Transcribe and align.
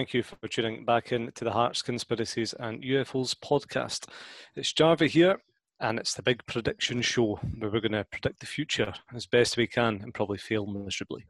thank 0.00 0.14
you 0.14 0.22
for 0.22 0.48
tuning 0.48 0.82
back 0.82 1.12
in 1.12 1.30
to 1.32 1.44
the 1.44 1.52
Hearts, 1.52 1.82
Conspiracies 1.82 2.54
and 2.54 2.82
UFOs 2.82 3.34
podcast. 3.34 4.08
It's 4.56 4.72
Jarvie 4.72 5.08
here, 5.08 5.42
and 5.78 5.98
it's 5.98 6.14
the 6.14 6.22
big 6.22 6.40
prediction 6.46 7.02
show 7.02 7.38
where 7.58 7.68
we're 7.68 7.82
going 7.82 7.92
to 7.92 8.06
predict 8.10 8.40
the 8.40 8.46
future 8.46 8.94
as 9.14 9.26
best 9.26 9.58
we 9.58 9.66
can 9.66 10.00
and 10.02 10.14
probably 10.14 10.38
fail 10.38 10.64
miserably. 10.64 11.26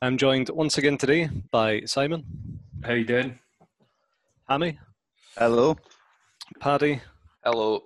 I'm 0.00 0.16
joined 0.16 0.48
once 0.50 0.78
again 0.78 0.96
today 0.96 1.28
by 1.50 1.80
Simon. 1.86 2.22
How 2.84 2.92
you 2.92 3.04
doing? 3.04 3.40
Hammy. 4.48 4.78
Hello. 5.36 5.76
Paddy. 6.60 7.00
Hello. 7.44 7.82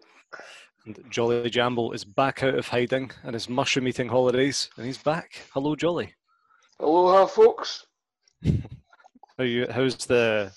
And 0.84 1.02
Jolly 1.08 1.50
Jamble 1.50 1.94
is 1.94 2.04
back 2.04 2.42
out 2.42 2.56
of 2.56 2.68
hiding 2.68 3.12
and 3.24 3.32
his 3.32 3.48
mushroom 3.48 3.88
eating 3.88 4.10
holidays, 4.10 4.68
and 4.76 4.84
he's 4.84 4.98
back. 4.98 5.40
Hello, 5.54 5.74
Jolly. 5.74 6.12
Aloha, 6.80 7.24
folks. 7.24 7.86
How 9.42 9.46
you? 9.46 9.66
How's 9.68 9.96
the? 9.96 10.52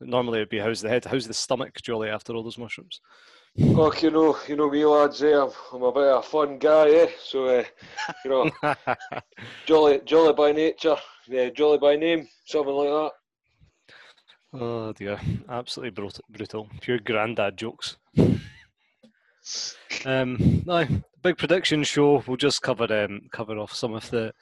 Normally 0.00 0.38
it'd 0.38 0.50
be 0.50 0.60
how's 0.60 0.80
the 0.80 0.88
head? 0.88 1.04
How's 1.04 1.26
the 1.26 1.34
stomach, 1.34 1.82
Jolly, 1.82 2.10
after 2.10 2.32
all 2.32 2.44
those 2.44 2.56
mushrooms? 2.56 3.00
Oh, 3.60 3.92
you 4.00 4.12
know, 4.12 4.38
you 4.46 4.54
know 4.54 4.70
me 4.70 4.84
lads. 4.84 5.20
Eh? 5.20 5.36
I'm, 5.36 5.50
I'm 5.72 5.82
a 5.82 5.90
bit 5.90 6.04
of 6.04 6.20
a 6.20 6.22
fun 6.22 6.58
guy, 6.58 6.90
eh? 6.90 7.08
So, 7.20 7.46
uh, 7.46 7.64
you 8.24 8.30
know, 8.30 8.52
jolly, 9.66 10.00
jolly 10.04 10.32
by 10.32 10.52
nature, 10.52 10.94
yeah, 11.26 11.48
jolly 11.48 11.78
by 11.78 11.96
name, 11.96 12.28
something 12.46 12.72
like 12.72 12.88
that. 12.88 14.60
Oh 14.60 14.92
dear, 14.92 15.18
absolutely 15.48 15.90
brutal, 15.90 16.24
brutal. 16.30 16.68
Pure 16.80 17.00
granddad 17.00 17.56
jokes. 17.56 17.96
Um, 20.04 20.62
no, 20.66 20.86
big 21.22 21.38
prediction 21.38 21.82
show. 21.82 22.22
We'll 22.26 22.36
just 22.36 22.60
cover 22.60 22.84
um, 22.92 23.22
cover 23.32 23.56
off 23.58 23.72
some 23.72 23.94
of 23.94 24.10
the 24.10 24.34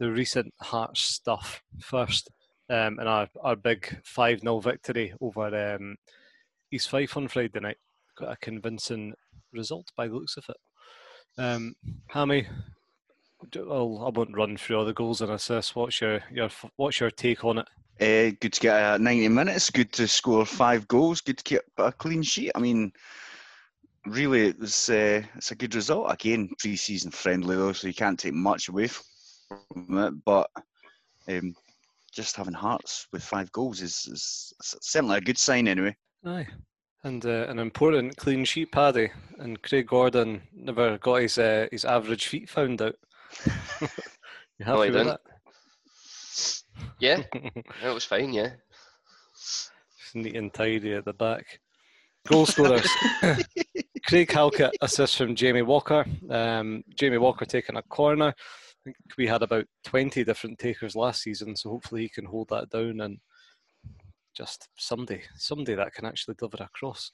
the 0.00 0.10
recent 0.10 0.52
Hearts 0.60 1.00
stuff 1.00 1.62
first, 1.80 2.28
um, 2.70 2.98
and 2.98 3.08
our 3.08 3.28
our 3.42 3.56
big 3.56 4.00
five 4.04 4.40
0 4.40 4.60
victory 4.60 5.14
over 5.20 5.74
um, 5.74 5.96
East 6.70 6.90
Fife 6.90 7.16
on 7.16 7.28
Friday 7.28 7.60
night. 7.60 7.78
Got 8.16 8.32
a 8.32 8.36
convincing 8.36 9.14
result 9.52 9.90
by 9.96 10.08
the 10.08 10.14
looks 10.14 10.36
of 10.36 10.44
it. 10.48 10.56
Um, 11.38 11.76
Hammy, 12.08 12.46
I'll, 13.56 14.04
I 14.06 14.10
won't 14.10 14.36
run 14.36 14.56
through 14.56 14.78
all 14.78 14.84
the 14.84 14.92
goals 14.92 15.20
and 15.20 15.30
assists. 15.30 15.74
What's 15.74 16.00
your 16.00 16.20
your 16.32 16.50
what's 16.76 17.00
your 17.00 17.10
take 17.10 17.44
on 17.44 17.58
it? 17.58 17.68
Uh, 18.00 18.30
good 18.40 18.52
to 18.52 18.60
get 18.60 18.80
uh, 18.80 18.98
90 18.98 19.28
minutes. 19.28 19.70
Good 19.70 19.92
to 19.94 20.06
score 20.06 20.46
five 20.46 20.86
goals. 20.86 21.20
Good 21.20 21.38
to 21.38 21.44
keep 21.44 21.60
a 21.78 21.90
clean 21.90 22.22
sheet. 22.22 22.52
I 22.54 22.60
mean, 22.60 22.92
really, 24.06 24.50
uh, 24.50 24.54
it's 24.60 25.50
a 25.50 25.56
good 25.56 25.74
result. 25.74 26.12
Again, 26.12 26.50
pre-season 26.58 27.10
friendly 27.10 27.56
though, 27.56 27.72
so 27.72 27.88
you 27.88 27.94
can't 27.94 28.18
take 28.18 28.34
much 28.34 28.68
away 28.68 28.88
from 28.88 29.98
it. 29.98 30.24
But 30.24 30.48
um, 31.28 31.54
just 32.18 32.34
having 32.34 32.52
Hearts 32.54 33.06
with 33.12 33.22
five 33.22 33.50
goals 33.52 33.80
is, 33.80 34.08
is 34.10 34.52
certainly 34.60 35.18
a 35.18 35.20
good 35.20 35.38
sign, 35.38 35.68
anyway. 35.68 35.94
Aye, 36.26 36.48
and 37.04 37.24
uh, 37.24 37.46
an 37.48 37.60
important 37.60 38.16
clean 38.16 38.44
sheet, 38.44 38.72
Paddy. 38.72 39.08
And 39.38 39.62
Craig 39.62 39.86
Gordon 39.86 40.42
never 40.52 40.98
got 40.98 41.22
his 41.22 41.38
uh, 41.38 41.68
his 41.70 41.84
average 41.84 42.26
feet 42.26 42.50
found 42.50 42.82
out. 42.82 42.96
you 43.80 44.64
happy 44.64 44.66
No, 44.66 44.78
with 44.80 44.92
didn't. 44.94 45.06
that? 45.06 45.20
Yeah, 46.98 47.22
it 47.84 47.94
was 47.94 48.04
fine. 48.04 48.32
Yeah. 48.32 48.50
It's 49.32 49.70
neat 50.14 50.34
and 50.36 50.52
tidy 50.52 50.94
at 50.94 51.04
the 51.04 51.12
back. 51.12 51.60
Goal 52.26 52.46
scorers. 52.46 52.90
Craig 54.08 54.32
Halkett 54.32 54.72
assists 54.80 55.16
from 55.16 55.36
Jamie 55.36 55.62
Walker. 55.62 56.04
Um, 56.28 56.82
Jamie 56.96 57.18
Walker 57.18 57.44
taking 57.44 57.76
a 57.76 57.82
corner. 57.82 58.34
Think 58.88 59.18
we 59.18 59.26
had 59.26 59.42
about 59.42 59.66
20 59.84 60.24
different 60.24 60.58
takers 60.58 60.96
last 60.96 61.20
season, 61.20 61.54
so 61.54 61.68
hopefully 61.68 62.04
he 62.04 62.08
can 62.08 62.24
hold 62.24 62.48
that 62.48 62.70
down 62.70 63.02
and 63.02 63.18
just 64.34 64.66
someday, 64.78 65.20
someday 65.36 65.74
that 65.74 65.92
can 65.92 66.06
actually 66.06 66.36
deliver 66.38 66.56
a 66.62 66.70
cross. 66.72 67.12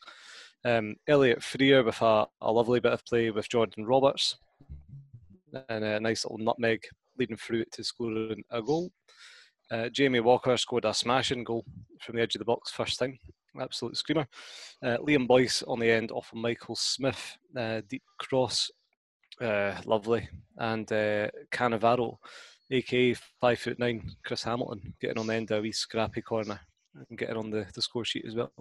Um, 0.65 0.95
Elliott 1.09 1.43
Frear 1.43 1.83
with 1.83 2.01
a, 2.01 2.27
a 2.41 2.53
lovely 2.53 2.79
bit 2.79 2.93
of 2.93 3.05
play 3.07 3.33
with 3.33 3.49
Jordan 3.49 3.87
Roberts 3.87 4.37
and 5.69 5.85
a 5.85 5.99
nice 5.99 6.25
little 6.25 6.39
nutmeg 6.39 6.81
leading 7.19 7.37
through 7.37 7.63
it 7.63 7.73
to 7.73 7.83
scoring 7.83 8.45
a 8.53 8.63
goal. 8.63 8.93
Uh, 9.69 9.89
Jamie 9.89 10.21
Walker 10.21 10.57
scored 10.57 10.85
a 10.85 10.95
smashing 10.95 11.43
goal 11.43 11.65
from 12.01 12.15
the 12.15 12.23
edge 12.23 12.37
of 12.37 12.39
the 12.39 12.45
box 12.45 12.71
first 12.71 13.01
time. 13.01 13.19
Absolute 13.61 13.97
screamer. 13.97 14.29
Uh, 14.81 14.99
Liam 14.99 15.27
Boyce 15.27 15.65
on 15.65 15.81
the 15.81 15.91
end 15.91 16.13
off 16.13 16.31
of 16.33 16.39
Michael 16.39 16.77
Smith. 16.77 17.37
Uh, 17.57 17.81
deep 17.89 18.05
cross. 18.21 18.71
Uh, 19.41 19.75
lovely. 19.85 20.29
And 20.57 20.91
uh, 20.93 21.29
Cannavaro, 21.53 22.19
aka 22.71 23.15
five 23.41 23.59
foot 23.59 23.79
nine, 23.79 24.11
Chris 24.25 24.45
Hamilton, 24.45 24.95
getting 25.01 25.19
on 25.19 25.27
the 25.27 25.35
end 25.35 25.51
of 25.51 25.59
a 25.59 25.63
wee 25.63 25.73
scrappy 25.73 26.23
corner 26.23 26.61
and 27.09 27.19
getting 27.19 27.37
on 27.37 27.51
the, 27.51 27.67
the 27.75 27.83
score 27.83 28.05
sheet 28.05 28.25
as 28.27 28.35
well. 28.35 28.53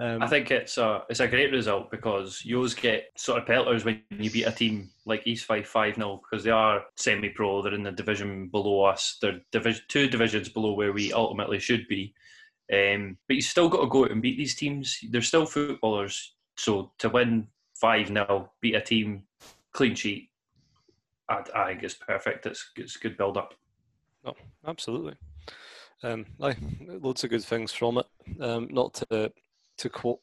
Um, 0.00 0.22
I 0.22 0.26
think 0.26 0.50
it's 0.50 0.76
a 0.76 1.04
it's 1.08 1.20
a 1.20 1.28
great 1.28 1.52
result 1.52 1.90
because 1.90 2.42
you 2.44 2.56
always 2.56 2.74
get 2.74 3.12
sort 3.16 3.40
of 3.40 3.46
pelters 3.46 3.84
when 3.84 4.02
you 4.10 4.28
beat 4.28 4.44
a 4.44 4.50
team 4.50 4.90
like 5.06 5.24
East 5.24 5.44
Fife 5.44 5.68
five 5.68 5.94
0 5.94 6.20
because 6.22 6.42
they 6.42 6.50
are 6.50 6.82
semi 6.96 7.28
pro. 7.28 7.62
They're 7.62 7.74
in 7.74 7.84
the 7.84 7.92
division 7.92 8.48
below 8.48 8.84
us. 8.84 9.18
They're 9.22 9.40
division 9.52 9.84
two 9.86 10.08
divisions 10.08 10.48
below 10.48 10.72
where 10.72 10.92
we 10.92 11.12
ultimately 11.12 11.60
should 11.60 11.86
be. 11.86 12.12
Um, 12.72 13.18
but 13.28 13.36
you 13.36 13.42
still 13.42 13.68
got 13.68 13.82
to 13.82 13.86
go 13.86 14.04
out 14.04 14.10
and 14.10 14.22
beat 14.22 14.36
these 14.36 14.56
teams. 14.56 14.98
They're 15.10 15.22
still 15.22 15.46
footballers. 15.46 16.34
So 16.56 16.90
to 16.98 17.08
win 17.08 17.46
five 17.76 18.08
0 18.08 18.50
beat 18.60 18.74
a 18.74 18.80
team 18.80 19.22
clean 19.74 19.94
sheet, 19.94 20.30
I, 21.28 21.42
I 21.54 21.66
think 21.68 21.82
it's 21.82 21.94
perfect. 21.94 22.46
It's 22.46 22.70
it's 22.76 22.96
good 22.96 23.16
build 23.16 23.36
up. 23.36 23.54
No, 24.24 24.34
absolutely. 24.66 25.14
Um, 26.02 26.26
aye, 26.40 26.56
loads 26.86 27.24
of 27.24 27.30
good 27.30 27.44
things 27.44 27.72
from 27.72 27.98
it. 27.98 28.06
Um, 28.40 28.68
not 28.70 28.94
to 28.94 29.30
to 29.78 29.88
quote 29.88 30.20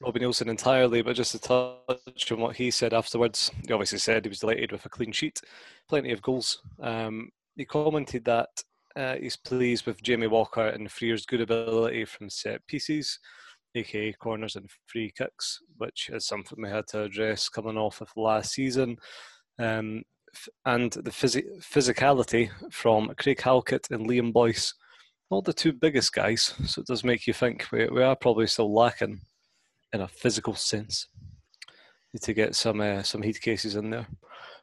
Robbie 0.00 0.20
Neilson 0.20 0.48
entirely, 0.48 1.02
but 1.02 1.16
just 1.16 1.32
to 1.32 1.38
touch 1.38 2.32
on 2.32 2.40
what 2.40 2.56
he 2.56 2.70
said 2.70 2.92
afterwards. 2.92 3.50
He 3.66 3.72
obviously 3.72 3.98
said 3.98 4.24
he 4.24 4.28
was 4.28 4.40
delighted 4.40 4.72
with 4.72 4.84
a 4.84 4.88
clean 4.88 5.12
sheet, 5.12 5.40
plenty 5.88 6.12
of 6.12 6.22
goals. 6.22 6.60
Um, 6.80 7.30
he 7.56 7.64
commented 7.64 8.24
that 8.24 8.48
uh, 8.96 9.16
he's 9.16 9.36
pleased 9.36 9.86
with 9.86 10.02
Jamie 10.02 10.26
Walker 10.26 10.68
and 10.68 10.90
Frear's 10.90 11.26
good 11.26 11.40
ability 11.40 12.04
from 12.04 12.28
set 12.28 12.66
pieces, 12.66 13.18
aka 13.74 14.12
corners 14.14 14.56
and 14.56 14.70
free 14.86 15.12
kicks, 15.16 15.60
which 15.78 16.10
is 16.12 16.26
something 16.26 16.58
we 16.62 16.68
had 16.68 16.86
to 16.88 17.02
address 17.02 17.48
coming 17.48 17.76
off 17.76 18.00
of 18.00 18.08
last 18.16 18.52
season. 18.52 18.96
Um, 19.58 20.02
and 20.64 20.92
the 20.92 21.10
physi- 21.10 21.62
physicality 21.62 22.50
from 22.70 23.12
Craig 23.18 23.40
Halkett 23.40 23.90
and 23.90 24.08
Liam 24.08 24.32
Boyce 24.32 24.72
not 25.32 25.44
the 25.44 25.52
two 25.52 25.72
biggest 25.72 26.12
guys, 26.12 26.54
so 26.66 26.82
it 26.82 26.86
does 26.86 27.02
make 27.02 27.26
you 27.26 27.32
think 27.32 27.66
we, 27.72 27.88
we 27.88 28.02
are 28.02 28.14
probably 28.14 28.46
still 28.46 28.72
lacking 28.72 29.18
in 29.94 30.02
a 30.02 30.08
physical 30.08 30.54
sense. 30.54 31.08
Need 32.12 32.22
to 32.24 32.34
get 32.34 32.54
some 32.54 32.82
uh, 32.82 33.02
some 33.02 33.22
heat 33.22 33.40
cases 33.40 33.74
in 33.76 33.88
there. 33.88 34.06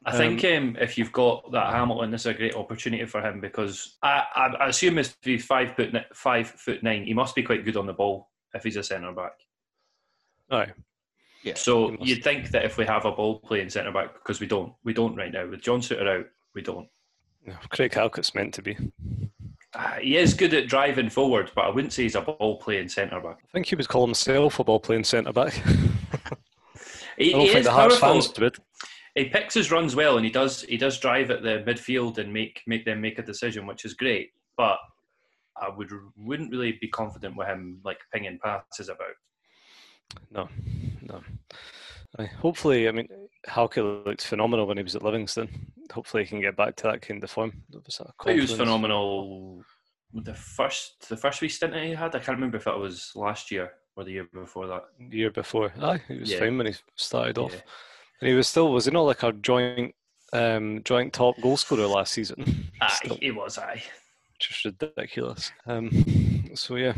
I 0.06 0.16
think 0.16 0.46
um, 0.46 0.78
if 0.80 0.96
you've 0.96 1.12
got 1.12 1.52
that 1.52 1.74
Hamilton, 1.74 2.12
this 2.12 2.22
is 2.22 2.28
a 2.28 2.34
great 2.36 2.56
opportunity 2.56 3.04
for 3.06 3.20
him 3.20 3.42
because 3.42 3.98
I, 4.04 4.24
I, 4.36 4.46
I 4.60 4.68
assume 4.68 5.00
if 5.00 5.18
he's 5.24 5.44
five 5.44 5.76
foot 5.76 5.92
five 6.14 6.48
foot 6.48 6.84
nine, 6.84 7.04
he 7.04 7.16
must 7.16 7.34
be 7.34 7.42
quite 7.42 7.66
good 7.66 7.76
on 7.76 7.88
the 7.88 7.94
ball 7.94 8.30
if 8.54 8.64
he's 8.64 8.78
a 8.78 8.84
centre 8.84 9.12
back. 9.12 9.34
All 10.52 10.60
right. 10.60 10.74
Yeah, 11.44 11.54
So 11.56 11.96
you'd 12.02 12.24
think 12.24 12.50
that 12.52 12.66
if 12.66 12.78
we 12.78 12.86
have 12.86 13.06
a 13.06 13.12
ball 13.12 13.40
playing 13.40 13.70
centre 13.70 13.92
back, 13.94 14.14
because 14.14 14.42
we 14.42 14.48
don't, 14.48 14.74
we 14.84 14.94
don't 14.94 15.16
right 15.16 15.32
now. 15.32 15.48
With 15.48 15.62
John 15.62 15.80
Souttar 15.80 16.20
out, 16.20 16.26
we 16.54 16.62
don't. 16.62 16.88
No, 17.46 17.56
Craig 17.70 17.94
Halkett's 17.94 18.36
meant 18.36 18.54
to 18.56 18.62
be. 18.62 18.78
Uh, 19.74 19.94
he 20.00 20.18
is 20.18 20.34
good 20.34 20.54
at 20.54 20.68
driving 20.68 21.10
forward, 21.10 21.52
but 21.56 21.64
I 21.66 21.70
wouldn't 21.70 21.94
say 21.94 22.04
he's 22.04 22.16
a 22.16 22.22
ball 22.22 22.58
playing 22.60 22.90
centre 22.90 23.22
back. 23.22 23.38
I 23.46 23.52
think 23.54 23.68
he 23.68 23.76
would 23.76 23.88
call 23.88 24.06
himself 24.06 24.60
a 24.60 24.64
ball 24.64 24.80
playing 24.80 25.04
centre 25.06 25.32
back. 25.32 25.54
He, 27.18 27.30
I 27.30 27.32
don't 27.38 27.42
he 27.42 27.48
think 27.48 27.60
is 27.60 27.66
the 27.66 27.72
Hearts 27.72 28.00
powerful. 28.00 28.22
fans 28.22 28.40
would. 28.40 28.58
He 29.16 29.26
picks 29.26 29.54
his 29.54 29.72
runs 29.72 29.96
well, 29.96 30.16
and 30.18 30.26
he 30.26 30.32
does 30.32 30.62
he 30.64 30.78
does 30.78 31.00
drive 31.00 31.32
at 31.32 31.42
the 31.44 31.64
midfield 31.68 32.18
and 32.18 32.32
make 32.34 32.62
make 32.66 32.86
them 32.86 33.02
make 33.02 33.20
a 33.20 33.24
decision, 33.24 33.66
which 33.68 33.84
is 33.86 33.94
great. 33.94 34.32
But 34.58 34.78
I 35.62 35.70
would 35.70 35.90
wouldn't 36.18 36.52
really 36.52 36.78
be 36.82 36.88
confident 36.88 37.36
with 37.36 37.48
him 37.48 37.80
like 37.84 37.98
pinging 38.14 38.40
passes 38.44 38.90
about. 38.90 39.16
No, 40.32 40.50
no. 41.02 41.22
Aye, 42.18 42.26
hopefully, 42.26 42.88
I 42.88 42.92
mean, 42.92 43.08
Halkett 43.46 43.84
looked 44.06 44.26
phenomenal 44.26 44.66
when 44.66 44.78
he 44.78 44.84
was 44.84 44.96
at 44.96 45.04
Livingston. 45.04 45.72
Hopefully, 45.94 46.24
he 46.24 46.30
can 46.30 46.42
get 46.42 46.58
back 46.58 46.76
to 46.78 46.84
that 46.84 47.02
kind 47.02 47.24
of 47.24 47.30
form. 47.30 47.64
Was 47.72 47.96
sort 47.96 48.10
of 48.10 48.34
He 48.34 48.40
was 48.42 48.54
phenomenal. 48.54 49.62
The 50.14 50.34
first 50.34 51.08
the 51.08 51.18
first 51.18 51.40
wee 51.42 51.50
stint 51.50 51.74
that 51.74 51.84
he 51.84 51.92
had, 51.94 52.16
I 52.16 52.20
can't 52.20 52.38
remember 52.38 52.58
if 52.58 52.66
it 52.66 52.78
was 52.78 53.12
last 53.16 53.52
year 53.52 53.72
or 53.96 54.04
the 54.04 54.12
year 54.12 54.28
before 54.34 54.66
that. 54.68 54.84
The 55.10 55.18
year 55.18 55.30
before. 55.32 55.72
Aye, 55.80 56.02
he 56.08 56.18
was 56.20 56.32
Yeah. 56.32 56.40
fine 56.40 56.58
when 56.58 56.68
he 56.68 56.74
started 56.96 57.38
off. 57.38 57.54
Yeah. 57.54 57.62
And 58.22 58.30
he 58.30 58.34
was 58.34 58.48
still, 58.48 58.72
was 58.72 58.86
he 58.86 58.92
not 58.92 59.02
like 59.04 59.24
our 59.24 59.32
joint 59.32 59.94
um, 60.34 60.82
joint 60.84 61.14
top 61.14 61.40
goal 61.42 61.58
scorer 61.58 61.86
last 61.86 62.14
season? 62.14 62.72
Aye, 62.82 62.94
Still, 63.04 63.18
it 63.22 63.32
was 63.32 63.58
aye. 63.58 63.84
Just 64.40 64.66
ridiculous. 64.66 65.52
Um, 65.66 65.90
so 66.56 66.76
yeah, 66.76 66.94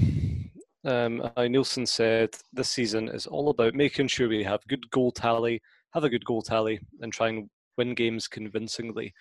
um, 0.83 1.21
uh, 1.21 1.41
Neilson 1.41 1.87
said 1.87 2.35
this 2.53 2.69
season 2.69 3.09
is 3.09 3.27
all 3.27 3.49
about 3.49 3.75
making 3.75 4.07
sure 4.07 4.27
we 4.27 4.43
have 4.43 4.65
good 4.67 4.89
goal 4.89 5.11
tally, 5.11 5.61
have 5.93 6.03
a 6.03 6.09
good 6.09 6.25
goal 6.25 6.41
tally, 6.41 6.79
and 7.01 7.13
try 7.13 7.29
and 7.29 7.49
win 7.77 7.93
games 7.93 8.27
convincingly. 8.27 9.13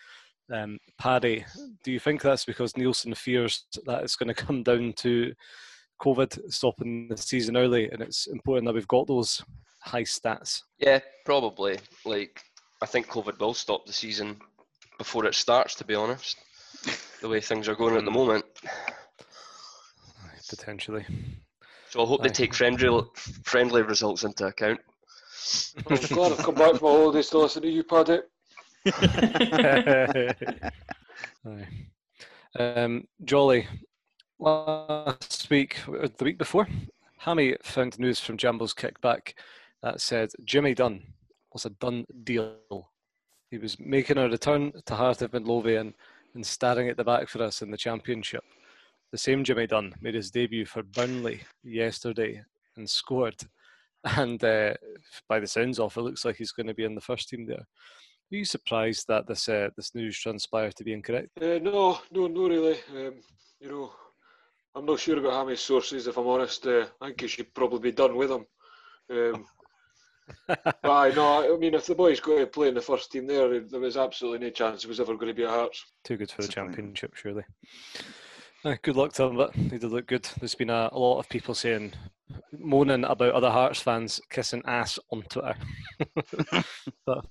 Um, 0.52 0.78
Paddy, 0.98 1.44
do 1.84 1.92
you 1.92 2.00
think 2.00 2.22
that's 2.22 2.44
because 2.44 2.72
Neilson 2.72 3.16
fears 3.16 3.66
that 3.86 4.02
it's 4.02 4.16
going 4.16 4.28
to 4.34 4.34
come 4.34 4.62
down 4.62 4.94
to 4.98 5.32
COVID 6.02 6.52
stopping 6.52 7.08
the 7.08 7.16
season 7.16 7.56
early, 7.56 7.90
and 7.90 8.00
it's 8.00 8.26
important 8.26 8.66
that 8.66 8.74
we've 8.74 8.88
got 8.88 9.06
those 9.06 9.42
high 9.82 10.02
stats? 10.02 10.62
Yeah, 10.78 11.00
probably. 11.24 11.78
Like, 12.04 12.42
I 12.82 12.86
think 12.86 13.08
COVID 13.08 13.38
will 13.38 13.54
stop 13.54 13.86
the 13.86 13.92
season 13.92 14.38
before 14.98 15.26
it 15.26 15.34
starts. 15.34 15.74
To 15.76 15.84
be 15.84 15.94
honest, 15.94 16.38
the 17.20 17.28
way 17.28 17.40
things 17.40 17.68
are 17.68 17.74
going 17.74 17.96
at 17.96 18.04
the 18.04 18.10
moment. 18.10 18.44
Potentially. 20.48 21.04
So 21.90 22.02
I 22.02 22.06
hope 22.06 22.22
they 22.22 22.28
take 22.28 22.54
friendly 22.54 23.02
friendly 23.44 23.82
results 23.82 24.24
into 24.24 24.46
account. 24.46 24.80
I'm 25.88 25.96
glad 25.96 26.32
I've 26.32 26.38
come 26.38 26.54
back 26.54 26.76
from 26.76 26.82
my 26.82 26.90
holidays 26.90 27.28
to 27.30 27.38
listen 27.38 27.62
to 27.62 27.68
you, 27.68 27.84
Paddy. 27.84 28.20
Um, 32.58 33.06
Jolly, 33.24 33.68
last 34.40 35.48
week, 35.50 35.76
the 35.86 36.24
week 36.24 36.36
before, 36.36 36.66
Hammy 37.18 37.56
found 37.62 37.98
news 37.98 38.18
from 38.18 38.36
Jambo's 38.36 38.74
kickback 38.74 39.34
that 39.82 40.00
said 40.00 40.32
Jimmy 40.44 40.74
Dunne 40.74 41.04
was 41.52 41.64
a 41.64 41.70
done 41.70 42.06
deal. 42.24 42.90
He 43.50 43.58
was 43.58 43.78
making 43.78 44.18
a 44.18 44.28
return 44.28 44.72
to 44.86 44.94
Heart 44.96 45.22
of 45.22 45.32
Midlothian 45.32 45.94
and 46.34 46.44
starting 46.44 46.88
at 46.88 46.96
the 46.96 47.04
back 47.04 47.28
for 47.28 47.42
us 47.42 47.62
in 47.62 47.70
the 47.70 47.76
Championship. 47.76 48.44
The 49.12 49.18
same 49.18 49.42
Jimmy 49.42 49.66
Dunne 49.66 49.94
made 50.00 50.14
his 50.14 50.30
debut 50.30 50.64
for 50.64 50.82
Burnley 50.82 51.40
yesterday 51.62 52.42
and 52.76 52.88
scored. 52.88 53.36
And 54.16 54.42
uh, 54.42 54.72
by 55.28 55.40
the 55.40 55.46
sounds 55.46 55.78
of 55.78 55.94
it, 55.94 56.00
looks 56.00 56.24
like 56.24 56.36
he's 56.36 56.52
going 56.52 56.68
to 56.68 56.74
be 56.74 56.84
in 56.84 56.94
the 56.94 57.02
first 57.02 57.28
team 57.28 57.44
there. 57.44 57.58
Are 57.58 58.36
you 58.36 58.46
surprised 58.46 59.06
that 59.08 59.26
this 59.26 59.46
uh, 59.46 59.68
this 59.76 59.94
news 59.94 60.18
transpired 60.18 60.74
to 60.76 60.84
be 60.84 60.94
incorrect? 60.94 61.28
Uh, 61.38 61.58
no, 61.60 61.98
no, 62.10 62.26
no, 62.26 62.48
really. 62.48 62.78
Um, 62.96 63.16
you 63.60 63.68
know, 63.68 63.92
I'm 64.74 64.86
not 64.86 65.00
sure 65.00 65.18
about 65.18 65.32
how 65.32 65.44
many 65.44 65.58
sources, 65.58 66.06
if 66.06 66.16
I'm 66.16 66.26
honest. 66.28 66.66
Uh, 66.66 66.86
I 67.02 67.08
think 67.08 67.20
he 67.20 67.26
should 67.26 67.52
probably 67.52 67.90
be 67.90 67.92
done 67.92 68.16
with 68.16 68.30
them. 68.30 68.46
Um, 69.10 69.44
but 70.46 70.76
I 70.84 71.10
know, 71.10 71.54
I 71.54 71.58
mean, 71.58 71.74
if 71.74 71.86
the 71.86 71.94
boy's 71.94 72.20
got 72.20 72.38
to 72.38 72.46
play 72.46 72.68
in 72.68 72.74
the 72.74 72.80
first 72.80 73.10
team 73.10 73.26
there, 73.26 73.60
there 73.60 73.80
was 73.80 73.96
absolutely 73.96 74.46
no 74.46 74.50
chance 74.50 74.82
he 74.82 74.88
was 74.88 75.00
ever 75.00 75.14
going 75.14 75.28
to 75.28 75.34
be 75.34 75.44
at 75.44 75.50
Hearts. 75.50 75.84
Too 76.04 76.16
good 76.16 76.30
for 76.30 76.42
the 76.42 76.48
Disappointing. 76.48 76.74
championship, 76.74 77.14
surely. 77.14 77.44
Uh, 78.64 78.76
good 78.82 78.96
luck 78.96 79.12
to 79.14 79.24
him, 79.24 79.36
but 79.36 79.54
he 79.54 79.78
did 79.78 79.84
look 79.84 80.06
good. 80.06 80.28
There's 80.38 80.54
been 80.54 80.70
a, 80.70 80.90
a 80.92 80.98
lot 80.98 81.18
of 81.18 81.28
people 81.28 81.54
saying, 81.54 81.94
moaning 82.58 83.04
about 83.04 83.32
other 83.32 83.50
Hearts 83.50 83.80
fans 83.80 84.20
kissing 84.30 84.62
ass 84.66 84.98
on 85.10 85.22
Twitter. 85.22 85.54
but 87.06 87.24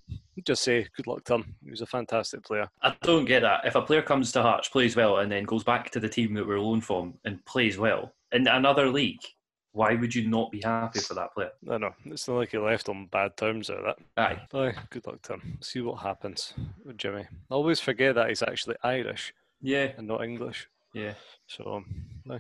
just 0.46 0.64
say 0.64 0.88
good 0.96 1.08
luck 1.08 1.24
to 1.26 1.36
him. 1.36 1.56
He 1.64 1.70
was 1.70 1.82
a 1.82 1.86
fantastic 1.86 2.44
player. 2.44 2.68
I 2.82 2.96
don't 3.04 3.26
get 3.26 3.42
that. 3.42 3.62
If 3.66 3.76
a 3.76 3.82
player 3.82 4.02
comes 4.02 4.32
to 4.32 4.42
Hearts, 4.42 4.70
plays 4.70 4.96
well, 4.96 5.18
and 5.18 5.32
then 5.32 5.44
goes 5.44 5.64
back 5.64 5.92
to 5.92 6.00
the 6.00 6.10
team 6.10 6.34
that 6.34 6.48
we're 6.48 6.60
loaned 6.60 6.86
from 6.86 7.16
and 7.26 7.44
plays 7.46 7.78
well 7.78 8.14
in 8.32 8.48
another 8.48 8.90
league, 8.90 9.22
why 9.72 9.96
would 9.96 10.14
you 10.16 10.28
not 10.28 10.52
be 10.52 10.62
happy 10.62 11.00
for 11.00 11.14
that 11.14 11.34
player? 11.34 11.52
I 11.70 11.78
know 11.78 11.94
it's 12.06 12.28
not 12.28 12.38
like 12.38 12.52
he 12.52 12.58
left 12.58 12.90
on 12.90 13.06
bad 13.08 13.38
terms 13.38 13.70
or 13.70 13.82
that. 13.84 13.98
Aye. 14.18 14.42
Aye, 14.54 14.74
good 14.90 15.06
luck 15.06 15.22
to 15.24 15.34
him. 15.34 15.58
See 15.62 15.82
what 15.82 16.02
happens 16.02 16.54
with 16.84 16.98
Jimmy. 16.98 17.22
I 17.22 17.54
always 17.54 17.80
forget 17.80 18.16
that 18.16 18.30
he's 18.30 18.42
actually 18.44 18.76
Irish 18.84 19.34
Yeah. 19.62 19.92
and 19.98 20.08
not 20.08 20.24
English. 20.24 20.68
Yeah. 20.94 21.14
So, 21.48 21.84
aye, 22.32 22.40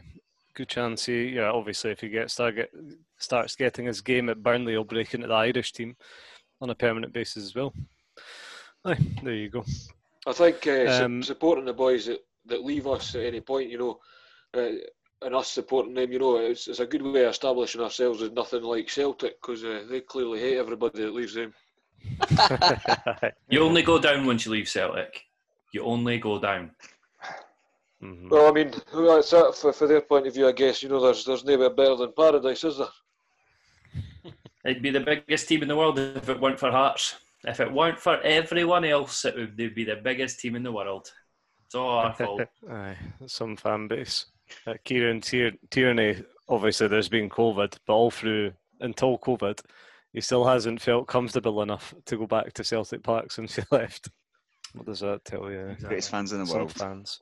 good 0.56 0.70
chance. 0.70 1.06
He, 1.06 1.30
yeah, 1.30 1.52
obviously, 1.52 1.92
if 1.92 2.02
he 2.02 2.10
gets 2.10 2.34
start 2.34 2.56
get, 2.56 2.72
starts 3.20 3.56
getting 3.56 3.86
his 3.86 4.02
game 4.02 4.30
at 4.30 4.42
Burnley, 4.42 4.72
he'll 4.74 4.84
break 4.84 5.14
into 5.14 5.28
the 5.28 5.34
Irish 5.34 5.72
team 5.72 5.96
on 6.62 6.72
a 6.72 6.76
permanent 6.76 7.14
basis 7.14 7.44
as 7.46 7.56
well. 7.56 7.74
Aye, 8.86 8.98
there 9.24 9.34
you 9.36 9.50
go. 9.50 9.64
I 10.26 10.34
think 10.34 10.66
uh, 10.68 10.98
su- 10.98 11.06
Um, 11.06 11.24
supporting 11.24 11.66
the 11.66 11.74
boys 11.74 12.08
that, 12.08 12.20
that 12.48 12.64
leave 12.66 12.88
us 12.88 13.14
at 13.16 13.24
any 13.24 13.42
point, 13.42 13.70
you 13.70 13.78
know, 13.78 14.00
uh, 14.60 14.78
and 15.22 15.36
us 15.36 15.50
supporting 15.50 15.94
them, 15.94 16.12
you 16.12 16.20
know, 16.20 16.38
it's, 16.38 16.68
it's 16.68 16.80
a 16.80 16.86
good 16.86 17.02
way 17.02 17.24
of 17.24 17.32
establishing 17.32 17.82
ourselves 17.82 18.22
as 18.22 18.32
nothing 18.32 18.64
like 18.64 18.90
Celtic 18.90 19.42
because 19.42 19.64
uh, 19.64 19.84
they 19.90 20.02
clearly 20.02 20.40
hate 20.40 20.58
everybody 20.58 21.02
that 21.02 21.14
leaves 21.14 21.34
them. 21.34 21.54
You 23.50 23.64
only 23.64 23.82
go 23.82 24.00
down 24.00 24.26
once 24.26 24.46
you 24.46 24.52
leave 24.52 24.70
Celtic. 24.70 25.26
You 25.74 25.84
only 25.84 26.18
go 26.18 26.40
down. 26.40 26.72
Mhm. 28.02 28.30
Well, 28.30 28.48
I 28.48 28.52
mean, 28.52 28.74
well, 28.94 29.16
that's 29.16 29.34
it 29.34 29.56
for, 29.56 29.74
for 29.74 29.88
their 29.88 30.02
point 30.02 30.28
of 30.28 30.34
view, 30.34 30.48
I 30.48 30.54
guess. 30.54 30.82
You 30.82 30.90
know, 30.90 31.02
there's 31.02 31.26
there's 31.26 31.44
nowhere 31.44 31.70
better 31.70 31.96
than 31.98 32.14
paradise, 32.14 32.64
is 32.64 32.78
there? 32.78 32.88
It'd 34.66 34.82
be 34.82 34.92
the 34.92 35.02
biggest 35.02 35.50
team 35.50 35.62
in 35.62 35.68
the 35.68 35.76
world 35.76 36.00
if 36.00 36.30
it 36.30 36.40
weren't 36.40 36.60
for 36.60 36.72
Hearts. 36.72 37.16
If 37.44 37.60
it 37.60 37.72
weren't 37.72 38.00
for 38.00 38.22
everyone 38.22 38.86
else, 38.86 39.26
it 39.26 39.36
would 39.36 39.58
they'd 39.58 39.76
be 39.76 39.84
the 39.84 39.98
biggest 39.98 40.40
team 40.40 40.56
in 40.56 40.64
the 40.64 40.72
world. 40.72 41.12
It's 41.66 41.76
all 41.76 41.90
our 41.90 42.14
fault. 42.20 42.42
Aye, 42.70 42.98
some 43.26 43.58
fan 43.58 43.88
base. 43.88 44.26
Uh, 44.68 44.74
Kieran 44.84 45.22
Tier- 45.22 45.58
Tierney, 45.70 46.24
obviously, 46.48 46.88
there's 46.88 47.10
been 47.10 47.30
COVID, 47.30 47.78
but 47.86 47.94
all 47.94 48.12
through 48.12 48.52
until 48.82 49.18
COVID, 49.20 49.60
he 50.14 50.22
still 50.22 50.46
hasn't 50.46 50.82
felt 50.82 51.08
comfortable 51.08 51.62
enough 51.62 51.94
to 52.06 52.18
go 52.18 52.26
back 52.26 52.54
to 52.54 52.64
Celtic 52.64 53.04
Park 53.04 53.32
since 53.32 53.56
he 53.56 53.62
left. 53.72 54.10
What 54.74 54.86
does 54.86 55.00
that 55.00 55.26
tell 55.26 55.50
you? 55.52 55.76
Greatest 55.82 56.10
fans 56.12 56.32
in 56.32 56.40
the 56.40 56.46
Some 56.46 56.58
world. 56.60 56.74
fans. 56.74 57.22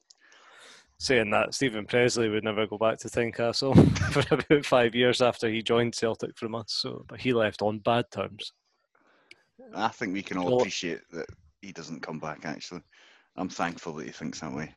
Saying 0.99 1.29
that, 1.29 1.53
Stephen 1.53 1.85
Pressley 1.85 2.27
would 2.27 2.43
never 2.43 2.65
go 2.65 2.77
back 2.77 2.97
to 2.99 3.07
Tynecastle 3.07 3.75
for 4.11 4.33
about 4.33 4.65
five 4.65 4.95
years 4.95 5.21
after 5.21 5.47
he 5.47 5.61
joined 5.61 5.93
Celtic 5.93 6.35
from 6.35 6.55
us. 6.55 6.65
So, 6.69 7.05
but 7.07 7.19
he 7.19 7.33
left 7.33 7.61
on 7.61 7.79
bad 7.79 8.09
terms. 8.09 8.51
I 9.75 9.89
think 9.89 10.13
we 10.13 10.23
can 10.23 10.37
all 10.37 10.59
appreciate 10.59 11.01
that 11.11 11.27
he 11.61 11.71
doesn't 11.71 12.01
come 12.01 12.19
back. 12.19 12.45
Actually, 12.45 12.81
I'm 13.35 13.49
thankful 13.49 13.93
that 13.93 14.05
he 14.05 14.11
thinks 14.11 14.39
that 14.39 14.51
way. 14.53 14.73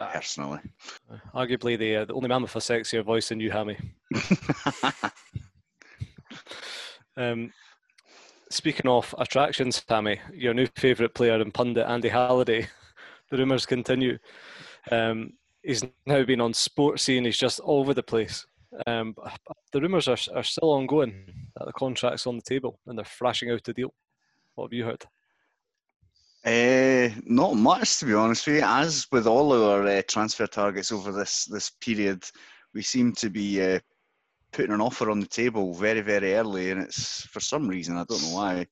Personally, 0.00 0.60
Arguably, 1.34 1.78
the 1.78 1.96
uh, 1.96 2.04
the 2.06 2.14
only 2.14 2.28
man 2.28 2.40
with 2.40 2.56
a 2.56 2.58
sexier 2.58 3.04
voice 3.04 3.28
than 3.28 3.40
you, 3.40 3.50
Hammy. 3.50 3.76
Um, 7.16 7.52
speaking 8.50 8.90
of 8.90 9.14
attractions, 9.18 9.84
Hammy, 9.88 10.20
your 10.32 10.54
new 10.54 10.66
favourite 10.76 11.12
player 11.12 11.34
and 11.34 11.52
pundit, 11.52 11.86
Andy 11.86 12.08
Halliday, 12.08 12.68
the 13.30 13.36
rumours 13.36 13.66
continue. 13.66 14.16
Um, 14.90 15.34
he's 15.62 15.84
now 16.06 16.22
been 16.24 16.40
on 16.40 16.52
Sportscene, 16.52 17.26
he's 17.26 17.36
just 17.36 17.60
all 17.60 17.80
over 17.80 17.92
the 17.92 18.02
place. 18.02 18.46
Um, 18.86 19.14
the 19.72 19.80
rumours 19.80 20.08
are, 20.08 20.16
are 20.34 20.44
still 20.44 20.70
ongoing 20.70 21.24
that 21.56 21.66
the 21.66 21.72
contract's 21.72 22.26
on 22.26 22.36
the 22.36 22.42
table 22.42 22.78
and 22.86 22.96
they're 22.96 23.04
flashing 23.04 23.50
out 23.50 23.68
a 23.68 23.72
deal. 23.74 23.92
What 24.54 24.66
have 24.66 24.72
you 24.72 24.84
heard? 24.84 25.04
Uh, 26.44 27.10
not 27.26 27.54
much, 27.54 27.98
to 27.98 28.06
be 28.06 28.14
honest 28.14 28.46
with 28.46 28.56
you. 28.56 28.62
As 28.64 29.06
with 29.12 29.26
all 29.26 29.52
our 29.52 29.86
uh, 29.86 30.02
transfer 30.08 30.46
targets 30.46 30.90
over 30.90 31.12
this 31.12 31.44
this 31.44 31.70
period, 31.70 32.24
we 32.72 32.82
seem 32.82 33.12
to 33.14 33.28
be 33.28 33.60
uh, 33.62 33.78
putting 34.50 34.72
an 34.72 34.80
offer 34.80 35.10
on 35.10 35.20
the 35.20 35.26
table 35.26 35.74
very, 35.74 36.00
very 36.00 36.34
early, 36.34 36.70
and 36.70 36.80
it's 36.80 37.26
for 37.26 37.40
some 37.40 37.68
reason 37.68 37.96
I 37.96 38.04
don't 38.04 38.22
know 38.22 38.34
why 38.34 38.54
it 38.60 38.68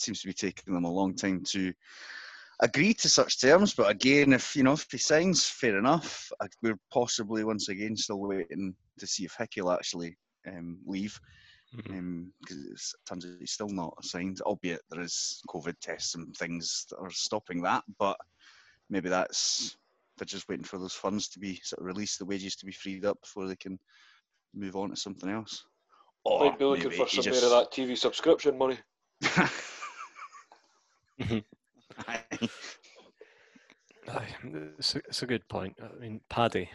seems 0.00 0.20
to 0.22 0.26
be 0.26 0.32
taking 0.32 0.74
them 0.74 0.84
a 0.84 0.90
long 0.90 1.14
time 1.14 1.44
to 1.50 1.72
agree 2.60 2.92
to 2.94 3.08
such 3.08 3.40
terms. 3.40 3.72
But 3.72 3.90
again, 3.90 4.32
if 4.32 4.56
you 4.56 4.64
know 4.64 4.72
if 4.72 4.90
he 4.90 4.98
signs, 4.98 5.46
fair 5.46 5.78
enough. 5.78 6.28
We're 6.60 6.78
possibly 6.90 7.44
once 7.44 7.68
again 7.68 7.96
still 7.96 8.18
waiting 8.18 8.74
to 8.98 9.06
see 9.06 9.26
if 9.26 9.36
Hickey 9.38 9.60
will 9.60 9.72
actually 9.72 10.16
um, 10.48 10.78
leave 10.84 11.20
Mm-hmm. 11.76 11.98
Um, 11.98 12.32
because 12.40 12.64
it 12.66 13.08
turns 13.08 13.24
out 13.24 13.32
he's 13.40 13.52
still 13.52 13.68
not 13.68 14.04
signed, 14.04 14.40
albeit 14.42 14.82
there 14.90 15.00
is 15.00 15.42
COVID 15.48 15.74
tests 15.80 16.14
and 16.14 16.36
things 16.36 16.86
that 16.90 16.98
are 16.98 17.10
stopping 17.10 17.62
that. 17.62 17.82
But 17.98 18.18
maybe 18.90 19.08
that's 19.08 19.76
they're 20.18 20.26
just 20.26 20.48
waiting 20.48 20.64
for 20.64 20.78
those 20.78 20.92
funds 20.92 21.28
to 21.28 21.38
be 21.38 21.60
sort 21.64 21.80
of 21.80 21.86
released, 21.86 22.18
the 22.18 22.26
wages 22.26 22.56
to 22.56 22.66
be 22.66 22.72
freed 22.72 23.04
up 23.06 23.20
before 23.22 23.46
they 23.46 23.56
can 23.56 23.78
move 24.54 24.76
on 24.76 24.90
to 24.90 24.96
something 24.96 25.30
else. 25.30 25.64
Or 26.24 26.44
Might 26.50 26.58
be 26.58 26.64
looking 26.64 26.90
for 26.90 27.08
some 27.08 27.24
just- 27.24 27.42
of 27.42 27.50
that 27.50 27.72
TV 27.72 27.96
subscription 27.96 28.58
money. 28.58 28.78
Mm-hmm. 31.20 31.38
Aye, 34.08 34.26
it's, 34.78 34.94
a, 34.96 34.98
it's 34.98 35.22
a 35.22 35.26
good 35.26 35.46
point. 35.48 35.76
I 35.82 35.98
mean, 36.00 36.20
Paddy, 36.28 36.68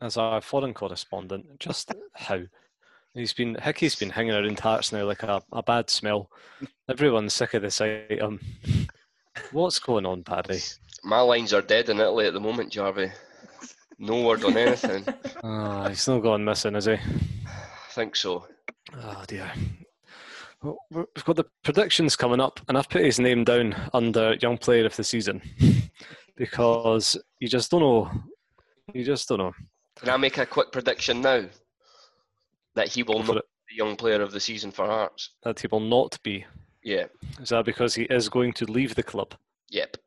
as 0.00 0.16
our 0.16 0.40
foreign 0.40 0.74
correspondent, 0.74 1.58
just 1.58 1.92
how 2.14 2.40
he's 3.14 3.32
been 3.32 3.54
Hickey's 3.56 3.96
been 3.96 4.10
hanging 4.10 4.32
around 4.32 4.58
Hearts 4.60 4.92
now 4.92 5.04
like 5.04 5.22
a, 5.22 5.42
a 5.52 5.62
bad 5.62 5.90
smell. 5.90 6.30
Everyone's 6.88 7.32
sick 7.34 7.54
of 7.54 7.62
this 7.62 7.80
item. 7.80 8.40
What's 9.52 9.78
going 9.78 10.06
on, 10.06 10.22
Paddy? 10.22 10.60
My 11.02 11.20
lines 11.20 11.52
are 11.52 11.62
dead 11.62 11.88
in 11.88 11.98
Italy 11.98 12.26
at 12.26 12.34
the 12.34 12.40
moment, 12.40 12.72
Jarvey. 12.72 13.12
No 13.98 14.22
word 14.22 14.44
on 14.44 14.56
anything. 14.56 15.04
Ah, 15.42 15.88
he's 15.88 16.06
not 16.06 16.18
gone 16.18 16.44
missing, 16.44 16.76
is 16.76 16.84
he? 16.84 16.92
I 16.92 17.92
think 17.92 18.14
so. 18.14 18.46
Oh 18.94 19.24
dear. 19.26 19.50
Well, 20.62 20.76
we've 20.90 21.24
got 21.24 21.36
the 21.36 21.46
predictions 21.64 22.14
coming 22.14 22.40
up, 22.40 22.60
and 22.68 22.76
I've 22.76 22.90
put 22.90 23.04
his 23.04 23.18
name 23.18 23.44
down 23.44 23.74
under 23.94 24.34
Young 24.34 24.58
Player 24.58 24.84
of 24.84 24.94
the 24.94 25.02
Season 25.04 25.40
because 26.36 27.16
you 27.38 27.48
just 27.48 27.70
don't 27.70 27.80
know. 27.80 28.10
You 28.92 29.02
just 29.02 29.28
don't 29.28 29.38
know. 29.38 29.52
Can 29.96 30.10
I 30.10 30.18
make 30.18 30.36
a 30.36 30.44
quick 30.44 30.72
prediction 30.72 31.22
now? 31.22 31.46
That 32.80 32.88
he 32.88 33.02
will 33.02 33.22
not 33.22 33.34
be 33.34 33.40
the 33.68 33.76
young 33.76 33.94
player 33.94 34.22
of 34.22 34.32
the 34.32 34.40
season 34.40 34.70
for 34.70 34.86
Hearts. 34.86 35.32
That 35.42 35.60
he 35.60 35.68
will 35.70 35.80
not 35.80 36.18
be. 36.22 36.46
Yeah. 36.82 37.08
Is 37.38 37.50
that 37.50 37.66
because 37.66 37.94
he 37.94 38.04
is 38.04 38.30
going 38.30 38.54
to 38.54 38.64
leave 38.64 38.94
the 38.94 39.02
club? 39.02 39.34
Yep. 39.68 39.98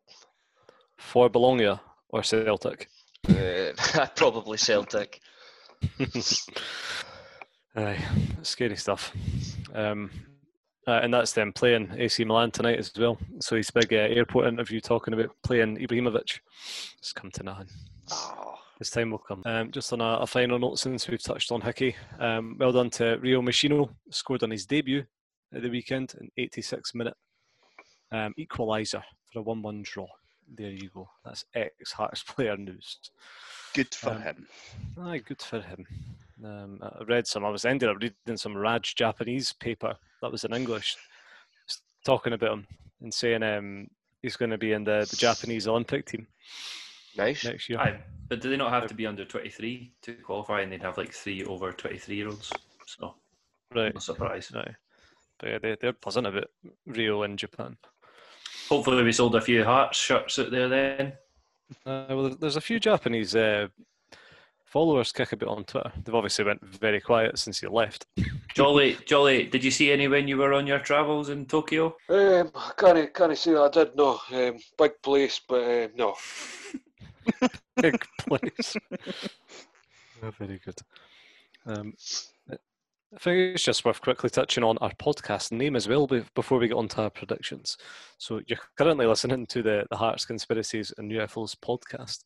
for 0.98 1.30
Bologna 1.30 1.80
or 2.10 2.24
Celtic? 2.24 2.89
Uh, 3.30 3.74
probably 4.15 4.58
Celtic. 4.58 5.22
Aye, 7.75 8.03
scary 8.42 8.75
stuff. 8.75 9.13
Um, 9.75 10.10
uh, 10.88 11.01
and 11.03 11.13
that's 11.13 11.34
them 11.34 11.53
playing 11.53 11.92
AC 11.96 12.24
Milan 12.24 12.50
tonight 12.50 12.80
as 12.80 12.92
well. 12.98 13.20
So 13.39 13.56
his 13.56 13.70
big 13.70 13.94
uh, 13.94 13.98
airport 13.98 14.48
interview 14.48 14.80
talking 14.80 15.13
about 15.13 15.30
playing 15.44 15.77
Ibrahimovic 15.77 16.39
It's 16.98 17.13
come 17.13 17.30
to 17.34 17.44
nothing. 17.44 17.68
Oh, 18.12 18.52
His 18.83 18.89
time 18.89 19.11
will 19.11 19.17
come. 19.17 19.41
Um, 19.45 19.71
just 19.71 19.93
on 19.93 20.01
a, 20.01 20.17
a 20.19 20.27
final 20.27 20.59
note, 20.59 20.77
since 20.77 21.07
we've 21.07 21.23
touched 21.23 21.53
on 21.53 21.61
Hickey, 21.61 21.95
um, 22.19 22.57
well 22.59 22.73
done 22.73 22.89
to 22.89 23.15
Rio 23.21 23.41
Meshino, 23.41 23.89
scored 24.09 24.43
on 24.43 24.51
his 24.51 24.65
debut 24.65 25.05
at 25.55 25.61
the 25.61 25.69
weekend 25.69 26.13
in 26.19 26.29
86 26.37 26.93
minute 26.93 27.13
um, 28.11 28.33
equaliser 28.37 29.01
for 29.31 29.39
a 29.39 29.41
1 29.41 29.61
1 29.61 29.83
draw. 29.83 30.05
There 30.57 30.69
you 30.69 30.89
go. 30.93 31.07
That's 31.23 31.45
ex 31.55 31.93
Hearts 31.93 32.23
player 32.27 32.57
news. 32.57 32.99
good 33.73 33.95
for 33.95 34.09
Um, 34.09 34.21
him. 34.21 34.47
Aye, 34.99 35.19
good 35.19 35.41
for 35.41 35.61
him. 35.61 35.87
Um, 36.43 36.79
I 36.81 37.05
read 37.05 37.25
some. 37.25 37.45
I 37.45 37.49
was 37.51 37.63
ended 37.63 37.87
up 37.87 38.01
reading 38.01 38.35
some 38.35 38.57
Raj 38.57 38.95
Japanese 38.95 39.53
paper 39.53 39.95
that 40.21 40.29
was 40.29 40.43
in 40.43 40.53
English, 40.53 40.97
talking 42.03 42.33
about 42.33 42.51
him 42.51 42.67
and 43.01 43.13
saying 43.13 43.43
um, 43.43 43.87
he's 44.21 44.35
going 44.35 44.51
to 44.51 44.57
be 44.57 44.73
in 44.73 44.83
the, 44.83 45.07
the 45.09 45.15
Japanese 45.15 45.69
Olympic 45.69 46.05
team 46.05 46.27
Nice. 47.17 47.43
next 47.46 47.70
year. 47.70 47.79
Aye, 47.79 48.00
but 48.29 48.41
do 48.41 48.50
they 48.50 48.58
not 48.58 48.72
have 48.72 48.88
to 48.88 48.93
be 48.93 49.05
under 49.05 49.25
23 49.25 49.93
to 50.03 50.13
qualify 50.15 50.62
and 50.62 50.72
they'd 50.72 50.82
have 50.82 50.98
like 50.98 51.12
three 51.13 51.43
over 51.43 51.72
23 51.72 52.15
year 52.15 52.27
olds? 52.27 52.51
So, 52.86 53.15
Right. 53.74 53.93
no 53.93 54.00
surprise. 54.00 54.51
Aye. 54.55 54.75
But 55.39 55.50
yeah, 55.50 55.58
they, 55.62 55.77
they're 55.79 55.93
buzzing 55.93 56.25
about 56.25 56.50
Rio 56.86 57.24
in 57.24 57.38
Japan. 57.38 57.77
Hopefully, 58.70 59.03
we 59.03 59.12
sold 59.12 59.36
a 59.36 59.41
few 59.41 59.63
Hearts 59.63 59.98
shirts 59.98 60.39
out 60.39 60.51
there 60.51 60.70
then. 60.70 61.13
Uh, 61.86 62.05
well, 62.10 62.29
there's 62.39 62.55
a 62.55 62.62
few 62.62 62.79
Japanese 62.79 63.36
uh, 63.36 63.67
followers 64.65 65.12
kick 65.12 65.32
about 65.34 65.50
on 65.50 65.63
Twitter. 65.65 65.91
They've 66.03 66.15
obviously 66.15 66.46
went 66.46 66.63
very 66.63 67.01
quiet 67.01 67.38
since 67.39 67.62
you 67.62 67.70
left. 67.70 68.05
Jolly, 68.55 68.98
Jolly, 69.05 69.46
did 69.46 69.63
you 69.63 69.72
see 69.72 69.91
any 69.91 70.08
when 70.08 70.27
you 70.27 70.38
were 70.38 70.53
on 70.53 70.67
your 70.67 70.79
travels 70.79 71.29
in 71.29 71.46
Tokyo? 71.46 71.96
Um, 72.10 72.51
I 72.55 72.72
can't, 72.77 73.13
can't 73.13 73.38
say 73.38 73.51
that 73.53 73.62
I 73.62 73.70
did, 73.70 73.96
no. 73.96 74.20
Um, 74.32 74.58
big 74.77 75.01
place, 75.01 75.41
but 75.48 75.63
um, 75.63 75.89
no. 75.96 76.15
Big 77.82 78.06
place. 78.20 78.75
Very 80.39 80.60
good. 80.63 80.80
Um, 81.65 81.94
I 83.15 83.20
think 83.20 83.38
it's 83.38 83.63
just 83.63 83.86
worth 83.86 84.01
quickly 84.01 84.30
touching 84.30 84.63
on 84.63 84.80
our 84.80 84.92
podcast 84.94 85.51
name 85.51 85.75
as 85.75 85.88
well 85.88 86.10
before 86.34 86.58
we 86.58 86.68
get 86.68 86.77
on 86.77 86.88
to 86.89 87.03
our 87.03 87.10
predictions. 87.12 87.77
So 88.18 88.42
you're 88.48 88.58
currently 88.75 89.06
listening 89.06 89.46
to 89.48 89.62
the, 89.62 89.86
the 89.92 89.98
Hearts 89.98 90.25
Conspiracies 90.25 90.92
and 90.98 91.12
UFOs 91.12 91.56
podcast, 91.56 92.24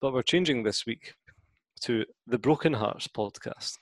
but 0.00 0.14
we're 0.14 0.22
changing 0.22 0.62
this 0.62 0.86
week 0.86 1.14
to 1.82 2.06
the 2.26 2.38
Broken 2.38 2.72
Hearts 2.72 3.06
podcast. 3.06 3.76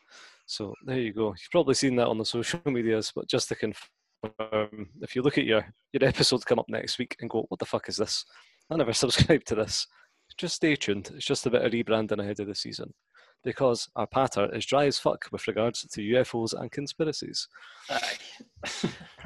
So 0.47 0.75
there 0.85 0.99
you 0.99 1.13
go. 1.13 1.29
You've 1.29 1.51
probably 1.53 1.75
seen 1.75 1.95
that 1.97 2.09
on 2.09 2.19
the 2.19 2.25
social 2.25 2.61
medias, 2.67 3.13
but 3.15 3.29
just 3.29 3.49
to 3.51 3.55
confirm, 3.55 4.89
if 5.01 5.15
you 5.15 5.23
look 5.23 5.39
at 5.39 5.45
your, 5.45 5.65
your 5.93 6.09
episode 6.09 6.45
come 6.45 6.59
up 6.59 6.69
next 6.69 6.99
week 6.99 7.15
and 7.21 7.31
go, 7.31 7.45
what 7.51 7.61
the 7.61 7.67
fuck 7.67 7.89
is 7.89 7.99
this? 7.99 8.25
I 8.69 8.77
never 8.77 8.93
subscribed 8.95 9.47
to 9.49 9.55
this. 9.55 9.87
Just 10.38 10.54
stay 10.54 10.76
tuned. 10.76 11.11
It's 11.14 11.26
just 11.26 11.47
a 11.47 11.50
bit 11.50 11.64
of 11.64 11.73
rebranding 11.73 12.21
ahead 12.21 12.38
of 12.38 12.47
the 12.47 12.54
season 12.54 12.95
because 13.45 13.88
our 13.97 14.07
patter 14.07 14.52
is 14.54 14.66
dry 14.66 14.87
as 14.87 14.99
fuck 14.99 15.26
with 15.33 15.47
regards 15.47 15.83
to 15.83 16.00
UFOs 16.00 16.54
and 16.59 16.71
conspiracies. 16.71 17.49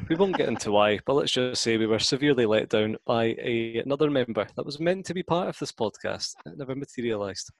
We 0.08 0.16
won't 0.16 0.36
get 0.36 0.48
into 0.48 0.72
why, 0.72 0.98
but 1.06 1.14
let's 1.14 1.32
just 1.32 1.62
say 1.62 1.76
we 1.76 1.86
were 1.86 1.98
severely 1.98 2.46
let 2.46 2.68
down 2.70 2.96
by 3.06 3.36
a, 3.42 3.82
another 3.84 4.10
member 4.10 4.46
that 4.56 4.66
was 4.66 4.80
meant 4.80 5.06
to 5.06 5.14
be 5.14 5.22
part 5.22 5.48
of 5.48 5.58
this 5.58 5.72
podcast. 5.72 6.34
It 6.46 6.58
never 6.58 6.74
materialised. 6.74 7.50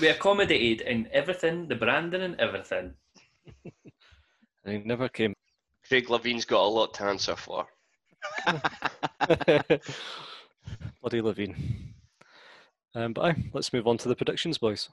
we 0.00 0.08
accommodated 0.08 0.86
in 0.86 1.08
everything, 1.12 1.68
the 1.68 1.76
branding 1.76 2.22
and 2.22 2.38
everything. 2.40 2.94
And 4.62 4.76
he 4.76 4.82
never 4.86 5.08
came. 5.08 5.32
Craig 5.88 6.10
Levine's 6.10 6.44
got 6.44 6.62
a 6.62 6.68
lot 6.68 6.92
to 6.94 7.04
answer 7.04 7.34
for. 7.34 7.66
Bloody 11.00 11.22
Levine. 11.22 11.94
Um, 12.94 13.12
but 13.12 13.24
aye, 13.24 13.36
let's 13.52 13.72
move 13.72 13.86
on 13.86 13.98
to 13.98 14.08
the 14.08 14.16
predictions, 14.16 14.58
boys. 14.58 14.88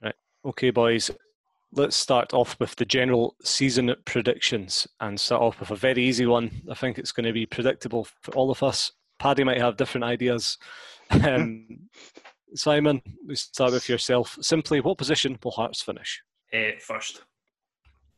Right, 0.00 0.14
okay, 0.44 0.70
boys. 0.70 1.10
Let's 1.72 1.96
start 1.96 2.32
off 2.32 2.56
with 2.60 2.76
the 2.76 2.84
general 2.84 3.34
season 3.42 3.92
predictions 4.04 4.86
and 5.00 5.18
start 5.18 5.42
off 5.42 5.58
with 5.58 5.72
a 5.72 5.76
very 5.76 6.04
easy 6.04 6.26
one. 6.26 6.62
I 6.70 6.74
think 6.74 6.98
it's 6.98 7.10
going 7.10 7.26
to 7.26 7.32
be 7.32 7.46
predictable 7.46 8.06
for 8.22 8.32
all 8.34 8.52
of 8.52 8.62
us. 8.62 8.92
Paddy 9.18 9.42
might 9.42 9.60
have 9.60 9.76
different 9.76 10.04
ideas. 10.04 10.58
Um, 11.10 11.66
Simon, 12.54 13.02
we 13.26 13.34
start 13.34 13.72
with 13.72 13.88
yourself. 13.88 14.38
Simply, 14.40 14.80
what 14.80 14.98
position 14.98 15.38
will 15.42 15.50
Hearts 15.50 15.82
finish? 15.82 16.22
Uh, 16.52 16.78
first, 16.78 17.22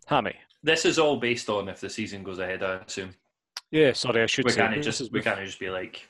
Hammy. 0.06 0.34
this 0.62 0.84
is 0.84 0.98
all 0.98 1.16
based 1.16 1.48
on 1.48 1.68
if 1.68 1.80
the 1.80 1.88
season 1.88 2.22
goes 2.22 2.38
ahead. 2.38 2.62
I 2.62 2.74
assume 2.86 3.14
Yeah, 3.70 3.92
sorry, 3.94 4.22
I 4.22 4.26
should 4.26 4.44
we 4.44 4.50
say. 4.52 4.60
can't 4.60 4.74
this 4.76 4.84
just 4.84 5.00
is 5.00 5.10
we 5.10 5.18
with- 5.20 5.24
can't 5.24 5.44
just 5.44 5.58
be 5.58 5.70
like 5.70 6.06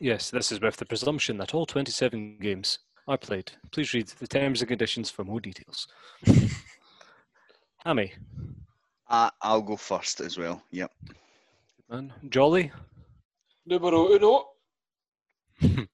Yes, 0.00 0.30
this 0.30 0.50
is 0.50 0.60
with 0.60 0.76
the 0.76 0.86
presumption 0.86 1.36
that 1.38 1.54
all 1.54 1.66
27 1.66 2.38
games 2.40 2.80
are 3.06 3.16
played. 3.18 3.52
Please 3.70 3.92
read 3.94 4.08
the 4.08 4.26
terms 4.26 4.60
and 4.60 4.68
conditions 4.68 5.08
for 5.08 5.22
more 5.22 5.38
details. 5.38 5.86
Hammy, 7.84 8.12
I, 9.08 9.30
I'll 9.42 9.62
go 9.62 9.76
first 9.76 10.20
as 10.20 10.36
well. 10.38 10.62
Yep. 10.72 10.90
man. 11.90 12.12
Jolly, 12.30 12.72
Numero 13.66 14.08
uno. 14.14 14.46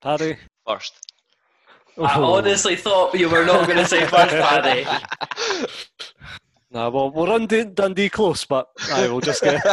Paddy. 0.00 0.36
First. 0.66 0.94
I 1.98 2.14
Oh. 2.18 2.34
honestly 2.34 2.76
thought 2.76 3.14
you 3.18 3.28
were 3.28 3.44
not 3.44 3.66
going 3.66 3.78
to 3.78 3.86
say 3.86 4.06
first, 4.06 4.34
Paddy. 4.34 4.86
Nah, 6.72 6.88
well, 6.88 7.10
we'll 7.10 7.26
run 7.26 7.46
Dun- 7.48 7.74
Dundee 7.74 8.08
close, 8.08 8.44
but 8.44 8.68
I 8.92 9.08
will 9.08 9.20
just 9.20 9.42
get. 9.42 9.60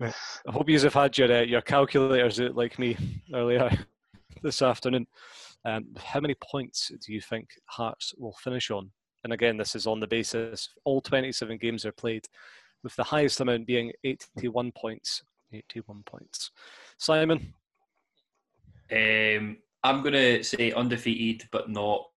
I 0.00 0.12
hope 0.48 0.68
you 0.68 0.78
have 0.80 0.94
had 0.94 1.16
your 1.18 1.32
uh, 1.32 1.42
your 1.42 1.60
calculators 1.62 2.40
out 2.40 2.56
like 2.56 2.80
me 2.80 2.96
earlier 3.32 3.70
this 4.42 4.60
afternoon. 4.62 5.06
Um, 5.64 5.86
how 5.96 6.18
many 6.20 6.34
points 6.34 6.90
do 7.04 7.12
you 7.12 7.20
think 7.20 7.48
Hearts 7.66 8.12
will 8.16 8.34
finish 8.42 8.70
on? 8.72 8.90
And 9.22 9.32
again, 9.32 9.56
this 9.56 9.74
is 9.74 9.86
on 9.86 10.00
the 10.00 10.06
basis 10.06 10.68
all 10.84 11.00
27 11.00 11.56
games 11.58 11.84
are 11.84 11.92
played, 11.92 12.26
with 12.82 12.94
the 12.96 13.04
highest 13.04 13.40
amount 13.40 13.66
being 13.66 13.92
81 14.04 14.72
points. 14.72 15.22
81 15.52 16.02
points. 16.06 16.50
Simon, 16.98 17.54
Um, 18.90 19.58
I'm 19.84 20.02
going 20.02 20.14
to 20.14 20.42
say 20.42 20.72
undefeated, 20.72 21.48
but 21.52 21.70
not 21.70 22.08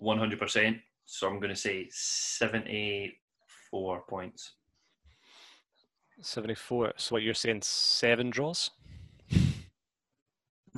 100%. 0.00 0.80
So 1.04 1.26
I'm 1.26 1.40
going 1.40 1.50
to 1.50 1.56
say 1.56 1.88
74 1.90 4.04
points. 4.08 4.52
74. 6.20 6.92
So 6.96 7.16
what 7.16 7.22
you're 7.22 7.34
saying, 7.34 7.62
seven 7.62 8.30
draws? 8.30 8.70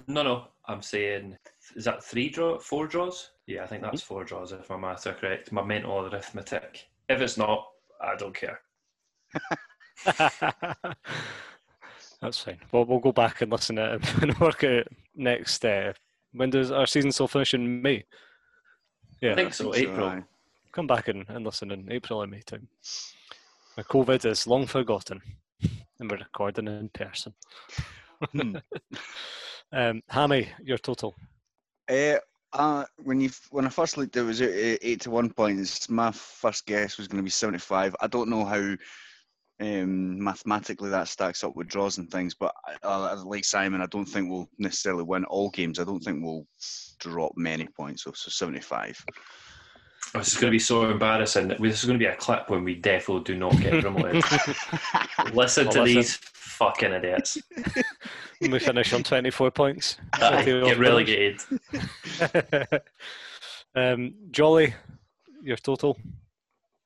No, 0.06 0.22
no, 0.22 0.48
I'm 0.66 0.80
saying 0.82 1.36
is 1.76 1.84
that 1.84 2.02
three 2.02 2.30
draw, 2.30 2.58
four 2.58 2.86
draws? 2.86 3.30
Yeah, 3.46 3.62
I 3.62 3.66
think 3.66 3.82
that's 3.82 4.02
four 4.02 4.24
draws 4.24 4.52
if 4.52 4.70
my 4.70 4.76
maths 4.76 5.06
are 5.06 5.12
correct. 5.12 5.52
My 5.52 5.62
mental 5.62 6.06
arithmetic. 6.06 6.88
If 7.08 7.20
it's 7.20 7.36
not, 7.36 7.66
I 8.00 8.16
don't 8.16 8.34
care. 8.34 8.60
That's 12.24 12.40
fine. 12.40 12.58
Well, 12.72 12.86
we'll 12.86 13.00
go 13.00 13.12
back 13.12 13.42
and 13.42 13.52
listen 13.52 13.76
to 13.76 13.94
it 13.94 14.14
and 14.22 14.38
work 14.38 14.64
out 14.64 14.86
next. 15.14 15.64
Uh, 15.64 15.92
when 16.32 16.50
does 16.50 16.72
our 16.72 16.86
season 16.86 17.12
still 17.12 17.28
finish 17.28 17.52
in 17.52 17.82
May? 17.82 18.04
Yeah, 19.20 19.32
I 19.32 19.34
think 19.34 19.54
so. 19.54 19.72
think 19.72 19.86
so, 19.86 19.92
April. 19.92 20.08
aye. 20.08 20.24
come 20.72 20.86
back 20.86 21.08
and, 21.08 21.26
and 21.28 21.44
listen 21.44 21.70
in 21.70 21.92
April 21.92 22.22
and 22.22 22.30
May 22.30 22.40
time. 22.40 22.66
Now, 23.76 23.82
COVID 23.84 24.24
is 24.24 24.46
long 24.46 24.66
forgotten, 24.66 25.20
and 26.00 26.10
we're 26.10 26.18
recording 26.18 26.66
in 26.66 26.88
person. 26.88 27.34
Hmm. 28.32 28.56
Um, 29.72 30.02
Hammy, 30.08 30.48
your 30.62 30.78
total. 30.78 31.16
Uh, 31.90 32.18
uh, 32.52 32.84
when 33.02 33.20
you 33.20 33.30
when 33.50 33.66
I 33.66 33.70
first 33.70 33.98
looked, 33.98 34.16
it 34.16 34.22
was 34.22 34.40
eight 34.40 35.00
to 35.00 35.10
one 35.10 35.30
points. 35.30 35.90
My 35.90 36.12
first 36.12 36.64
guess 36.66 36.96
was 36.96 37.08
going 37.08 37.16
to 37.16 37.24
be 37.24 37.30
seventy-five. 37.30 37.96
I 38.00 38.06
don't 38.06 38.28
know 38.28 38.44
how 38.44 38.76
um, 39.64 40.22
mathematically 40.22 40.90
that 40.90 41.08
stacks 41.08 41.42
up 41.42 41.56
with 41.56 41.68
draws 41.68 41.98
and 41.98 42.10
things, 42.10 42.34
but 42.34 42.54
I, 42.82 42.88
I, 42.88 43.14
like 43.14 43.44
Simon, 43.44 43.80
I 43.80 43.86
don't 43.86 44.06
think 44.06 44.30
we'll 44.30 44.48
necessarily 44.58 45.04
win 45.04 45.24
all 45.24 45.50
games. 45.50 45.78
I 45.78 45.84
don't 45.84 46.00
think 46.00 46.22
we'll 46.22 46.46
drop 46.98 47.32
many 47.36 47.66
points. 47.76 48.04
So, 48.04 48.12
so 48.14 48.30
seventy-five. 48.30 49.04
Oh, 50.14 50.18
This 50.18 50.28
is 50.28 50.34
going 50.34 50.50
to 50.50 50.54
be 50.54 50.58
so 50.60 50.90
embarrassing. 50.90 51.48
This 51.48 51.80
is 51.80 51.84
going 51.86 51.98
to 51.98 52.04
be 52.04 52.10
a 52.10 52.16
clip 52.16 52.50
when 52.50 52.62
we 52.62 52.74
definitely 52.74 53.24
do 53.24 53.36
not 53.36 53.58
get 53.58 53.80
promoted. 53.80 54.22
Listen 55.32 55.66
I'll 55.66 55.72
to 55.72 55.82
listen. 55.82 55.96
these 55.96 56.20
Fucking 56.54 56.92
idiots. 56.92 57.36
And 58.40 58.52
we 58.52 58.60
finish 58.60 58.92
on 58.92 59.02
24 59.02 59.50
points. 59.50 59.96
Aye, 60.12 60.44
City 60.44 60.60
Get 60.60 60.72
of 60.72 60.78
relegated. 60.78 61.40
um, 63.74 64.14
Jolly, 64.30 64.74
your 65.42 65.56
total. 65.56 65.98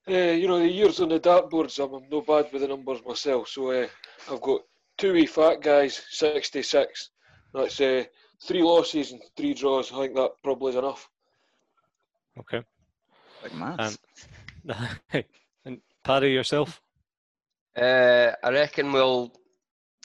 Uh, 0.08 0.32
you 0.32 0.48
know, 0.48 0.58
the 0.58 0.68
years 0.68 1.00
on 1.00 1.10
the 1.10 1.20
dartboards, 1.20 1.78
I'm, 1.84 1.92
I'm 1.92 2.08
no 2.08 2.22
bad 2.22 2.50
with 2.52 2.62
the 2.62 2.68
numbers 2.68 3.00
myself. 3.06 3.48
So 3.48 3.70
uh, 3.70 3.86
I've 4.30 4.40
got 4.40 4.62
two 4.96 5.12
wee 5.12 5.26
fat 5.26 5.60
guys, 5.60 6.02
66. 6.10 7.10
That's 7.52 7.80
uh, 7.80 8.04
three 8.42 8.62
losses 8.62 9.12
and 9.12 9.20
three 9.36 9.52
draws. 9.52 9.92
I 9.92 9.96
think 9.96 10.14
that 10.16 10.30
probably 10.42 10.70
is 10.70 10.76
enough. 10.76 11.08
Okay. 12.38 12.62
Like 13.42 13.54
maths. 13.54 13.98
Um, 14.68 14.88
and 15.64 15.80
Paddy, 16.04 16.30
yourself. 16.30 16.80
Uh, 17.76 18.32
I 18.42 18.50
reckon 18.50 18.92
we'll 18.92 19.32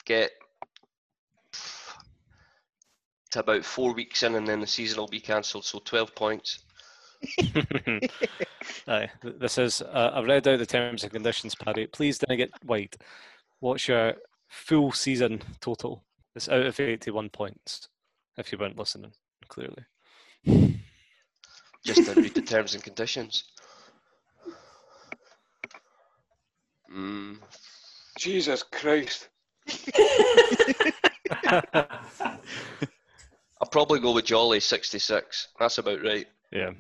get 0.06 0.32
to 3.32 3.40
about 3.40 3.66
four 3.66 3.94
weeks 3.94 4.24
in, 4.24 4.36
and 4.36 4.48
then 4.48 4.60
the 4.60 4.68
season 4.68 5.00
will 5.00 5.08
be 5.08 5.20
cancelled. 5.20 5.66
So 5.66 5.80
twelve 5.80 6.14
points. 6.14 6.60
Aye, 8.88 9.10
this 9.22 9.58
is. 9.58 9.82
Uh, 9.82 10.12
I've 10.14 10.26
read 10.26 10.48
out 10.48 10.60
the 10.60 10.66
terms 10.66 11.04
and 11.04 11.12
conditions, 11.12 11.56
Paddy. 11.56 11.88
Please 11.88 12.18
don't 12.18 12.38
get 12.38 12.52
white. 12.64 12.96
What's 13.60 13.88
your 13.88 14.16
full 14.50 14.92
season 14.92 15.42
total? 15.62 16.04
It's 16.36 16.50
out 16.50 16.66
of 16.66 16.80
81 16.80 17.30
points. 17.30 17.88
If 18.38 18.52
you 18.52 18.58
weren't 18.58 18.78
listening, 18.78 19.14
clearly. 19.48 19.86
Just 21.86 22.06
to 22.06 22.14
read 22.20 22.34
the 22.34 22.42
terms 22.42 22.74
and 22.74 22.84
conditions. 22.84 23.44
Mm, 26.94 27.38
Jesus 28.18 28.64
Christ. 28.64 29.30
I'll 33.62 33.70
probably 33.72 34.00
go 34.00 34.12
with 34.14 34.26
Jolly 34.26 34.60
sixty 34.60 35.00
six. 35.00 35.48
That's 35.60 35.78
about 35.78 36.04
right. 36.04 36.28
Yeah, 36.52 36.72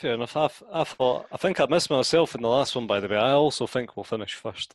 fair 0.00 0.14
enough. 0.14 0.36
I, 0.36 0.48
I 0.72 0.84
thought 0.84 1.26
I 1.30 1.36
think 1.36 1.60
I 1.60 1.66
missed 1.66 1.90
myself 1.90 2.34
in 2.34 2.42
the 2.42 2.48
last 2.48 2.74
one. 2.74 2.86
By 2.86 3.00
the 3.00 3.08
way, 3.08 3.16
I 3.16 3.32
also 3.32 3.66
think 3.66 3.96
we'll 3.96 4.04
finish 4.04 4.34
first. 4.34 4.74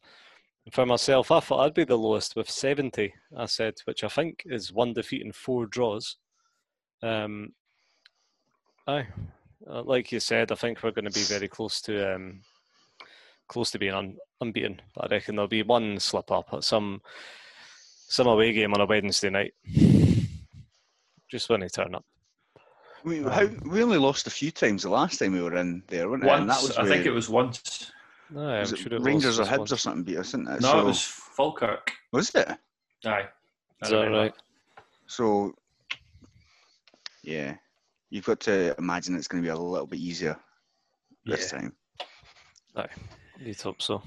And 0.66 0.74
for 0.74 0.86
myself, 0.86 1.32
I 1.32 1.40
thought 1.40 1.66
I'd 1.66 1.74
be 1.74 1.84
the 1.84 1.98
lowest 1.98 2.36
with 2.36 2.50
seventy. 2.50 3.14
I 3.36 3.46
said, 3.46 3.76
which 3.86 4.04
I 4.04 4.08
think 4.08 4.44
is 4.46 4.72
one 4.72 4.94
defeat 4.94 5.24
and 5.24 5.36
four 5.36 5.66
draws. 5.66 6.18
Um, 7.02 7.54
aye, 8.88 9.08
uh, 9.70 9.84
like 9.84 10.12
you 10.12 10.20
said, 10.20 10.52
I 10.52 10.56
think 10.56 10.82
we're 10.82 10.92
going 10.92 11.06
to 11.06 11.12
be 11.12 11.24
very 11.24 11.48
close 11.48 11.82
to 11.82 12.16
um, 12.16 12.42
close 13.48 13.72
to 13.72 13.80
being 13.80 13.94
un- 13.94 14.18
unbeaten. 14.42 14.82
I 15.00 15.08
reckon 15.08 15.36
there'll 15.36 15.48
be 15.48 15.64
one 15.64 16.00
slip 16.00 16.32
up 16.32 16.54
at 16.54 16.64
some 16.64 17.02
some 18.08 18.28
away 18.28 18.54
game 18.54 18.74
on 18.74 18.82
a 18.82 18.86
Wednesday 18.86 19.30
night. 19.30 19.54
Just 21.30 21.50
when 21.50 21.62
they 21.62 21.68
turn 21.68 21.96
up. 21.96 22.06
We, 23.06 23.22
how, 23.22 23.48
we 23.66 23.84
only 23.84 24.00
lost 24.00 24.26
a 24.26 24.32
few 24.32 24.50
times 24.50 24.82
the 24.82 24.90
last 24.90 25.20
time 25.20 25.34
we 25.34 25.42
were 25.42 25.56
in 25.58 25.84
there, 25.88 26.10
wasn't 26.10 26.24
it? 26.26 26.32
And 26.34 26.50
that 26.50 26.56
Once, 26.56 26.68
was 26.70 26.78
I 26.78 26.86
think 26.88 27.06
it 27.06 27.12
was 27.12 27.30
once. 27.30 27.92
Aye, 28.36 28.60
was 28.62 28.72
I'm 28.72 28.76
it 28.80 28.82
sure 28.82 28.94
it 28.94 29.02
Rangers 29.02 29.40
or 29.40 29.44
Hibs 29.46 29.58
once. 29.60 29.72
or 29.74 29.78
something 29.78 30.04
beat 30.04 30.18
us, 30.18 30.30
isn't 30.30 30.48
it? 30.48 30.62
No, 30.62 30.72
so, 30.72 30.80
it 30.80 30.86
was 30.86 31.04
Falkirk. 31.04 31.92
was 32.12 32.34
it? 32.34 32.50
Aye. 33.06 33.26
Is 33.84 33.90
that 33.92 34.10
right? 34.10 34.34
So, 35.06 35.54
yeah, 37.24 37.56
you've 38.10 38.26
got 38.26 38.40
to 38.42 38.74
imagine 38.80 39.16
it's 39.16 39.28
going 39.28 39.44
to 39.44 39.48
be 39.48 39.52
a 39.52 39.56
little 39.56 39.86
bit 39.86 40.00
easier 40.00 40.36
this 41.28 41.54
Yeah. 41.54 41.60
time. 41.60 42.88
You'd 43.40 43.62
hope 43.62 43.82
so. 43.84 44.02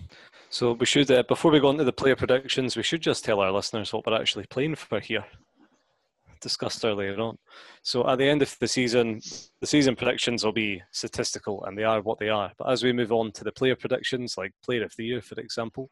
So 0.50 0.72
we 0.72 0.86
should, 0.86 1.08
uh, 1.10 1.22
before 1.28 1.52
we 1.52 1.60
go 1.60 1.68
on 1.68 1.76
to 1.78 1.84
the 1.84 1.92
player 1.92 2.16
predictions, 2.16 2.76
we 2.76 2.82
should 2.82 3.02
just 3.02 3.24
tell 3.24 3.38
our 3.40 3.52
listeners 3.52 3.92
what 3.92 4.06
we're 4.06 4.18
actually 4.20 4.46
playing 4.46 4.74
for 4.74 4.98
here. 4.98 5.24
Discussed 6.40 6.84
earlier 6.84 7.18
on. 7.18 7.36
So 7.82 8.08
at 8.08 8.18
the 8.18 8.28
end 8.28 8.42
of 8.42 8.56
the 8.60 8.68
season, 8.68 9.20
the 9.60 9.66
season 9.66 9.96
predictions 9.96 10.44
will 10.44 10.52
be 10.52 10.82
statistical 10.92 11.64
and 11.64 11.76
they 11.76 11.84
are 11.84 12.00
what 12.00 12.18
they 12.18 12.28
are. 12.28 12.52
But 12.56 12.70
as 12.70 12.82
we 12.82 12.92
move 12.92 13.12
on 13.12 13.32
to 13.32 13.44
the 13.44 13.52
player 13.52 13.76
predictions, 13.76 14.36
like 14.38 14.52
player 14.64 14.84
of 14.84 14.94
the 14.96 15.04
year, 15.04 15.20
for 15.20 15.38
example, 15.40 15.90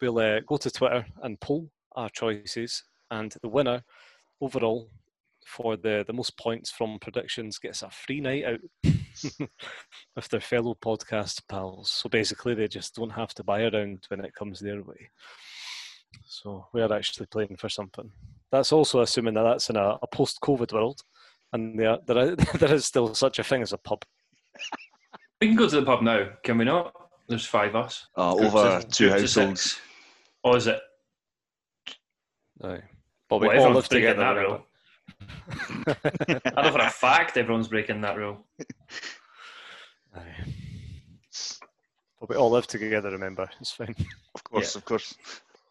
we'll 0.00 0.18
uh, 0.18 0.40
go 0.40 0.56
to 0.56 0.70
Twitter 0.70 1.06
and 1.22 1.40
poll 1.40 1.70
our 1.96 2.08
choices, 2.08 2.84
and 3.10 3.34
the 3.42 3.48
winner 3.48 3.82
overall 4.40 4.88
for 5.44 5.76
the, 5.76 6.04
the 6.06 6.12
most 6.12 6.36
points 6.38 6.70
from 6.70 6.98
predictions 7.00 7.58
gets 7.58 7.82
a 7.82 7.90
free 7.90 8.20
night 8.20 8.44
out 8.44 8.60
with 10.16 10.28
their 10.28 10.40
fellow 10.40 10.76
podcast 10.80 11.42
pals. 11.48 11.90
So 11.90 12.08
basically, 12.08 12.54
they 12.54 12.68
just 12.68 12.94
don't 12.94 13.10
have 13.10 13.34
to 13.34 13.44
buy 13.44 13.62
around 13.62 14.04
when 14.08 14.24
it 14.24 14.34
comes 14.34 14.60
their 14.60 14.82
way. 14.82 15.10
So 16.24 16.66
we 16.72 16.82
are 16.82 16.92
actually 16.92 17.26
playing 17.26 17.56
for 17.56 17.68
something. 17.68 18.10
That's 18.52 18.72
also 18.72 19.00
assuming 19.00 19.34
that 19.34 19.42
that's 19.44 19.70
in 19.70 19.76
a, 19.76 19.98
a 20.02 20.06
post-COVID 20.06 20.72
world, 20.72 21.00
and 21.52 21.78
there 21.78 21.98
there 22.06 22.18
is, 22.32 22.36
there 22.58 22.74
is 22.74 22.84
still 22.84 23.14
such 23.14 23.38
a 23.38 23.44
thing 23.44 23.62
as 23.62 23.72
a 23.72 23.78
pub. 23.78 24.02
We 25.40 25.48
can 25.48 25.56
go 25.56 25.68
to 25.68 25.76
the 25.80 25.86
pub 25.86 26.02
now, 26.02 26.28
can 26.42 26.58
we 26.58 26.64
not? 26.64 26.92
There's 27.28 27.46
five 27.46 27.74
of 27.74 27.86
us. 27.86 28.06
Uh, 28.16 28.34
over 28.34 28.58
of- 28.58 28.88
two 28.90 29.08
households. 29.10 29.62
six. 29.62 29.80
Or 30.42 30.56
is 30.56 30.66
it? 30.66 30.80
Aye. 32.62 32.82
But 33.28 33.40
we 33.40 33.48
Well, 33.48 33.56
all 33.58 33.62
everyone's 33.66 33.76
live 33.76 33.88
breaking 33.90 34.08
together. 34.08 34.34
that 34.34 34.40
remember? 34.40 34.62
rule. 34.64 34.66
I 36.56 36.62
know 36.62 36.72
for 36.72 36.80
a 36.80 36.90
fact 36.90 37.36
everyone's 37.36 37.68
breaking 37.68 38.00
that 38.00 38.16
rule. 38.16 38.44
Aye. 40.16 40.54
But 42.18 42.28
we 42.28 42.36
all 42.36 42.50
live 42.50 42.66
together. 42.66 43.10
Remember, 43.10 43.48
it's 43.60 43.70
fine. 43.70 43.94
Of 44.34 44.44
course, 44.44 44.74
of 44.76 44.84
course. 44.84 45.14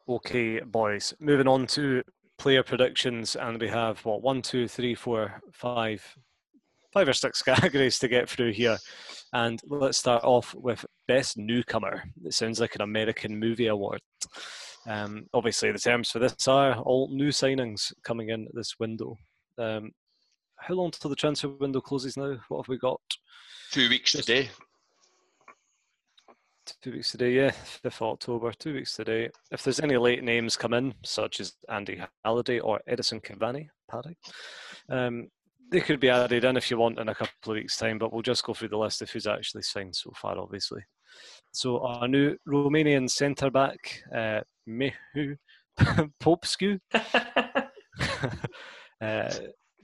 Okay, 0.08 0.62
boys. 0.62 1.14
Moving 1.20 1.48
on 1.48 1.68
to 1.68 2.02
player 2.40 2.64
predictions, 2.64 3.36
and 3.36 3.60
we 3.62 3.68
have 3.68 4.04
what 4.06 4.24
one, 4.24 4.42
two, 4.42 4.68
three, 4.68 4.96
four, 4.96 5.42
five, 5.52 6.04
five 6.92 7.08
or 7.08 7.14
six 7.14 7.42
categories 7.44 8.00
to 8.00 8.08
get 8.08 8.30
through 8.30 8.54
here. 8.54 8.78
And 9.34 9.62
let's 9.68 10.00
start 10.00 10.24
off 10.24 10.56
with 10.56 10.84
best 11.08 11.38
newcomer. 11.38 12.04
It 12.26 12.34
sounds 12.34 12.60
like 12.60 12.74
an 12.76 12.82
American 12.82 13.38
movie 13.38 13.68
award. 13.68 14.02
Um, 14.88 15.28
obviously, 15.34 15.72
the 15.72 15.78
terms 15.78 16.10
for 16.10 16.20
this 16.20 16.48
are 16.48 16.80
all 16.80 17.10
new 17.12 17.30
signings 17.30 17.94
coming 18.04 18.30
in 18.30 18.48
this 18.54 18.80
window. 18.80 19.18
Um, 19.58 19.92
how 20.56 20.74
long 20.74 20.92
till 20.92 21.10
the 21.10 21.16
transfer 21.16 21.50
window 21.50 21.82
closes 21.82 22.18
now? 22.18 22.38
What 22.48 22.64
have 22.64 22.70
we 22.70 22.78
got? 22.78 23.02
Two 23.72 23.90
weeks 23.90 24.14
today. 24.14 24.50
Two 26.82 26.92
weeks 26.94 27.12
today, 27.12 27.34
yeah, 27.34 27.52
5th 27.52 27.86
of 27.86 28.02
October, 28.02 28.52
two 28.52 28.74
weeks 28.74 28.96
today. 28.96 29.30
If 29.52 29.64
there's 29.64 29.80
any 29.80 29.98
late 29.98 30.24
names 30.24 30.56
come 30.58 30.74
in, 30.74 30.94
such 31.04 31.40
as 31.40 31.54
Andy 31.70 32.02
Halliday 32.24 32.60
or 32.60 32.80
Edinson 32.90 33.22
Cavani, 33.22 33.68
Paddy, 33.90 34.18
um, 34.90 35.28
they 35.72 35.82
could 35.82 36.00
be 36.00 36.10
added 36.10 36.44
in 36.44 36.58
if 36.58 36.70
you 36.72 36.78
want 36.78 37.00
in 37.00 37.10
a 37.10 37.16
couple 37.16 37.52
of 37.52 37.56
weeks' 37.56 37.78
time, 37.78 37.98
but 37.98 38.12
we'll 38.12 38.22
just 38.22 38.44
go 38.44 38.54
through 38.54 38.70
the 38.70 38.78
list 38.78 39.02
of 39.02 39.10
who's 39.10 39.28
actually 39.28 39.64
signed 39.64 39.96
so 39.96 40.12
far, 40.16 40.38
obviously. 40.38 40.82
So 41.52 41.80
our 41.80 42.08
new 42.08 42.36
Romanian 42.48 43.10
centre 43.10 43.50
back, 43.50 44.04
uh, 44.14 44.42
Mihai 44.68 45.38
Popescu. 46.20 46.80
uh, 49.02 49.30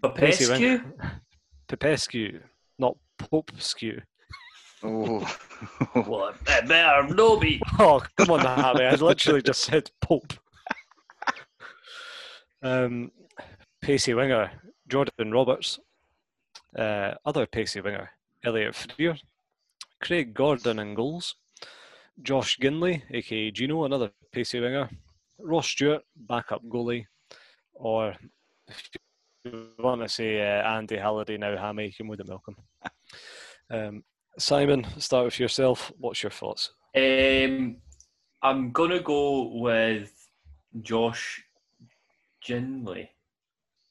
Popescu? 0.01 0.79
Popescu, 1.67 2.39
not 2.79 2.97
Popescu. 3.17 3.99
Oh, 4.83 5.19
What? 5.93 6.43
That 6.45 6.67
better 6.67 7.13
no 7.13 7.38
be. 7.38 7.61
Oh, 7.79 8.03
come 8.17 8.31
on, 8.31 8.39
Harry. 8.39 8.88
I 8.88 8.95
literally 8.95 9.41
just 9.41 9.61
said 9.61 9.89
Pope. 10.01 10.33
Um, 12.61 13.11
pacey 13.81 14.13
winger, 14.13 14.51
Jordan 14.88 15.31
Roberts. 15.31 15.79
Uh, 16.77 17.13
other 17.25 17.45
pacey 17.45 17.81
winger, 17.81 18.09
Elliott 18.43 18.75
Frear. 18.75 19.15
Craig 20.01 20.33
Gordon 20.33 20.79
in 20.79 20.93
goals. 20.93 21.35
Josh 22.21 22.57
Ginley, 22.59 23.01
aka 23.11 23.51
Gino, 23.51 23.85
another 23.85 24.11
pacey 24.31 24.59
winger. 24.59 24.89
Ross 25.39 25.67
Stewart, 25.67 26.01
backup 26.15 26.63
goalie. 26.65 27.05
Or 27.73 28.15
if 28.67 28.89
you 29.43 29.67
want 29.79 30.01
to 30.01 30.09
say 30.09 30.41
uh, 30.41 30.63
Andy 30.63 30.97
Halliday 30.97 31.38
now, 31.38 31.57
Hammy, 31.57 31.88
you 31.88 31.93
can 31.93 32.07
more 32.07 32.15
than 32.15 32.27
welcome. 32.27 32.55
Um, 33.69 34.03
Simon, 34.37 34.85
start 34.99 35.25
with 35.25 35.39
yourself. 35.39 35.91
What's 35.97 36.23
your 36.23 36.29
thoughts? 36.29 36.71
Um, 36.95 37.77
I'm 38.41 38.71
gonna 38.71 38.99
go 38.99 39.49
with 39.53 40.11
Josh 40.81 41.43
Ginley. 42.45 43.09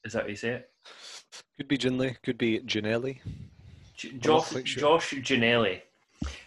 Is 0.03 0.13
that 0.13 0.23
how 0.23 0.29
you 0.29 0.35
say 0.35 0.49
it? 0.49 0.69
Could 1.57 1.67
be 1.67 1.77
Ginley, 1.77 2.15
could 2.23 2.37
be 2.37 2.59
Ginnelly. 2.59 3.19
J- 3.97 4.11
Josh, 4.17 4.49
sure. 4.65 4.81
Josh 4.81 5.13
Ginnelly. 5.13 5.81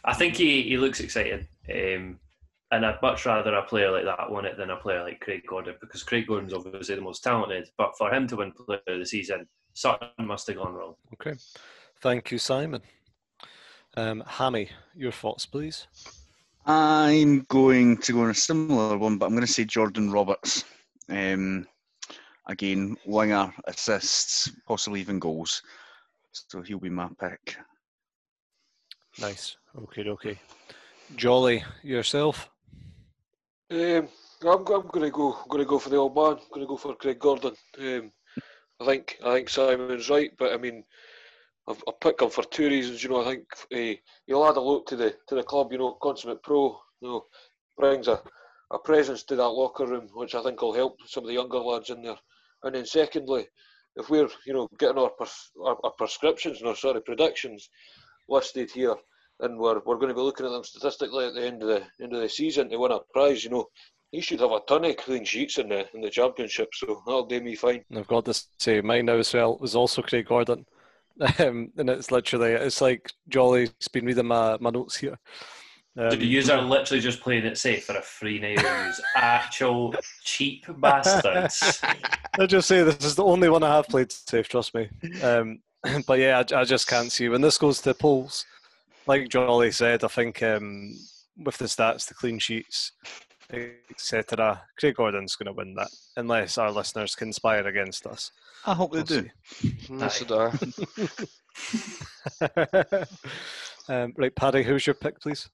I 0.04 0.14
think 0.14 0.37
he, 0.37 0.62
he 0.62 0.76
looks 0.76 1.00
excited. 1.00 1.46
Um, 1.72 2.18
and 2.70 2.84
I'd 2.84 3.00
much 3.02 3.24
rather 3.26 3.54
a 3.54 3.62
player 3.62 3.90
like 3.90 4.04
that 4.04 4.30
won 4.30 4.44
it 4.44 4.56
than 4.56 4.70
a 4.70 4.76
player 4.76 5.02
like 5.02 5.20
Craig 5.20 5.42
Gordon 5.46 5.74
because 5.80 6.02
Craig 6.02 6.26
Gordon's 6.26 6.52
obviously 6.52 6.94
the 6.94 7.00
most 7.00 7.24
talented. 7.24 7.70
But 7.78 7.96
for 7.96 8.12
him 8.12 8.26
to 8.28 8.37
win 8.37 8.52
player 8.52 8.80
of 8.87 8.98
the 8.98 9.06
season, 9.06 9.48
something 9.74 10.08
must 10.20 10.46
have 10.48 10.56
gone 10.56 10.74
wrong. 10.74 10.94
Okay. 11.14 11.37
Thank 12.00 12.30
you, 12.30 12.38
Simon. 12.38 12.82
Um, 13.98 14.22
Hammy, 14.28 14.70
your 14.94 15.11
thoughts, 15.11 15.44
please. 15.44 15.88
I'm 16.66 17.40
going 17.48 17.96
to 17.96 18.12
go 18.12 18.20
on 18.20 18.30
a 18.30 18.34
similar 18.34 18.96
one, 18.96 19.18
but 19.18 19.26
I'm 19.26 19.32
going 19.32 19.44
to 19.44 19.52
say 19.52 19.64
Jordan 19.64 20.12
Roberts. 20.12 20.64
Um, 21.08 21.66
again, 22.46 22.96
winger, 23.06 23.52
assists, 23.64 24.52
possibly 24.68 25.00
even 25.00 25.18
goals. 25.18 25.61
So 26.30 26.62
he'll 26.62 26.78
be 26.78 26.90
my 26.90 27.08
pick. 27.20 27.56
Nice. 29.18 29.56
Okay, 29.76 30.08
okay. 30.08 30.38
Jolly, 31.16 31.64
yourself? 31.82 32.48
Um, 33.68 34.06
I'm, 34.46 34.62
go- 34.62 34.80
I'm 34.80 34.87
going 34.87 35.06
to 35.06 35.11
go. 35.11 35.37
Going 35.48 35.64
to 35.64 35.68
go 35.68 35.80
for 35.80 35.90
the 35.90 35.96
old 35.96 36.14
man. 36.14 36.34
I'm 36.34 36.48
Going 36.54 36.61
to 36.61 36.68
go 36.68 36.76
for 36.76 36.94
Craig 36.94 37.18
Gordon. 37.18 37.56
Um, 37.80 38.12
I 38.80 38.87
think 38.87 39.18
I 39.24 39.34
think 39.34 39.48
Simon's 39.48 40.08
right, 40.08 40.30
but 40.38 40.52
I 40.52 40.56
mean, 40.56 40.84
I've, 41.68 41.83
I 41.87 41.92
pick 42.00 42.22
him 42.22 42.31
for 42.31 42.44
two 42.44 42.68
reasons. 42.68 43.02
You 43.02 43.11
know, 43.11 43.22
I 43.22 43.24
think 43.24 43.44
uh, 43.74 44.00
he'll 44.26 44.46
add 44.46 44.57
a 44.57 44.61
look 44.61 44.87
to 44.87 44.96
the 44.96 45.14
to 45.28 45.35
the 45.35 45.42
club. 45.42 45.72
You 45.72 45.78
know, 45.78 45.98
consummate 46.02 46.42
pro. 46.42 46.78
You 47.00 47.09
know, 47.09 47.24
brings 47.76 48.09
a, 48.09 48.20
a 48.72 48.78
presence 48.78 49.22
to 49.24 49.37
that 49.37 49.48
locker 49.48 49.87
room, 49.87 50.09
which 50.14 50.35
I 50.35 50.42
think 50.42 50.61
will 50.61 50.74
help 50.74 50.96
some 51.07 51.24
of 51.24 51.28
the 51.28 51.35
younger 51.35 51.59
lads 51.59 51.90
in 51.90 52.02
there. 52.02 52.18
And 52.64 52.74
then 52.74 52.87
secondly, 52.87 53.46
if 53.96 54.11
we're 54.11 54.28
you 54.46 54.52
know 54.52 54.68
getting 54.78 54.98
our 54.98 55.11
pres- 55.11 55.50
our, 55.64 55.76
our 55.85 55.92
prescriptions, 55.92 56.61
no 56.62 56.74
sorry, 56.74 57.00
predictions 57.02 57.68
listed 58.28 58.70
here, 58.70 58.96
and 59.40 59.59
we're 59.59 59.81
we're 59.85 59.96
going 59.96 60.09
to 60.09 60.14
be 60.14 60.20
looking 60.20 60.46
at 60.46 60.52
them 60.52 60.64
statistically 60.64 61.26
at 61.26 61.35
the 61.35 61.46
end 61.46 61.62
of 61.62 61.68
the 61.68 61.83
end 62.02 62.14
of 62.14 62.20
the 62.20 62.28
season 62.28 62.68
to 62.70 62.78
win 62.78 62.92
a 62.92 63.00
prize. 63.12 63.44
You 63.44 63.50
know, 63.50 63.66
he 64.11 64.20
should 64.20 64.40
have 64.40 64.52
a 64.52 64.61
ton 64.66 64.85
of 64.85 64.96
clean 64.96 65.24
sheets 65.24 65.59
in 65.59 65.68
the 65.68 65.87
in 65.94 66.00
the 66.00 66.11
championship, 66.11 66.70
so 66.72 67.02
that'll 67.07 67.26
do 67.26 67.40
me 67.40 67.54
fine. 67.54 67.85
And 67.90 67.98
I've 67.98 68.09
got 68.09 68.24
to 68.24 68.42
say, 68.59 68.81
mine 68.81 69.07
now 69.07 69.16
as 69.16 69.35
well 69.35 69.59
was 69.59 69.76
also 69.76 70.02
Craig 70.02 70.26
Gordon. 70.26 70.64
Um, 71.38 71.72
and 71.76 71.90
it's 71.90 72.11
literally, 72.11 72.52
it's 72.52 72.81
like 72.81 73.12
Jolly's 73.28 73.72
been 73.92 74.07
reading 74.07 74.26
my, 74.26 74.57
my 74.61 74.70
notes 74.70 74.96
here. 74.96 75.18
Um, 75.96 76.11
The 76.11 76.24
user 76.24 76.61
literally 76.61 77.00
just 77.00 77.20
playing 77.20 77.44
it 77.44 77.59
safe 77.59 77.87
for 77.87 77.96
a 77.96 78.02
free 78.02 78.40
use. 78.40 79.00
Actual 79.16 79.94
cheap 80.22 80.64
bastards. 80.78 81.81
I 82.38 82.46
just 82.46 82.68
say 82.68 82.85
this 82.85 83.04
is 83.04 83.16
the 83.16 83.24
only 83.24 83.48
one 83.48 83.64
I 83.64 83.74
have 83.74 83.88
played 83.88 84.12
safe, 84.12 84.48
trust 84.48 84.74
me. 84.74 84.88
Um, 85.22 85.59
but 86.07 86.20
yeah, 86.20 86.42
I, 86.52 86.61
I 86.61 86.64
just 86.64 86.87
can't 86.87 87.11
see. 87.11 87.28
When 87.28 87.40
this 87.40 87.59
goes 87.59 87.81
to 87.81 87.94
polls, 87.94 88.46
like 89.07 89.28
Jolly 89.28 89.72
said, 89.72 90.04
I 90.04 90.09
think 90.09 90.42
um, 90.42 90.94
with 91.44 91.59
the 91.59 91.64
stats, 91.64 92.07
the 92.07 92.14
clean 92.14 92.38
sheets, 92.38 92.92
etc., 93.50 94.62
Craig 94.78 94.94
Gordon's 94.94 95.35
going 95.35 95.46
to 95.46 95.52
win 95.52 95.74
that, 95.74 95.90
unless 96.16 96.59
our 96.59 96.70
listeners 96.70 97.14
conspire 97.14 97.66
against 97.66 98.07
us. 98.07 98.31
I 98.66 98.75
hope 98.75 98.92
they 98.92 98.99
We'll 98.99 99.05
do. 99.05 99.29
Mm, 99.62 100.11
so 100.11 100.25
do 103.88 103.94
um, 103.94 104.12
right, 104.16 104.35
Paddy, 104.35 104.62
who's 104.62 104.87
your 104.87 104.94
pick, 104.94 105.21
please? 105.21 105.49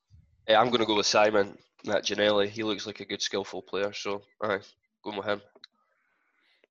Eh, 0.49 0.57
I'm 0.57 0.69
going 0.69 0.81
to 0.81 0.87
go 0.87 0.97
with 0.97 1.07
Simon, 1.07 1.57
Matt 1.87 2.05
Janelli. 2.05 2.49
He 2.49 2.63
looks 2.63 2.87
like 2.87 3.01
a 3.01 3.05
good, 3.05 3.23
skillful 3.23 3.63
player, 3.63 3.93
so 3.93 4.23
aye, 4.43 4.61
going 5.03 5.17
with 5.19 5.27
him. 5.27 5.41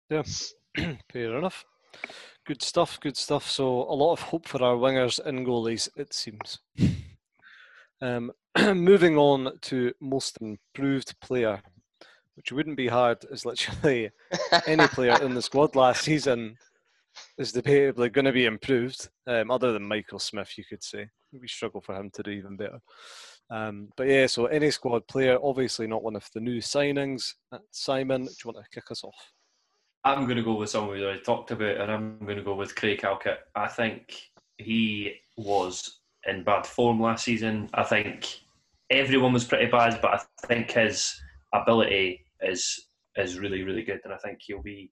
Yeah, 0.10 0.24
fair 1.12 1.38
enough. 1.38 1.66
Good 2.46 2.62
stuff, 2.62 3.00
good 3.00 3.16
stuff. 3.16 3.50
So 3.50 3.66
a 3.66 3.96
lot 3.96 4.14
of 4.14 4.22
hope 4.22 4.48
for 4.48 4.62
our 4.62 4.76
wingers 4.76 5.20
and 5.26 5.46
goalies, 5.46 5.90
it 5.96 6.14
seems. 6.14 6.60
Um, 8.02 8.34
moving 8.58 9.18
on 9.18 9.60
to 9.62 9.94
most 10.02 10.38
improved 10.42 11.18
player, 11.22 11.62
which 12.36 12.52
wouldn't 12.52 12.78
be 12.78 12.88
hard, 12.88 13.26
as 13.32 13.46
literally 13.46 14.10
any 14.68 14.88
player 14.88 15.22
in 15.22 15.34
the 15.34 15.42
squad 15.42 15.76
last 15.76 16.04
season 16.04 16.58
is 17.38 17.54
debatably 17.54 18.12
going 18.12 18.26
to 18.26 18.32
be 18.32 18.46
improved. 18.46 19.10
Um, 19.28 19.52
other 19.52 19.72
than 19.72 19.88
Michael 19.88 20.20
Smith, 20.20 20.58
you 20.58 20.64
could 20.68 20.84
say 20.84 21.08
we 21.32 21.48
struggle 21.48 21.82
for 21.82 21.96
him 21.96 22.10
to 22.14 22.24
do 22.24 22.32
even 22.32 22.58
better. 22.58 22.80
Um, 23.50 23.90
but 23.98 24.08
yeah, 24.08 24.28
so 24.28 24.46
any 24.48 24.72
squad 24.72 25.08
player, 25.08 25.38
obviously 25.42 25.86
not 25.86 26.04
one 26.04 26.16
of 26.16 26.28
the 26.34 26.40
new 26.40 26.60
signings. 26.60 27.34
Uh, 27.52 27.60
Simon, 27.72 28.26
do 28.26 28.32
you 28.32 28.52
want 28.52 28.58
to 28.58 28.70
kick 28.74 28.90
us 28.90 29.04
off? 29.04 29.32
I'm 30.04 30.26
going 30.26 30.38
to 30.38 30.44
go 30.44 30.56
with 30.56 30.70
someone 30.70 30.96
we 30.96 31.04
already 31.04 31.22
talked 31.22 31.52
about, 31.52 31.78
and 31.78 31.92
I'm 31.92 32.20
going 32.20 32.38
to 32.38 32.44
go 32.44 32.56
with 32.56 32.76
Craig 32.76 33.02
Halkett. 33.02 33.38
I 33.56 33.68
think 33.68 34.22
he 34.58 35.16
was 35.38 36.00
in 36.28 36.44
bad 36.44 36.66
form 36.66 37.00
last 37.00 37.26
season. 37.26 37.70
I 37.74 37.84
think 37.84 38.28
everyone 38.90 39.34
was 39.34 39.46
pretty 39.46 39.68
bad, 39.68 40.00
but 40.02 40.14
I 40.14 40.48
think 40.48 40.72
his 40.72 41.14
ability 41.54 42.23
is 42.44 42.88
is 43.16 43.40
really, 43.40 43.64
really 43.64 43.84
good, 43.84 44.02
and 44.04 44.14
I 44.14 44.18
think 44.18 44.40
he'll 44.42 44.62
be 44.62 44.92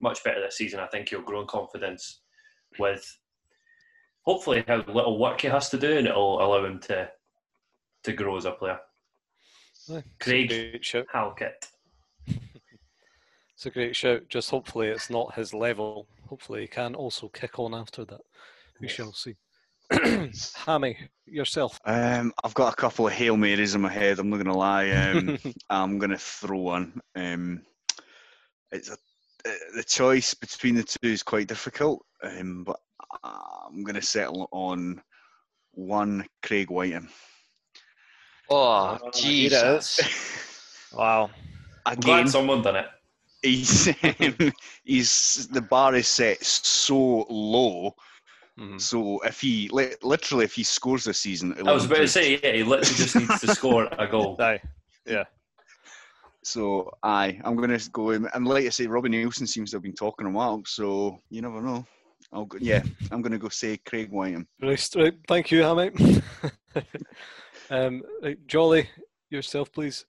much 0.00 0.24
better 0.24 0.40
this 0.40 0.56
season. 0.56 0.80
I 0.80 0.86
think 0.86 1.08
he'll 1.08 1.22
grow 1.22 1.42
in 1.42 1.46
confidence 1.46 2.20
with 2.78 3.04
hopefully 4.22 4.64
how 4.66 4.76
little 4.76 5.18
work 5.18 5.40
he 5.40 5.48
has 5.48 5.68
to 5.70 5.78
do, 5.78 5.98
and 5.98 6.06
it'll 6.06 6.40
allow 6.44 6.64
him 6.64 6.80
to 6.80 7.10
to 8.04 8.12
grow 8.12 8.36
as 8.36 8.44
a 8.44 8.52
player. 8.52 8.78
A 9.90 10.02
Craig. 10.20 10.80
Halkett. 11.12 11.66
It's 13.54 13.66
a 13.66 13.70
great 13.70 13.94
shout. 13.94 14.22
Just 14.28 14.50
hopefully 14.50 14.88
it's 14.88 15.10
not 15.10 15.36
his 15.36 15.54
level. 15.54 16.08
Hopefully 16.28 16.62
he 16.62 16.66
can 16.66 16.96
also 16.96 17.28
kick 17.28 17.58
on 17.60 17.72
after 17.72 18.04
that. 18.04 18.20
We 18.80 18.88
shall 18.88 19.12
see. 19.12 19.36
Hammy, 20.66 20.96
yourself. 21.26 21.78
Um, 21.84 22.32
I've 22.42 22.54
got 22.54 22.72
a 22.72 22.76
couple 22.76 23.06
of 23.06 23.12
Hail 23.12 23.36
Marys 23.36 23.74
in 23.74 23.80
my 23.80 23.90
head, 23.90 24.18
I'm 24.18 24.30
not 24.30 24.36
going 24.36 24.46
to 24.46 24.54
lie. 24.54 24.90
Um, 24.90 25.38
I'm 25.70 25.98
going 25.98 26.10
to 26.10 26.18
throw 26.18 26.58
one. 26.58 27.00
Um, 27.14 27.62
it's 28.72 28.90
a, 28.90 28.94
uh, 29.46 29.52
the 29.76 29.84
choice 29.84 30.34
between 30.34 30.74
the 30.74 30.82
two 30.82 31.08
is 31.08 31.22
quite 31.22 31.48
difficult, 31.48 32.04
um, 32.22 32.64
but 32.64 32.80
I'm 33.22 33.82
going 33.84 33.94
to 33.94 34.02
settle 34.02 34.48
on 34.52 35.00
one 35.72 36.26
Craig 36.42 36.70
Wighton. 36.70 37.08
Oh, 38.50 38.98
here 39.14 39.50
Jesus. 39.50 40.00
wow. 40.94 41.30
I'm 41.86 42.00
glad 42.00 42.28
someone 42.28 42.62
done 42.62 42.76
it. 42.76 42.86
he's, 43.42 43.88
um, 43.88 44.52
he's 44.84 45.48
the 45.48 45.60
bar 45.60 45.94
is 45.94 46.08
set 46.08 46.42
so 46.42 47.26
low. 47.28 47.94
Mhm. 48.58 48.80
So 48.80 49.18
if 49.20 49.40
he 49.40 49.68
li- 49.72 49.96
literally 50.02 50.44
if 50.44 50.54
he 50.54 50.62
scores 50.62 51.04
this 51.04 51.18
season, 51.18 51.54
I 51.66 51.72
was 51.72 51.86
about 51.86 51.96
to 51.96 52.08
say, 52.08 52.38
yeah, 52.42 52.52
he 52.52 52.62
literally 52.62 52.94
just 52.96 53.16
needs 53.16 53.40
to 53.40 53.48
score 53.48 53.88
a 53.98 54.06
goal. 54.06 54.36
Aye. 54.40 54.60
Yeah. 55.06 55.24
So 56.44 56.90
aye, 57.02 57.40
I'm 57.44 57.56
gonna 57.56 57.78
go. 57.92 58.10
in- 58.10 58.28
And 58.34 58.46
like 58.46 58.66
I 58.66 58.68
say, 58.68 58.86
Robbie 58.86 59.08
Neilson 59.08 59.48
seems 59.48 59.70
to 59.70 59.76
have 59.76 59.82
been 59.82 59.94
talking 59.94 60.26
him 60.26 60.36
up. 60.36 60.66
So 60.66 61.18
you 61.30 61.40
never 61.42 61.60
know. 61.62 61.84
I'll 62.32 62.44
go. 62.44 62.58
Yeah, 62.60 62.82
I'm 63.10 63.22
gonna 63.22 63.38
go 63.38 63.48
say 63.48 63.78
Craig 63.78 64.10
Wighton. 64.12 64.46
Right, 64.60 64.88
right. 64.96 65.14
Thank 65.26 65.50
you, 65.50 65.62
Hammy. 65.62 65.90
um, 67.70 68.02
right, 68.22 68.46
Jolly, 68.46 68.88
yourself, 69.30 69.72
please. 69.72 70.04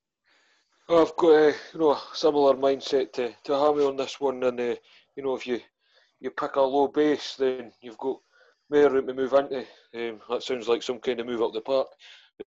I've 0.89 1.15
got 1.15 1.29
uh, 1.29 1.53
you 1.73 1.79
know 1.79 1.91
a 1.93 2.01
similar 2.13 2.53
mindset 2.55 3.13
to 3.13 3.33
to 3.45 3.53
Hammy 3.53 3.85
on 3.85 3.95
this 3.95 4.19
one, 4.19 4.43
and 4.43 4.59
uh, 4.59 4.75
you 5.15 5.23
know 5.23 5.35
if 5.35 5.47
you 5.47 5.59
you 6.19 6.31
pick 6.31 6.55
a 6.57 6.61
low 6.61 6.87
base, 6.89 7.35
then 7.37 7.71
you've 7.81 7.97
got 7.97 8.19
more 8.69 8.89
room 8.89 9.07
to 9.07 9.13
move 9.13 9.33
into. 9.33 9.59
Um, 9.95 10.19
that 10.29 10.43
sounds 10.43 10.67
like 10.67 10.83
some 10.83 10.99
kind 10.99 11.19
of 11.19 11.27
move 11.27 11.41
up 11.41 11.53
the 11.53 11.61
park, 11.61 11.87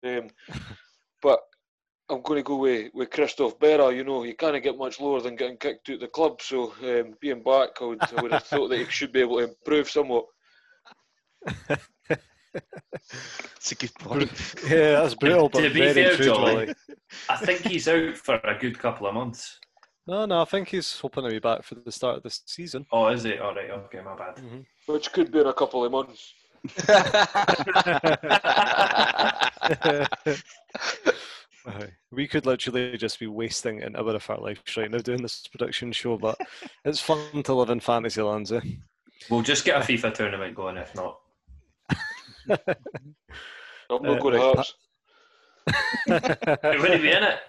um, 0.06 0.28
but 1.22 1.40
I'm 2.10 2.22
going 2.22 2.40
to 2.40 2.44
go 2.44 2.58
with 2.58 2.92
with 2.94 3.10
Christophe 3.10 3.60
Berra. 3.60 3.96
You 3.96 4.04
know 4.04 4.22
he 4.24 4.34
can't 4.34 4.62
get 4.62 4.78
much 4.78 5.00
lower 5.00 5.22
than 5.22 5.36
getting 5.36 5.58
kicked 5.58 5.90
out 5.90 5.96
of 5.96 6.02
the 6.02 6.08
club, 6.08 6.42
so 6.42 6.74
um, 6.84 7.14
being 7.22 7.44
back, 7.44 7.70
I 7.82 7.86
would, 7.86 8.04
I 8.04 8.22
would 8.22 8.32
have 8.32 8.44
thought 8.44 8.70
that 8.70 8.80
he 8.80 8.86
should 8.86 9.12
be 9.12 9.22
able 9.22 9.38
to 9.38 9.50
improve 9.50 9.90
somewhat. 9.90 10.26
It's 13.56 13.72
a 13.72 13.76
good 13.76 13.94
point. 13.96 14.56
Yeah, 14.68 15.02
that's 15.02 15.16
brutal, 15.16 15.48
but 15.48 15.62
to 15.62 15.70
be 15.70 15.80
very 15.80 15.94
fair, 15.94 16.16
true, 16.16 16.26
Jolly, 16.26 16.54
Jolly. 16.54 16.76
I 17.30 17.38
think 17.38 17.62
he's 17.62 17.88
out 17.88 18.18
for 18.18 18.36
a 18.36 18.58
good 18.60 18.78
couple 18.78 19.08
of 19.08 19.14
months. 19.14 19.60
No, 20.12 20.26
no, 20.26 20.42
I 20.42 20.46
think 20.46 20.68
he's 20.68 21.00
hoping 21.00 21.24
to 21.24 21.30
be 21.30 21.40
back 21.40 21.64
for 21.64 21.76
the 21.76 21.90
start 21.90 22.18
of 22.18 22.24
this 22.24 22.42
season. 22.46 22.86
Oh, 22.92 23.08
is 23.08 23.24
he? 23.24 23.38
All 23.38 23.56
right, 23.56 23.70
okay, 23.70 24.02
my 24.02 24.14
bad. 24.14 24.42
Which 24.86 25.14
could 25.14 25.32
be 25.32 25.40
in 25.40 25.48
a 25.48 25.54
couple 25.54 25.86
of 25.86 25.92
months. 25.94 26.34
We 32.12 32.28
could 32.28 32.46
literally 32.48 32.98
just 32.98 33.20
be 33.20 33.28
wasting 33.28 33.84
an 33.84 33.96
hour 33.96 34.16
of 34.16 34.30
our 34.30 34.40
lives 34.40 34.76
right 34.76 34.90
now 34.92 34.98
doing 34.98 35.22
this 35.22 35.48
production 35.48 35.92
show, 35.94 36.18
but 36.18 36.38
it's 36.86 37.00
fun 37.00 37.44
to 37.44 37.54
live 37.54 37.70
in 37.70 37.80
fantasy 37.80 38.22
lands. 38.22 38.52
Eh? 38.52 38.60
We'll 39.30 39.44
just 39.44 39.64
get 39.64 39.78
a 39.78 39.82
FIFA 39.86 40.14
tournament 40.14 40.56
going 40.56 40.76
if 40.78 40.94
not. 40.96 41.20
I'm 42.50 42.58
Uh, 43.90 44.00
not 44.00 44.20
going 44.22 44.34
to 44.34 44.40
right, 44.40 44.56
Hearts. 44.56 44.74
He 46.74 46.78
wouldn't 46.82 47.02
be 47.02 47.12
in 47.12 47.24
it. 47.24 47.40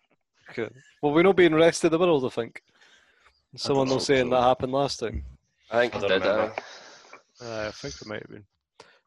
Okay. 0.58 0.68
Well, 1.00 1.12
we're 1.12 1.22
not 1.22 1.36
being 1.36 1.54
rest 1.54 1.84
of 1.84 1.90
the 1.90 1.98
world, 1.98 2.24
I 2.24 2.28
think. 2.28 2.62
Someone 3.56 3.86
don't 3.86 3.96
was 3.96 4.06
saying 4.06 4.26
so. 4.26 4.30
that 4.30 4.42
happened 4.42 4.72
last 4.72 5.00
time. 5.00 5.24
I 5.70 5.80
think 5.80 5.94
I 5.94 5.98
I 5.98 6.00
don't 6.00 6.22
did. 6.22 6.26
Uh, 6.26 6.50
I 7.40 7.70
think 7.70 7.94
it 7.94 8.06
might 8.06 8.22
have 8.22 8.30
been. 8.30 8.44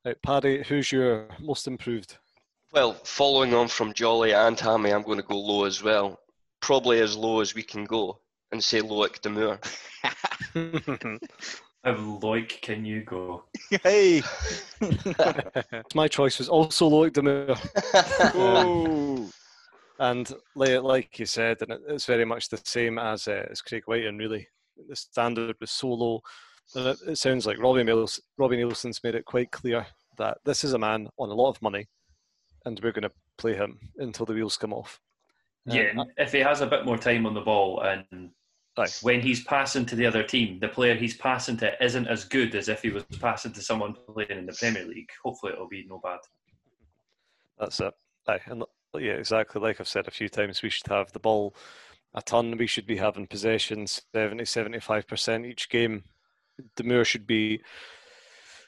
Right, 0.03 0.21
Paddy, 0.21 0.63
who's 0.63 0.91
your 0.91 1.27
most 1.39 1.67
improved? 1.67 2.17
Well, 2.73 2.93
following 2.93 3.53
on 3.53 3.67
from 3.67 3.93
Jolly 3.93 4.33
and 4.33 4.59
Hammy, 4.59 4.91
I'm 4.91 5.03
going 5.03 5.17
to 5.17 5.23
go 5.23 5.37
low 5.39 5.65
as 5.65 5.81
well. 5.81 6.19
Probably 6.61 6.99
as 6.99 7.15
low 7.15 7.41
as 7.41 7.53
we 7.53 7.63
can 7.63 7.85
go 7.85 8.19
and 8.51 8.63
say 8.63 8.81
Loïc 8.81 9.21
Damour. 9.21 9.59
How 11.83 12.19
like 12.23 12.59
can 12.61 12.83
you 12.83 13.03
go? 13.03 13.43
hey. 13.83 14.23
My 15.93 16.07
choice 16.07 16.39
was 16.39 16.49
also 16.49 16.89
Loïc 16.89 17.13
Damour. 17.13 17.55
Oh. 18.33 19.29
And 19.99 20.31
like, 20.55 20.81
like 20.81 21.19
you 21.19 21.25
said, 21.25 21.57
and 21.61 21.79
it's 21.87 22.05
very 22.05 22.25
much 22.25 22.49
the 22.49 22.59
same 22.63 22.99
as 22.99 23.27
uh, 23.27 23.45
as 23.49 23.61
Craig 23.61 23.83
White, 23.85 24.05
and 24.05 24.19
really 24.19 24.47
the 24.89 24.95
standard 24.95 25.55
was 25.59 25.71
so 25.71 25.89
low. 25.89 26.21
And 26.75 26.87
it, 26.87 26.99
it 27.07 27.17
sounds 27.17 27.45
like 27.45 27.59
Robbie, 27.59 27.83
Robbie 28.37 28.57
Neilson's 28.57 29.03
made 29.03 29.15
it 29.15 29.25
quite 29.25 29.51
clear 29.51 29.85
that 30.17 30.39
this 30.43 30.63
is 30.63 30.73
a 30.73 30.79
man 30.79 31.07
on 31.17 31.29
a 31.29 31.33
lot 31.33 31.49
of 31.49 31.61
money, 31.61 31.87
and 32.65 32.79
we're 32.83 32.91
going 32.91 33.03
to 33.03 33.11
play 33.37 33.55
him 33.55 33.79
until 33.97 34.25
the 34.25 34.33
wheels 34.33 34.57
come 34.57 34.73
off. 34.73 34.99
Yeah, 35.65 35.91
Um, 35.97 36.07
if 36.17 36.31
he 36.31 36.39
has 36.39 36.61
a 36.61 36.67
bit 36.67 36.85
more 36.85 36.97
time 36.97 37.25
on 37.25 37.33
the 37.33 37.41
ball 37.41 37.81
and 37.81 38.31
when 39.01 39.21
he's 39.21 39.43
passing 39.45 39.85
to 39.85 39.95
the 39.95 40.05
other 40.05 40.21
team, 40.21 40.59
the 40.59 40.67
player 40.67 40.95
he's 40.95 41.15
passing 41.15 41.57
to 41.57 41.83
isn't 41.83 42.07
as 42.07 42.25
good 42.25 42.53
as 42.55 42.67
if 42.67 42.81
he 42.81 42.89
was 42.89 43.03
passing 43.19 43.53
to 43.53 43.61
someone 43.61 43.95
playing 44.13 44.31
in 44.31 44.45
the 44.45 44.53
Premier 44.53 44.85
League. 44.85 45.09
Hopefully, 45.23 45.53
it'll 45.53 45.67
be 45.67 45.85
no 45.87 45.99
bad. 46.03 46.19
That's 47.57 47.79
it. 47.79 47.93
Aye, 48.27 48.39
and 48.47 48.63
yeah, 48.99 49.13
exactly. 49.13 49.61
Like 49.61 49.79
I've 49.79 49.87
said 49.87 50.07
a 50.07 50.11
few 50.11 50.29
times, 50.29 50.61
we 50.61 50.69
should 50.69 50.87
have 50.87 51.11
the 51.11 51.19
ball 51.19 51.55
a 52.13 52.21
ton. 52.21 52.57
We 52.57 52.67
should 52.67 52.87
be 52.87 52.97
having 52.97 53.27
possession 53.27 53.87
70, 53.87 54.43
75% 54.43 55.45
each 55.45 55.69
game. 55.69 56.03
Damour 56.75 57.05
should 57.05 57.27
be 57.27 57.61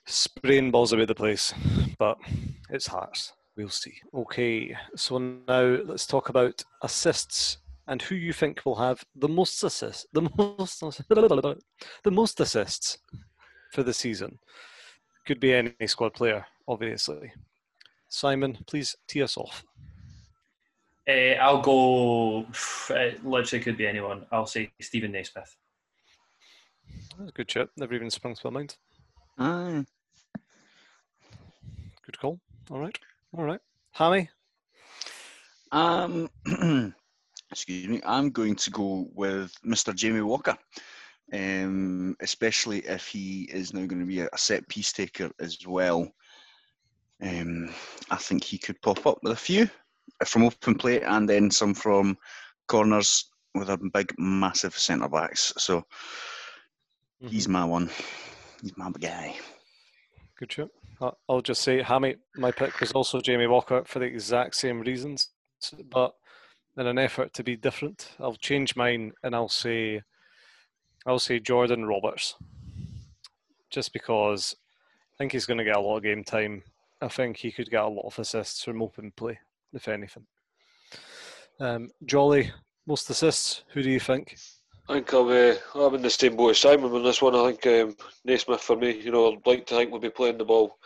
spraying 0.06 0.72
balls 0.72 0.94
about 0.94 1.08
the 1.08 1.16
place, 1.16 1.54
but 1.98 2.18
it's 2.70 2.88
Hearts. 2.88 3.34
We'll 3.56 3.70
see. 3.70 3.96
Okay, 4.14 4.76
so 4.96 5.18
now 5.18 5.80
let's 5.86 6.06
talk 6.06 6.30
about 6.30 6.64
assists 6.84 7.58
and 7.88 8.02
who 8.02 8.16
you 8.16 8.34
think 8.34 8.62
will 8.66 8.76
have 8.76 9.04
the 9.16 9.30
most 9.30 9.64
assists. 9.64 10.06
The 10.14 10.30
most, 10.38 10.80
the 11.10 12.12
most 12.12 12.40
assists 12.40 13.00
for 13.72 13.84
the 13.84 13.94
season. 13.94 14.40
Could 15.26 15.40
be 15.40 15.54
any 15.54 15.74
squad 15.88 16.14
player, 16.14 16.46
obviously. 16.68 17.32
Simon, 18.10 18.58
please 18.68 18.96
tee 19.08 19.24
us 19.24 19.38
off. 19.38 19.64
Uh, 21.08 21.36
I'll 21.40 21.62
go. 21.62 22.46
It 22.90 23.26
literally 23.26 23.64
could 23.64 23.78
be 23.78 23.88
anyone. 23.88 24.26
I'll 24.32 24.46
say 24.46 24.72
Stephen 24.80 25.12
Naismith. 25.12 25.56
That's 27.18 27.30
a 27.30 27.34
good 27.34 27.48
chat. 27.48 27.70
Never 27.76 27.94
even 27.96 28.10
sprung 28.10 28.36
to 28.36 28.42
my 28.46 28.60
mind. 28.60 28.78
Aye. 29.38 29.86
Good 32.06 32.20
call. 32.20 32.40
All 32.72 32.80
right. 32.80 32.98
All 33.38 33.44
right. 33.44 33.60
Hammy? 33.92 34.30
Um, 35.72 36.30
excuse 37.52 37.88
me. 37.88 38.02
I'm 38.06 38.30
going 38.30 38.56
to 38.56 38.72
go 38.72 39.10
with 39.14 39.54
Mr. 39.66 39.94
Jamie 39.94 40.22
Walker, 40.22 40.58
um, 41.34 42.16
especially 42.22 42.80
if 42.80 43.08
he 43.08 43.50
is 43.52 43.74
now 43.74 43.86
going 43.86 44.00
to 44.00 44.06
be 44.06 44.22
a 44.22 44.30
set 44.38 44.68
piece 44.70 44.94
taker 44.94 45.30
as 45.42 45.58
well. 45.68 46.10
Um, 47.22 47.70
I 48.10 48.16
think 48.16 48.44
he 48.44 48.58
could 48.58 48.82
pop 48.82 49.06
up 49.06 49.20
with 49.24 49.34
a 49.34 49.36
few 49.36 49.70
from 50.26 50.44
open 50.44 50.76
play 50.76 51.02
and 51.02 51.30
then 51.30 51.52
some 51.52 51.74
from 51.74 52.18
corners 52.68 53.30
with 53.56 53.70
a 53.70 53.78
big, 53.78 54.14
massive 54.18 54.78
centre 54.78 55.10
backs. 55.10 55.54
So 55.58 55.80
mm-hmm. 55.80 57.28
he's 57.28 57.48
my 57.48 57.66
one. 57.66 57.90
He's 58.62 58.78
my 58.78 58.92
guy. 59.00 59.36
Good. 60.38 60.70
I- 61.02 61.12
I'll 61.30 61.42
just 61.42 61.62
say, 61.62 61.82
Hammy, 61.82 62.16
my 62.36 62.52
pick 62.52 62.80
was 62.80 62.92
also 62.92 63.22
Jamie 63.22 63.48
Walker 63.48 63.84
for 63.86 64.00
the 64.00 64.06
exact 64.06 64.56
same 64.56 64.82
reasons, 64.82 65.30
but 65.92 66.14
in 66.78 66.88
an 66.88 66.98
effort 66.98 67.34
to 67.34 67.44
be 67.44 67.56
different, 67.56 68.12
I'll 68.20 68.36
change 68.36 68.76
mine 68.76 69.14
and 69.24 69.36
I'll 69.36 69.50
say, 69.50 70.02
I'll 71.06 71.20
say 71.20 71.40
Jordan 71.40 71.86
Roberts, 71.86 72.36
just 73.70 73.94
because 73.94 74.56
I 75.14 75.18
think 75.18 75.32
he's 75.32 75.46
going 75.46 75.58
to 75.58 75.64
get 75.64 75.76
a 75.76 75.80
lot 75.80 75.98
of 75.98 76.04
game 76.04 76.24
time. 76.24 76.64
I 77.02 77.08
think 77.08 77.38
he 77.38 77.52
could 77.52 77.70
get 77.70 77.84
a 77.84 77.88
lot 77.88 78.06
of 78.06 78.18
assists 78.20 78.64
from 78.64 78.82
open 78.82 79.12
play, 79.16 79.40
if 79.74 79.88
anything. 79.88 80.26
Um, 81.60 81.90
Jolly, 82.06 82.52
most 82.86 83.10
assists. 83.10 83.64
Who 83.74 83.82
do 83.82 83.90
you 83.90 84.00
think? 84.00 84.38
I 84.90 84.94
think 84.94 85.12
I'm, 85.14 85.28
uh, 85.28 85.56
I'm 85.76 85.96
in 85.96 86.02
the 86.02 86.10
same 86.10 86.36
boat 86.36 86.52
as 86.52 86.60
Simon 86.60 86.92
on 86.92 87.04
this 87.04 87.22
one. 87.22 87.36
I 87.36 87.52
think 87.52 87.68
um, 87.68 87.96
Naismith 88.24 88.62
for 88.62 88.78
me, 88.78 88.92
you 88.92 89.12
know, 89.12 89.34
I'd 89.34 89.46
like 89.46 89.66
to 89.68 89.76
think 89.76 89.92
we'll 89.92 90.00
be 90.00 90.10
playing 90.10 90.38
the 90.38 90.46
ball 90.46 90.78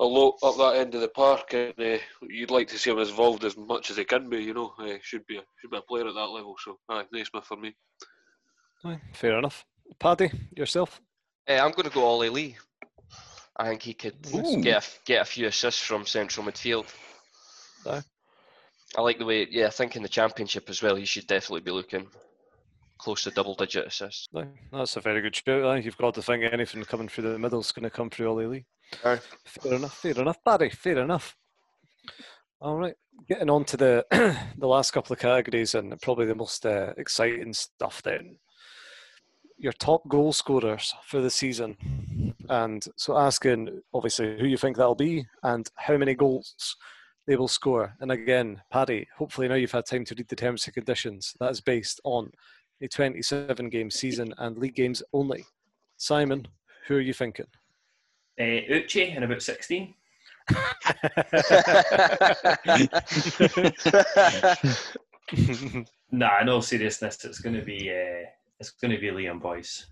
a 0.00 0.04
lot 0.04 0.36
up 0.42 0.56
that 0.56 0.80
end 0.80 0.94
of 0.94 1.00
the 1.00 1.08
park, 1.08 1.52
and 1.54 1.74
uh, 1.78 1.98
you'd 2.22 2.50
like 2.50 2.68
to 2.68 2.78
see 2.78 2.90
him 2.90 2.98
as 2.98 3.10
involved 3.10 3.44
as 3.44 3.56
much 3.56 3.90
as 3.90 3.96
he 3.96 4.04
can 4.04 4.28
be. 4.28 4.38
You 4.38 4.54
know, 4.54 4.72
uh, 4.78 4.94
should 5.02 5.26
be 5.26 5.38
a, 5.38 5.42
should 5.60 5.70
be 5.70 5.76
a 5.76 5.82
player 5.82 6.06
at 6.06 6.14
that 6.14 6.26
level. 6.26 6.54
So, 6.62 6.78
aye, 6.88 7.04
Naismith 7.12 7.44
for 7.44 7.56
me. 7.56 7.74
Aye, 8.84 9.00
fair 9.12 9.38
enough. 9.38 9.64
Paddy, 9.98 10.30
yourself. 10.56 11.00
Eh, 11.46 11.58
I'm 11.58 11.72
going 11.72 11.88
to 11.88 11.94
go 11.94 12.04
Olly 12.04 12.28
Lee. 12.28 12.56
I 13.56 13.68
think 13.68 13.82
he 13.82 13.94
could 13.94 14.14
Ooh. 14.34 14.62
get 14.62 14.74
a, 14.74 14.76
f- 14.76 15.00
get 15.04 15.22
a 15.22 15.24
few 15.24 15.46
assists 15.46 15.82
from 15.82 16.06
central 16.06 16.46
midfield. 16.46 16.86
Aye. 17.86 18.02
I 18.96 19.00
like 19.00 19.18
the 19.18 19.24
way, 19.24 19.46
yeah, 19.50 19.66
I 19.66 19.70
think 19.70 19.96
in 19.96 20.02
the 20.02 20.08
championship 20.08 20.68
as 20.68 20.82
well, 20.82 20.96
he 20.96 21.04
should 21.04 21.26
definitely 21.26 21.62
be 21.62 21.70
looking 21.70 22.08
close 22.98 23.24
to 23.24 23.30
double 23.30 23.54
digit 23.54 23.86
assists. 23.86 24.28
Aye, 24.36 24.46
that's 24.72 24.96
a 24.96 25.00
very 25.00 25.20
good 25.20 25.34
shout. 25.34 25.64
Aye. 25.64 25.78
You've 25.78 25.96
got 25.96 26.14
to 26.14 26.22
think 26.22 26.44
anything 26.44 26.84
coming 26.84 27.08
through 27.08 27.32
the 27.32 27.38
middle 27.38 27.60
is 27.60 27.72
going 27.72 27.84
to 27.84 27.90
come 27.90 28.10
through 28.10 28.28
Olly 28.28 28.46
Lee. 28.46 28.64
Aye. 29.04 29.18
Fair 29.44 29.74
enough, 29.74 29.98
fair 29.98 30.20
enough, 30.20 30.38
Barry, 30.44 30.70
fair 30.70 30.98
enough. 30.98 31.36
All 32.60 32.76
right, 32.76 32.94
getting 33.28 33.50
on 33.50 33.64
to 33.64 33.76
the 33.76 34.06
the 34.58 34.66
last 34.68 34.92
couple 34.92 35.12
of 35.12 35.18
categories 35.18 35.74
and 35.74 36.00
probably 36.00 36.26
the 36.26 36.34
most 36.34 36.64
uh, 36.64 36.92
exciting 36.96 37.52
stuff 37.54 38.02
then. 38.02 38.36
Your 39.58 39.72
top 39.72 40.06
goal 40.08 40.32
scorers 40.32 40.94
for 41.04 41.20
the 41.20 41.30
season. 41.30 41.76
And 42.48 42.84
so 42.96 43.16
asking, 43.16 43.80
obviously, 43.94 44.38
who 44.38 44.46
you 44.46 44.56
think 44.56 44.76
that'll 44.76 44.94
be 44.94 45.26
and 45.42 45.68
how 45.76 45.96
many 45.96 46.14
goals 46.14 46.76
they 47.26 47.36
will 47.36 47.48
score. 47.48 47.94
And 48.00 48.12
again, 48.12 48.62
Paddy, 48.70 49.08
hopefully 49.16 49.48
now 49.48 49.54
you've 49.54 49.72
had 49.72 49.86
time 49.86 50.04
to 50.06 50.14
read 50.14 50.28
the 50.28 50.36
terms 50.36 50.66
and 50.66 50.74
conditions. 50.74 51.34
That 51.40 51.50
is 51.50 51.60
based 51.60 52.00
on 52.04 52.32
a 52.80 52.88
27 52.88 53.68
game 53.68 53.90
season 53.90 54.34
and 54.38 54.58
league 54.58 54.74
games 54.74 55.02
only. 55.12 55.44
Simon, 55.96 56.48
who 56.88 56.96
are 56.96 57.00
you 57.00 57.12
thinking? 57.12 57.46
Uh, 58.40 58.42
Uche 58.42 59.16
in 59.16 59.22
about 59.22 59.42
16. 59.42 59.94
Nah, 66.14 66.42
in 66.42 66.50
all 66.50 66.60
seriousness, 66.60 67.24
it's 67.24 67.40
going 67.40 67.56
to 67.56 67.62
be 67.62 67.90
uh, 67.90 68.26
it's 68.60 68.70
going 68.70 68.90
to 68.90 68.98
be 68.98 69.08
Liam 69.08 69.40
Boyce. 69.40 69.86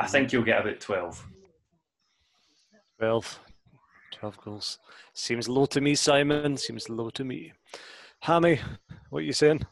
I 0.00 0.08
think 0.08 0.32
you'll 0.32 0.42
get 0.42 0.60
about 0.60 0.80
12. 0.80 1.24
12. 2.98 3.38
12 4.18 4.36
goals. 4.38 4.78
Seems 5.14 5.48
low 5.48 5.66
to 5.66 5.80
me, 5.80 5.94
Simon. 5.94 6.56
Seems 6.56 6.88
low 6.88 7.10
to 7.10 7.24
me. 7.24 7.52
Hammy, 8.20 8.58
what 9.10 9.20
are 9.20 9.26
you 9.26 9.32
saying? 9.32 9.64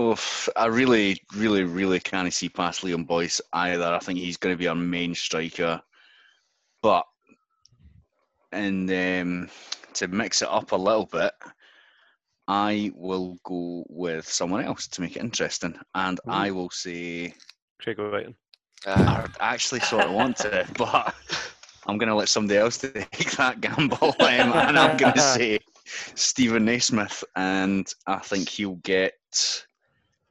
Oof, 0.00 0.48
I 0.56 0.66
really, 0.66 1.20
really, 1.36 1.62
really 1.64 2.00
can't 2.00 2.32
see 2.32 2.48
past 2.48 2.82
Liam 2.82 3.06
Boyce 3.06 3.40
either. 3.52 3.84
I 3.84 3.98
think 3.98 4.18
he's 4.18 4.36
going 4.36 4.52
to 4.52 4.58
be 4.58 4.68
our 4.68 4.74
main 4.74 5.14
striker. 5.14 5.80
But, 6.82 7.04
and 8.52 8.90
um, 8.90 9.50
to 9.94 10.08
mix 10.08 10.42
it 10.42 10.48
up 10.48 10.72
a 10.72 10.76
little 10.76 11.06
bit, 11.06 11.32
I 12.48 12.90
will 12.94 13.38
go 13.44 13.84
with 13.88 14.28
someone 14.28 14.64
else 14.64 14.86
to 14.88 15.00
make 15.00 15.16
it 15.16 15.22
interesting. 15.22 15.78
And 15.94 16.20
I 16.26 16.50
will 16.50 16.70
say, 16.70 17.34
Craig 17.80 17.98
Wighton. 17.98 18.34
I 18.84 19.28
actually 19.40 19.80
sort 19.80 20.04
of 20.04 20.12
want 20.12 20.36
to, 20.38 20.66
but 20.76 21.14
I'm 21.86 21.98
going 21.98 22.08
to 22.08 22.14
let 22.14 22.28
somebody 22.28 22.58
else 22.58 22.78
take 22.78 23.30
that 23.36 23.60
gamble. 23.60 24.14
Um, 24.20 24.52
and 24.52 24.78
I'm 24.78 24.96
going 24.96 25.14
to 25.14 25.20
say 25.20 25.58
Stephen 25.84 26.64
Naismith. 26.64 27.22
And 27.36 27.86
I 28.06 28.18
think 28.18 28.48
he'll 28.48 28.76
get 28.76 29.14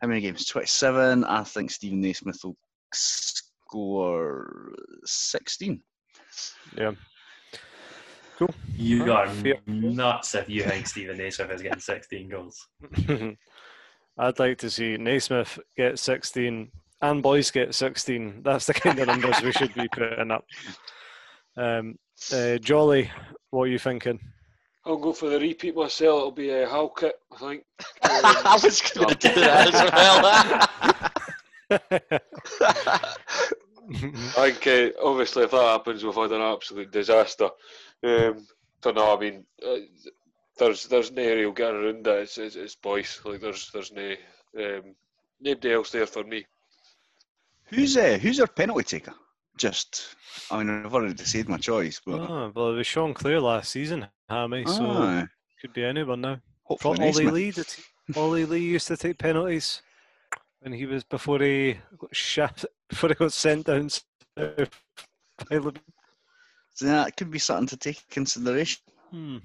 how 0.02 0.08
many 0.08 0.22
games? 0.22 0.46
27. 0.46 1.24
I 1.24 1.44
think 1.44 1.72
Stephen 1.72 2.02
Naismith 2.02 2.40
will 2.44 2.58
score 2.94 4.74
16. 5.06 5.82
Yeah. 6.78 6.92
Cool. 8.38 8.54
You 8.76 9.06
Huh? 9.06 9.12
are 9.14 9.28
Fair. 9.30 9.56
nuts 9.66 10.36
if 10.36 10.50
you 10.50 10.64
think 10.64 10.88
Stephen 10.88 11.18
Naismith 11.18 11.52
is 11.52 11.62
getting 11.62 11.80
16 11.80 12.30
goals. 12.30 12.68
I'd 14.18 14.40
like 14.40 14.58
to 14.60 14.70
see 14.70 14.98
Naismith 14.98 15.58
get 15.78 16.00
16 16.00 16.70
and 17.02 17.24
Boyce 17.24 17.52
get 17.52 17.74
16. 17.74 18.42
That's 18.44 18.66
the 18.66 18.74
kind 18.74 19.00
of 19.00 19.08
numbers 19.08 19.42
we 19.42 19.52
should 19.54 19.74
be 19.74 19.88
putting 19.90 20.32
up. 20.32 20.46
Um, 21.58 21.98
uh, 22.34 22.58
Jolly, 22.58 23.10
what 23.52 23.64
are 23.64 23.68
you 23.68 23.80
thinking? 23.80 24.20
I'll 24.86 24.98
go 24.98 25.14
for 25.14 25.30
the 25.30 25.40
repeat 25.40 25.76
myself. 25.76 26.20
It'll 26.20 26.32
be 26.32 26.50
a 26.50 26.68
uh, 26.68 26.70
Halkett, 26.70 27.20
I 27.34 27.38
think. 27.38 27.64
I 28.04 28.60
was 28.62 28.82
going 28.82 29.10
to 29.10 29.16
do 29.16 29.34
that 29.42 29.74
as 29.74 29.92
well. 29.92 30.70
I 34.38 34.52
think 34.52 34.68
uh, 34.68 34.90
obviously 35.04 35.44
if 35.44 35.52
that 35.52 35.62
happens, 35.62 36.04
we've 36.04 36.14
had 36.14 36.32
an 36.32 36.42
absolute 36.42 36.92
disaster. 36.92 37.50
Um, 38.04 38.46
don't 38.82 38.96
know. 38.96 39.16
I 39.16 39.20
mean, 39.20 39.46
uh, 39.66 39.78
there's 40.58 40.86
there's 40.86 41.12
no 41.12 41.24
real 41.24 41.52
getting 41.52 41.84
around 41.84 42.06
that. 42.06 42.20
It's, 42.20 42.38
it's, 42.38 42.56
it's 42.56 42.76
Boyce. 42.76 43.22
Like 43.26 43.42
there's 43.42 43.72
there's 43.72 43.92
no 43.92 44.14
um, 44.60 44.96
nobody 45.42 45.74
else 45.74 45.92
there 45.92 46.06
for 46.06 46.24
me. 46.24 46.46
Who's 47.66 47.98
uh, 47.98 48.18
who's 48.22 48.40
our 48.40 48.48
penalty 48.48 49.00
taker? 49.00 49.16
Just, 49.58 50.16
I 50.52 50.58
mean, 50.58 50.70
I've 50.70 50.94
already 50.94 51.14
decided 51.14 51.48
my 51.48 51.58
choice, 51.58 52.02
but 52.06 52.20
oh, 52.20 52.52
well, 52.54 52.72
it 52.72 52.76
was 52.76 52.88
Sean 52.88 53.14
Clare 53.14 53.40
last 53.40 53.72
season, 53.72 54.08
Hammy, 54.30 54.66
so 54.66 54.86
Aye, 54.86 55.28
could 55.62 55.72
be 55.74 55.84
anyone 55.86 56.22
now. 56.22 56.40
hopefully 56.64 56.98
Pro- 56.98 57.08
Olly 57.08 57.28
Lee, 57.28 57.52
did 57.52 57.66
he, 57.68 58.14
Olly 58.20 58.46
Lee 58.46 58.60
used 58.60 58.88
to 58.88 58.98
take 58.98 59.18
penalties 59.18 59.82
when 60.60 60.74
he 60.74 60.86
was 60.86 61.04
before 61.06 61.40
he 61.40 61.78
got 61.98 62.14
shafted, 62.16 62.70
before 62.90 63.10
he 63.10 63.16
got 63.16 63.32
sent 63.32 63.66
down 63.68 63.90
south 63.90 64.04
by 65.50 65.58
Liv- 65.58 65.82
So 66.74 66.86
that 66.88 67.16
could 67.16 67.32
be 67.32 67.40
something 67.40 67.68
to 67.68 67.78
take 67.78 68.08
consideration. 68.10 68.82
Hmm. 69.12 69.38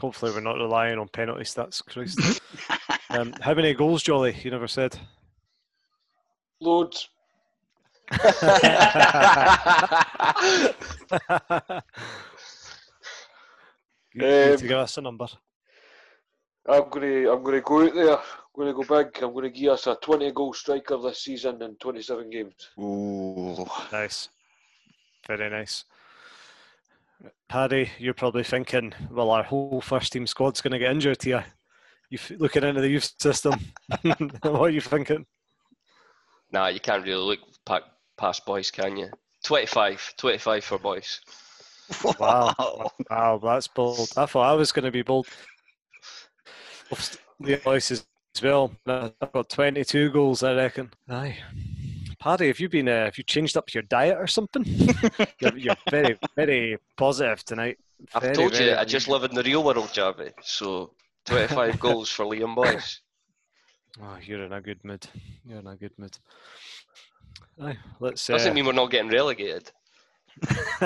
Hopefully, 0.00 0.32
we're 0.32 0.40
not 0.40 0.56
relying 0.56 0.98
on 0.98 1.08
penalty 1.08 1.42
stats, 1.42 1.84
Christ. 1.84 2.40
um, 3.10 3.34
how 3.40 3.54
many 3.54 3.74
goals, 3.74 4.02
Jolly? 4.02 4.36
You 4.44 4.50
never 4.52 4.68
said. 4.68 4.96
Loads. 6.60 7.08
You, 8.10 8.18
you 14.14 14.22
need 14.22 14.58
to 14.58 14.64
Um, 14.64 14.68
give 14.68 14.78
us 14.78 14.98
a 14.98 15.00
number. 15.00 15.26
I'm 16.68 16.88
gonna 16.90 17.32
I'm 17.32 17.42
gonna 17.42 17.60
go 17.60 17.84
out 17.86 17.94
there. 17.94 18.16
I'm 18.16 18.22
gonna 18.56 18.72
go 18.74 18.82
big. 18.82 19.22
I'm 19.22 19.32
gonna 19.34 19.50
give 19.50 19.72
us 19.72 19.86
a 19.86 19.96
20 19.96 20.30
goal 20.32 20.52
striker 20.52 20.98
this 20.98 21.22
season 21.24 21.62
in 21.62 21.76
27 21.76 22.30
games. 22.30 22.70
Ooh. 22.78 23.64
Nice. 23.92 24.28
Very 25.26 25.48
nice. 25.50 25.84
Paddy, 27.48 27.90
you're 27.98 28.14
probably 28.14 28.44
thinking, 28.44 28.92
well, 29.10 29.30
our 29.30 29.42
whole 29.42 29.80
first 29.80 30.12
team 30.12 30.26
squad's 30.26 30.60
going 30.62 30.72
to 30.72 30.78
get 30.78 30.90
injured 30.90 31.22
here. 31.22 31.44
You 32.08 32.18
f- 32.18 32.32
looking 32.38 32.64
into 32.64 32.80
the 32.80 32.88
youth 32.88 33.12
system. 33.18 33.54
what 34.02 34.62
are 34.62 34.70
you 34.70 34.80
thinking? 34.80 35.26
nah, 36.50 36.68
you 36.68 36.80
can't 36.80 37.04
really 37.04 37.22
look 37.22 37.40
pa- 37.66 37.84
past 38.20 38.44
boys, 38.44 38.70
can 38.70 38.96
you? 38.96 39.08
25, 39.44 40.14
25 40.18 40.64
for 40.64 40.78
boys. 40.78 41.20
Wow. 42.18 42.90
Wow, 43.10 43.40
that's 43.42 43.66
bold. 43.66 44.08
I 44.16 44.26
thought 44.26 44.48
I 44.48 44.54
was 44.54 44.70
going 44.70 44.84
to 44.84 44.92
be 44.92 45.02
bold. 45.02 45.26
The 47.40 47.56
voice 47.56 47.90
as 47.90 48.06
well. 48.42 48.72
I've 48.86 49.32
got 49.32 49.48
22 49.48 50.10
goals, 50.10 50.44
I 50.44 50.54
reckon. 50.54 50.90
Aye. 51.08 51.38
Paddy, 52.20 52.48
have 52.48 52.60
you 52.60 52.68
been? 52.68 52.88
Uh, 52.88 53.06
have 53.06 53.18
you 53.18 53.24
changed 53.24 53.56
up 53.56 53.72
your 53.74 53.82
diet 53.82 54.18
or 54.18 54.26
something? 54.26 54.62
you're, 55.40 55.56
you're 55.56 55.76
very, 55.90 56.18
very 56.36 56.78
positive 56.96 57.42
tonight. 57.44 57.78
I've 58.14 58.22
Very, 58.22 58.34
told 58.34 58.52
you, 58.52 58.58
very 58.58 58.74
I 58.74 58.84
just 58.84 59.08
live 59.08 59.24
in 59.24 59.34
the 59.34 59.42
real 59.42 59.64
world, 59.64 59.88
Javi. 59.88 60.32
So 60.42 60.92
25 61.26 61.80
goals 61.86 62.10
for 62.10 62.26
Liam 62.26 62.54
Boyce. 62.54 63.00
Oh, 64.00 64.18
you're 64.22 64.44
in 64.44 64.52
a 64.52 64.60
good 64.60 64.84
mood. 64.84 65.06
You're 65.44 65.60
in 65.60 65.66
a 65.66 65.76
good 65.76 65.92
mood. 65.98 66.16
Aye, 67.62 67.76
let's. 68.00 68.26
Doesn't 68.26 68.50
Uh, 68.50 68.54
mean 68.54 68.66
we're 68.66 68.72
not 68.72 68.90
getting 68.90 69.10
relegated. 69.10 69.70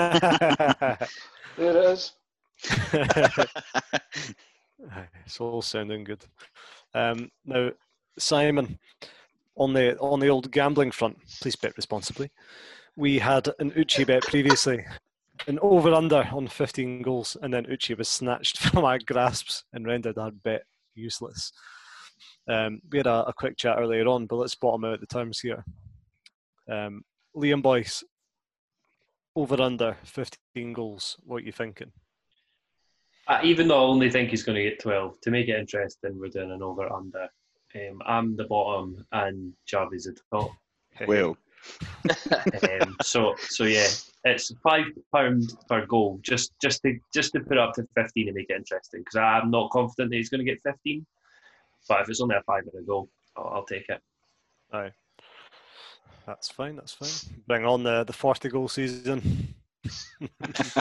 There 1.57 1.69
it 1.69 1.75
is. 1.77 2.11
It's 5.25 5.39
all 5.39 5.61
sounding 5.61 6.03
good. 6.03 6.23
Um, 6.93 7.31
now, 7.45 7.71
Simon, 8.19 8.77
on 9.55 9.73
the 9.73 9.97
on 9.99 10.19
the 10.19 10.27
old 10.27 10.51
gambling 10.51 10.91
front, 10.91 11.17
please 11.41 11.55
bet 11.55 11.75
responsibly. 11.77 12.29
We 12.95 13.17
had 13.19 13.47
an 13.59 13.71
Uche 13.71 14.05
bet 14.05 14.23
previously, 14.23 14.85
an 15.47 15.59
over 15.61 15.93
under 15.93 16.27
on 16.31 16.47
15 16.47 17.01
goals, 17.01 17.35
and 17.41 17.53
then 17.53 17.65
Uche 17.65 17.97
was 17.97 18.09
snatched 18.09 18.57
from 18.61 18.85
our 18.85 18.99
grasps 18.99 19.63
and 19.73 19.85
rendered 19.87 20.17
our 20.17 20.31
bet 20.31 20.65
useless. 20.93 21.51
Um, 22.47 22.81
we 22.91 22.99
had 22.99 23.07
a, 23.07 23.25
a 23.27 23.33
quick 23.33 23.57
chat 23.57 23.77
earlier 23.79 24.05
on, 24.07 24.27
but 24.27 24.35
let's 24.35 24.55
bottom 24.55 24.85
out 24.85 24.99
the 24.99 25.07
terms 25.07 25.39
here. 25.39 25.63
Um, 26.67 27.03
Liam 27.35 27.61
Boyce, 27.61 28.03
over 29.35 29.61
under 29.61 29.97
15 30.03 30.73
goals. 30.73 31.17
What 31.23 31.37
are 31.37 31.45
you 31.45 31.51
thinking? 31.51 31.91
Uh, 33.27 33.39
even 33.43 33.67
though 33.67 33.83
I 33.83 33.87
only 33.87 34.09
think 34.09 34.29
he's 34.29 34.43
going 34.43 34.55
to 34.55 34.63
get 34.63 34.79
12, 34.79 35.19
to 35.21 35.31
make 35.31 35.47
it 35.47 35.59
interesting, 35.59 36.19
we're 36.19 36.29
doing 36.29 36.51
an 36.51 36.61
over 36.61 36.91
under. 36.91 37.27
Um, 37.75 38.01
I'm 38.05 38.35
the 38.37 38.45
bottom 38.45 39.05
and 39.11 39.53
Javi's 39.71 40.07
at 40.07 40.15
the 40.15 40.21
top. 40.31 40.51
Well, 41.07 41.35
Um, 42.71 42.95
so 43.01 43.35
so 43.37 43.65
yeah, 43.65 43.87
it's 44.23 44.53
five 44.63 44.85
pound 45.13 45.51
per 45.67 45.85
goal, 45.85 46.19
just 46.21 46.53
just 46.61 46.81
to 46.83 46.97
just 47.13 47.33
to 47.33 47.41
put 47.41 47.57
up 47.57 47.73
to 47.73 47.85
15 47.95 48.27
and 48.27 48.35
make 48.35 48.49
it 48.49 48.55
interesting. 48.55 49.01
Because 49.01 49.17
I'm 49.17 49.51
not 49.51 49.71
confident 49.71 50.11
that 50.11 50.15
he's 50.17 50.29
going 50.29 50.45
to 50.45 50.49
get 50.49 50.61
15, 50.63 51.05
but 51.89 52.01
if 52.01 52.09
it's 52.09 52.21
only 52.21 52.35
a 52.35 52.43
five 52.43 52.63
minute 52.65 52.87
goal, 52.87 53.09
I'll, 53.35 53.47
I'll 53.55 53.65
take 53.65 53.89
it. 53.89 53.99
Aye. 54.71 54.91
That's 56.25 56.49
fine, 56.49 56.75
that's 56.75 56.93
fine. 56.93 57.31
Bring 57.47 57.65
on 57.65 57.83
the, 57.83 58.03
the 58.03 58.13
40 58.13 58.49
goal 58.49 58.67
season. 58.67 59.53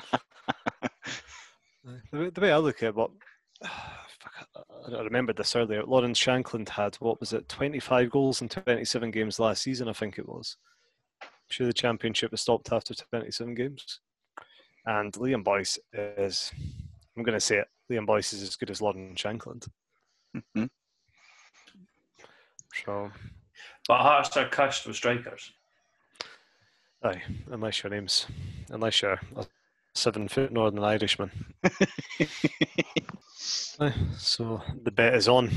The, 2.13 2.19
way- 2.19 2.31
the 2.31 2.41
way 2.41 2.51
I 2.53 2.57
look 2.57 2.83
at 2.83 2.95
what 2.95 3.11
fuck, 3.63 4.49
I- 4.57 4.95
I 4.95 5.03
remembered 5.03 5.37
this 5.37 5.55
earlier. 5.55 5.85
Lawrence 5.85 6.19
Shankland 6.19 6.69
had, 6.71 6.97
what 6.97 7.21
was 7.21 7.33
it, 7.35 7.47
25 7.49 8.11
goals 8.11 8.41
in 8.41 8.49
27 8.49 9.11
games 9.11 9.39
last 9.39 9.63
season, 9.63 9.89
I 9.89 9.93
think 9.93 10.19
it 10.19 10.27
was. 10.29 10.57
I'm 11.23 11.29
sure 11.51 11.67
the 11.67 11.73
championship 11.75 12.31
was 12.31 12.41
stopped 12.41 12.73
after 12.73 12.95
27 12.95 13.55
games. 13.55 14.01
And 14.87 15.13
Liam 15.15 15.45
Boyce 15.45 15.79
is, 15.93 16.51
I'm 17.17 17.23
going 17.23 17.35
to 17.35 17.41
say 17.41 17.59
it, 17.59 17.69
Liam 17.91 18.07
Boyce 18.07 18.33
is 18.33 18.43
as 18.43 18.57
good 18.57 18.71
as 18.71 18.81
Lawrence 18.81 19.21
Shankland. 19.21 19.69
Mhm. 20.57 20.71
So, 22.85 23.11
But 23.89 24.01
Hearts 24.01 24.37
are 24.37 24.49
cursed 24.49 24.87
with 24.87 24.97
strikers. 24.97 25.53
Aye, 27.03 27.23
unless 27.51 27.83
your 27.83 27.91
name's 27.91 28.27
unless 28.71 29.03
you're 29.03 29.21
a 29.37 29.47
seven 29.95 30.27
foot 30.27 30.51
Northern 30.53 30.83
Irishman. 30.83 31.31
Aye, 33.81 33.93
so 34.17 34.63
the 34.85 34.91
bet 34.91 35.15
is 35.15 35.29
on. 35.29 35.51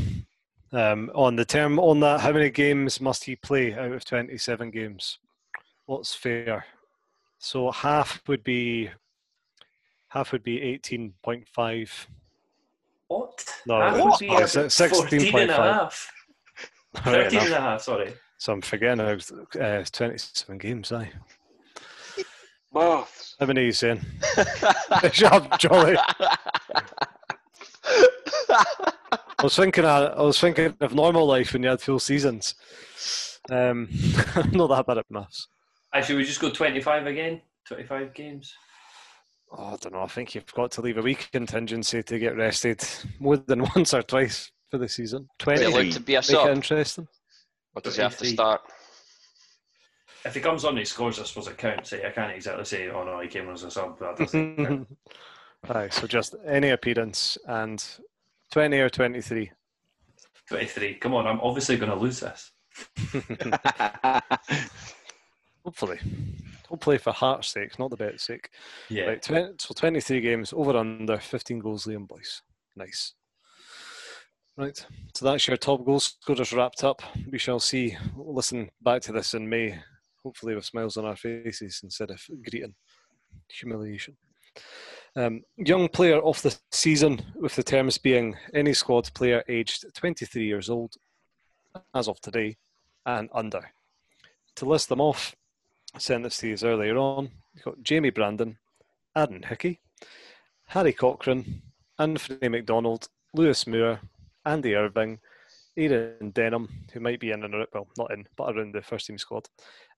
Um, 0.74 1.10
on 1.16 1.38
the 1.38 1.46
term 1.46 1.80
on 1.80 2.02
that, 2.02 2.20
how 2.20 2.34
many 2.34 2.50
games 2.50 3.00
must 3.00 3.24
he 3.24 3.38
play 3.38 3.74
out 3.74 3.94
of 3.94 4.04
twenty 4.04 4.38
seven 4.38 4.70
games? 4.72 5.20
What's 5.86 6.14
fair? 6.14 6.66
So 7.40 7.72
half 7.72 8.22
would 8.28 8.44
be 8.44 8.90
half 10.10 10.34
would 10.34 10.44
be 10.44 10.62
eighteen 10.62 11.14
point 11.24 11.48
five. 11.48 12.08
What? 13.08 13.46
No, 13.66 13.80
That 13.80 13.94
it's- 13.94 14.04
would 14.04 14.20
be 14.20 14.28
it's 14.34 14.56
about 14.56 14.68
16.5. 14.72 16.08
13 17.04 17.40
and 17.40 17.48
enough. 17.48 17.58
a 17.60 17.62
half, 17.62 17.82
sorry. 17.82 18.14
So 18.38 18.54
I'm 18.54 18.62
forgetting 18.62 19.00
I 19.00 19.14
was 19.14 19.32
uh, 19.60 19.84
twenty 19.92 20.18
seven 20.18 20.58
games. 20.60 20.92
Aye, 20.92 21.12
Maths. 22.74 23.36
how 23.40 23.46
many 23.48 23.62
are 23.62 23.66
you 23.66 23.72
saying? 23.72 24.02
Shut 25.12 25.34
up, 25.34 25.60
Jolly. 25.60 25.98
I 29.40 29.44
was 29.44 29.56
thinking. 29.56 29.86
uh, 29.86 30.14
I 30.18 30.22
was 30.22 30.40
thinking 30.40 30.76
of 30.82 30.94
normal 30.94 31.26
life 31.26 31.54
when 31.54 31.64
you 31.64 31.70
had 31.70 31.82
full 31.82 32.00
seasons. 32.00 32.56
Um, 33.50 33.88
I'm 34.36 34.52
not 34.52 34.68
that 34.68 34.86
bad 34.88 34.98
at 35.00 35.06
maths. 35.10 35.48
Actually, 35.94 36.16
we 36.18 36.24
just 36.26 36.42
go 36.42 36.50
25 36.50 37.08
again? 37.08 37.42
25 37.68 38.14
games? 38.14 38.54
Oh, 39.52 39.74
I 39.74 39.78
don't 39.78 39.94
know. 39.94 40.02
I 40.02 40.08
think 40.08 40.36
you've 40.36 40.54
got 40.54 40.72
to 40.72 40.82
leave 40.82 40.98
a 40.98 41.02
week 41.02 41.30
contingency 41.32 42.04
to 42.04 42.20
get 42.20 42.36
rested 42.36 42.84
more 43.20 43.38
than 43.38 43.62
once 43.76 43.94
or 43.94 44.04
twice 44.04 44.52
for 44.70 44.78
the 44.78 44.88
season. 44.90 45.24
Is 45.24 45.28
Twenty. 45.40 45.60
he 45.62 45.66
Make 45.68 45.76
allowed 45.76 45.92
to 45.94 46.00
be 46.02 46.16
a 46.16 46.20
it 46.20 46.26
sub? 46.26 46.50
interesting. 46.50 47.08
Or 47.76 47.82
does 47.82 47.96
he 47.96 48.02
have 48.02 48.18
to 48.18 48.26
start? 48.26 48.62
If 50.26 50.34
he 50.34 50.42
comes 50.42 50.66
on 50.66 50.70
and 50.72 50.80
he 50.80 50.86
scores, 50.86 51.20
I 51.20 51.24
suppose 51.24 51.48
it 51.48 51.58
counts. 51.58 51.94
I 51.94 52.10
can't 52.10 52.32
exactly 52.36 52.66
say, 52.66 52.90
oh 52.90 53.04
no, 53.04 53.20
he 53.22 53.28
came 53.28 53.48
on 53.48 53.54
as 53.54 53.64
a 53.64 53.72
sub. 53.72 54.00
That 54.00 54.18
doesn't 54.18 54.58
count. 54.66 54.98
Aye, 55.70 55.90
so 55.90 56.06
just 56.08 56.36
any 56.46 56.70
appearance 56.70 57.38
and 57.48 57.84
twenty 58.52 58.80
or 58.80 58.90
twenty-three. 58.90 59.52
23. 60.50 60.94
Come 60.96 61.14
on, 61.14 61.28
I'm 61.28 61.42
obviously 61.42 61.76
going 61.76 61.90
to 61.92 61.98
lose 61.98 62.22
this. 62.22 62.52
Hopefully, 65.66 66.00
hopefully 66.70 66.98
for 66.98 67.12
Heart's 67.12 67.50
sake, 67.50 67.78
not 67.78 67.90
the 67.90 67.98
bet's 67.98 68.24
sake. 68.24 68.50
Yeah. 68.90 69.04
Right, 69.08 69.22
20, 69.22 69.56
so 69.60 69.74
23 69.74 70.22
games, 70.22 70.54
over 70.54 70.78
under 70.78 71.18
15 71.18 71.60
goals, 71.60 71.86
Liam 71.86 72.08
Boyce. 72.08 72.42
Nice. 72.78 73.14
Right, 74.58 74.84
so 75.14 75.24
that's 75.24 75.48
your 75.48 75.56
top 75.56 75.86
goal 75.86 76.00
scorers 76.00 76.52
wrapped 76.52 76.84
up. 76.84 77.04
We 77.30 77.38
shall 77.38 77.60
see. 77.60 77.96
Listen 78.18 78.72
back 78.82 79.04
to 79.04 79.12
this 79.12 79.36
in 79.36 79.48
May, 79.48 79.80
hopefully 80.24 80.56
with 80.56 80.66
smiles 80.66 80.98
on 80.98 81.06
our 81.06 81.16
faces 81.16 81.82
instead 81.84 82.10
of 82.10 82.20
greeting 82.42 82.74
humiliation. 83.50 84.18
Um, 85.16 85.44
young 85.58 85.88
player 85.90 86.20
of 86.20 86.42
the 86.42 86.58
season, 86.72 87.22
with 87.36 87.56
the 87.56 87.62
terms 87.62 88.00
being 88.00 88.36
any 88.52 88.74
squad 88.74 89.14
player 89.14 89.44
aged 89.48 89.86
23 89.94 90.48
years 90.48 90.72
old 90.72 90.96
as 91.94 92.08
of 92.08 92.20
today 92.20 92.58
and 93.06 93.30
under. 93.36 93.62
To 94.56 94.66
list 94.66 94.90
them 94.90 95.02
off, 95.02 95.36
I 95.94 96.00
sent 96.00 96.24
this 96.24 96.38
to 96.40 96.48
you 96.48 96.58
earlier 96.64 96.98
on. 96.98 97.30
You've 97.54 97.64
got 97.64 97.84
Jamie 97.84 98.10
Brandon, 98.10 98.58
Aaron 99.16 99.44
Hickey, 99.44 99.82
Harry 100.70 100.94
Cochrane, 100.94 101.62
Anthony 102.00 102.50
McDonald, 102.50 103.08
Lewis 103.36 103.68
Moore, 103.68 104.00
Andy 104.48 104.76
Irving, 104.76 105.20
Aaron 105.76 106.32
Denham, 106.32 106.70
who 106.92 107.00
might 107.00 107.20
be 107.20 107.32
in 107.32 107.44
and 107.44 107.54
around, 107.54 107.68
well, 107.74 107.88
not 107.98 108.12
in, 108.12 108.26
but 108.36 108.56
around 108.56 108.74
the 108.74 108.82
first 108.82 109.08
team 109.08 109.18
squad, 109.18 109.48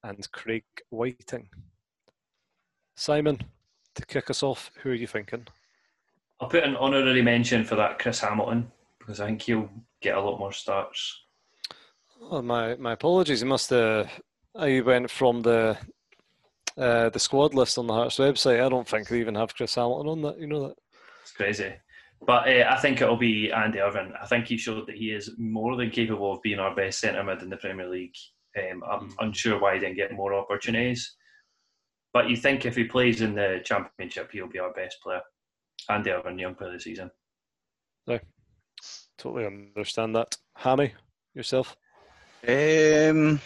and 0.03 0.29
Craig 0.31 0.63
Wighton. 0.91 1.47
Simon, 2.95 3.39
to 3.95 4.05
kick 4.05 4.29
us 4.29 4.43
off, 4.43 4.71
who 4.81 4.89
are 4.89 4.95
you 4.95 5.07
thinking? 5.07 5.47
I'll 6.41 6.49
put 6.49 6.63
an 6.63 6.75
honorary 6.75 7.21
mention 7.21 7.63
for 7.63 7.75
that 7.75 7.99
Chris 7.99 8.19
Hamilton 8.19 8.71
because 8.97 9.19
I 9.19 9.27
think 9.27 9.41
he'll 9.41 9.69
get 10.01 10.17
a 10.17 10.21
lot 10.21 10.39
more 10.39 10.51
starts. 10.51 11.23
Oh, 12.21 12.41
my 12.41 12.75
my 12.75 12.93
apologies. 12.93 13.41
He 13.41 13.47
must 13.47 13.69
have. 13.69 14.09
I 14.55 14.81
went 14.81 15.09
from 15.09 15.41
the 15.41 15.77
uh, 16.77 17.09
the 17.09 17.19
squad 17.19 17.53
list 17.53 17.77
on 17.77 17.87
the 17.87 17.93
Hearts 17.93 18.17
website. 18.17 18.63
I 18.63 18.69
don't 18.69 18.87
think 18.87 19.07
they 19.07 19.19
even 19.19 19.35
have 19.35 19.55
Chris 19.55 19.75
Hamilton 19.75 20.07
on 20.07 20.21
that. 20.23 20.39
You 20.39 20.47
know 20.47 20.67
that. 20.67 20.75
It's 21.21 21.31
crazy. 21.31 21.73
But 22.25 22.47
uh, 22.47 22.67
I 22.69 22.77
think 22.77 23.01
it'll 23.01 23.15
be 23.17 23.51
Andy 23.51 23.79
Irving. 23.79 24.13
I 24.21 24.25
think 24.25 24.47
he 24.47 24.57
showed 24.57 24.87
that 24.87 24.95
he 24.95 25.11
is 25.11 25.31
more 25.37 25.75
than 25.75 25.89
capable 25.89 26.33
of 26.33 26.41
being 26.41 26.59
our 26.59 26.75
best 26.75 26.99
centre 26.99 27.23
mid 27.23 27.41
in 27.41 27.49
the 27.49 27.57
Premier 27.57 27.87
League. 27.87 28.15
Um, 28.57 28.83
I'm 28.89 29.15
unsure 29.19 29.59
why 29.59 29.75
he 29.75 29.79
didn't 29.79 29.95
get 29.95 30.13
more 30.13 30.33
opportunities. 30.33 31.15
But 32.13 32.29
you 32.29 32.35
think 32.35 32.65
if 32.65 32.75
he 32.75 32.85
plays 32.85 33.21
in 33.21 33.35
the 33.35 33.61
Championship, 33.63 34.31
he'll 34.31 34.47
be 34.47 34.59
our 34.59 34.73
best 34.73 34.97
player. 35.01 35.21
Andy 35.89 36.11
Irving, 36.11 36.39
young 36.39 36.55
player 36.55 36.71
of 36.71 36.77
the 36.77 36.81
season. 36.81 37.11
No, 38.07 38.19
totally 39.17 39.45
understand 39.45 40.15
that. 40.15 40.35
Hammy, 40.55 40.93
yourself. 41.33 41.77
Um, 42.47 43.39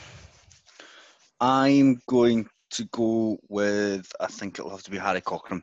I'm 1.40 2.00
going 2.08 2.48
to 2.72 2.86
go 2.92 3.38
with. 3.50 4.10
I 4.20 4.28
think 4.28 4.58
it'll 4.58 4.72
have 4.72 4.84
to 4.84 4.92
be 4.92 4.98
Harry 4.98 5.22
Cochrane. 5.22 5.62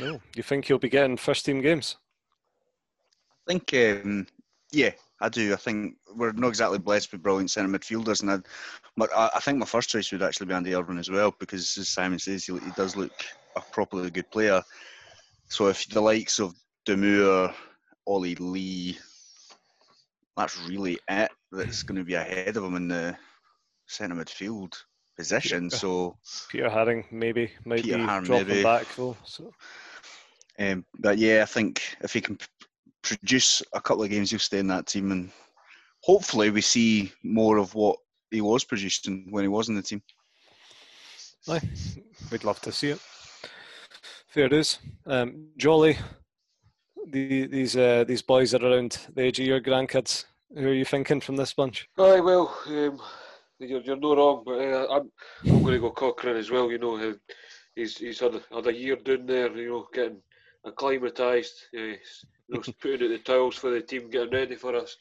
No, 0.00 0.20
you 0.34 0.42
think 0.42 0.66
he'll 0.66 0.78
be 0.78 0.88
getting 0.88 1.16
first 1.16 1.44
team 1.44 1.60
games? 1.60 1.96
I 3.48 3.52
think, 3.52 3.72
um, 3.74 4.26
yeah, 4.72 4.90
I 5.20 5.28
do. 5.28 5.52
I 5.52 5.56
think 5.56 5.96
we're 6.14 6.32
not 6.32 6.48
exactly 6.48 6.78
blessed 6.78 7.12
with 7.12 7.22
brilliant 7.22 7.50
centre 7.50 7.70
midfielders, 7.70 8.22
and 8.22 8.30
I, 8.30 8.38
but 8.96 9.10
I, 9.14 9.30
I 9.36 9.40
think 9.40 9.58
my 9.58 9.66
first 9.66 9.88
choice 9.88 10.10
would 10.12 10.22
actually 10.22 10.46
be 10.46 10.54
Andy 10.54 10.74
Irving 10.74 10.98
as 10.98 11.10
well, 11.10 11.34
because 11.38 11.78
as 11.78 11.88
Simon 11.88 12.18
says, 12.18 12.44
he, 12.44 12.52
he 12.52 12.70
does 12.76 12.96
look 12.96 13.12
a 13.54 13.60
properly 13.60 14.10
good 14.10 14.30
player. 14.30 14.62
So 15.48 15.68
if 15.68 15.88
the 15.88 16.00
likes 16.00 16.40
of 16.40 16.54
Damour, 16.84 17.54
Olly 18.06 18.34
Lee, 18.34 18.98
that's 20.36 20.58
really 20.68 20.98
it. 21.08 21.30
That's 21.52 21.82
going 21.82 21.98
to 21.98 22.04
be 22.04 22.14
ahead 22.14 22.56
of 22.56 22.64
him 22.64 22.74
in 22.74 22.88
the 22.88 23.16
centre 23.86 24.16
midfield 24.16 24.74
position. 25.16 25.68
Yeah. 25.70 25.76
So, 25.78 26.16
Peter 26.50 26.68
Haring 26.68 27.10
maybe 27.10 27.52
might 27.64 27.82
Peter 27.82 27.96
be 27.96 28.02
Haring, 28.02 28.24
dropping 28.24 28.48
maybe. 28.48 28.62
back 28.62 28.86
though. 28.96 29.16
So 29.24 29.52
um, 30.58 30.84
but 30.98 31.18
yeah, 31.18 31.42
I 31.42 31.46
think 31.46 31.82
if 32.00 32.12
he 32.12 32.20
can 32.20 32.36
p- 32.36 32.46
produce 33.02 33.62
a 33.72 33.80
couple 33.80 34.02
of 34.02 34.10
games, 34.10 34.30
he'll 34.30 34.40
stay 34.40 34.58
in 34.58 34.68
that 34.68 34.86
team, 34.86 35.12
and 35.12 35.30
hopefully 36.02 36.50
we 36.50 36.60
see 36.60 37.12
more 37.22 37.58
of 37.58 37.74
what 37.74 37.98
he 38.30 38.40
was 38.40 38.64
producing 38.64 39.26
when 39.30 39.44
he 39.44 39.48
was 39.48 39.68
in 39.68 39.74
the 39.74 39.82
team. 39.82 40.02
aye, 41.48 41.60
we'd 42.30 42.44
love 42.44 42.60
to 42.60 42.72
see 42.72 42.90
it. 42.90 43.00
Fair 44.28 44.48
dues. 44.48 44.78
Um, 45.06 45.48
Jolly, 45.56 45.96
the, 47.06 47.46
these 47.46 47.76
uh, 47.76 48.04
these 48.06 48.22
boys 48.22 48.54
are 48.54 48.64
around 48.64 48.98
the 49.14 49.22
age 49.22 49.40
of 49.40 49.46
your 49.46 49.60
grandkids. 49.60 50.24
Who 50.54 50.68
are 50.68 50.74
you 50.74 50.84
thinking 50.84 51.20
from 51.20 51.36
this 51.36 51.54
bunch? 51.54 51.88
Aye, 51.98 52.20
well, 52.20 52.56
um, 52.66 53.00
you're, 53.58 53.80
you're 53.80 53.96
no 53.96 54.14
wrong, 54.14 54.42
but 54.44 54.60
uh, 54.60 54.86
I'm, 54.90 55.10
I'm 55.46 55.62
going 55.62 55.74
to 55.74 55.80
go 55.80 55.90
Cochrane 55.90 56.36
as 56.36 56.50
well. 56.50 56.70
You 56.70 56.78
know, 56.78 56.96
uh, 56.96 57.14
he's 57.74 57.98
he's 57.98 58.20
had 58.20 58.34
a, 58.34 58.42
had 58.54 58.66
a 58.66 58.74
year 58.74 58.96
down 58.96 59.26
there. 59.26 59.56
You 59.56 59.70
know, 59.70 59.88
getting 59.92 60.22
acclimatised, 60.66 61.54
uh, 61.76 61.80
you 61.80 61.98
know, 62.48 62.62
putting 62.80 63.06
out 63.06 63.10
the 63.10 63.18
towels 63.18 63.56
for 63.56 63.70
the 63.70 63.80
team, 63.80 64.10
getting 64.10 64.30
ready 64.30 64.56
for 64.56 64.74
us, 64.74 64.96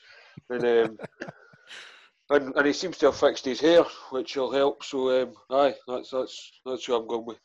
and 0.49 0.66
um, 0.66 0.97
and, 2.30 2.55
and 2.55 2.68
he 2.68 2.74
seems 2.74 2.97
to 2.97 3.07
have 3.07 3.16
fixed 3.16 3.45
his 3.45 3.59
hair, 3.59 3.84
which 4.11 4.36
will 4.36 4.51
help. 4.51 4.84
So, 4.84 5.24
um, 5.24 5.34
aye, 5.49 5.76
that's 5.88 6.11
that's 6.11 6.51
that's 6.66 6.86
who 6.86 6.95
I'm 6.95 7.07
going 7.07 7.26
with. 7.26 7.39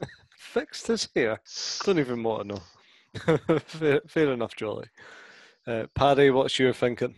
Fixed 0.38 0.86
his 0.86 1.08
hair. 1.14 1.40
Don't 1.84 1.98
even 1.98 2.22
want 2.22 2.48
to 2.48 2.54
know. 2.54 3.58
fair, 3.58 4.00
fair 4.06 4.32
enough, 4.32 4.56
Jolly. 4.56 4.86
Uh, 5.66 5.86
Paddy, 5.94 6.30
what's 6.30 6.58
your 6.58 6.72
thinking? 6.72 7.14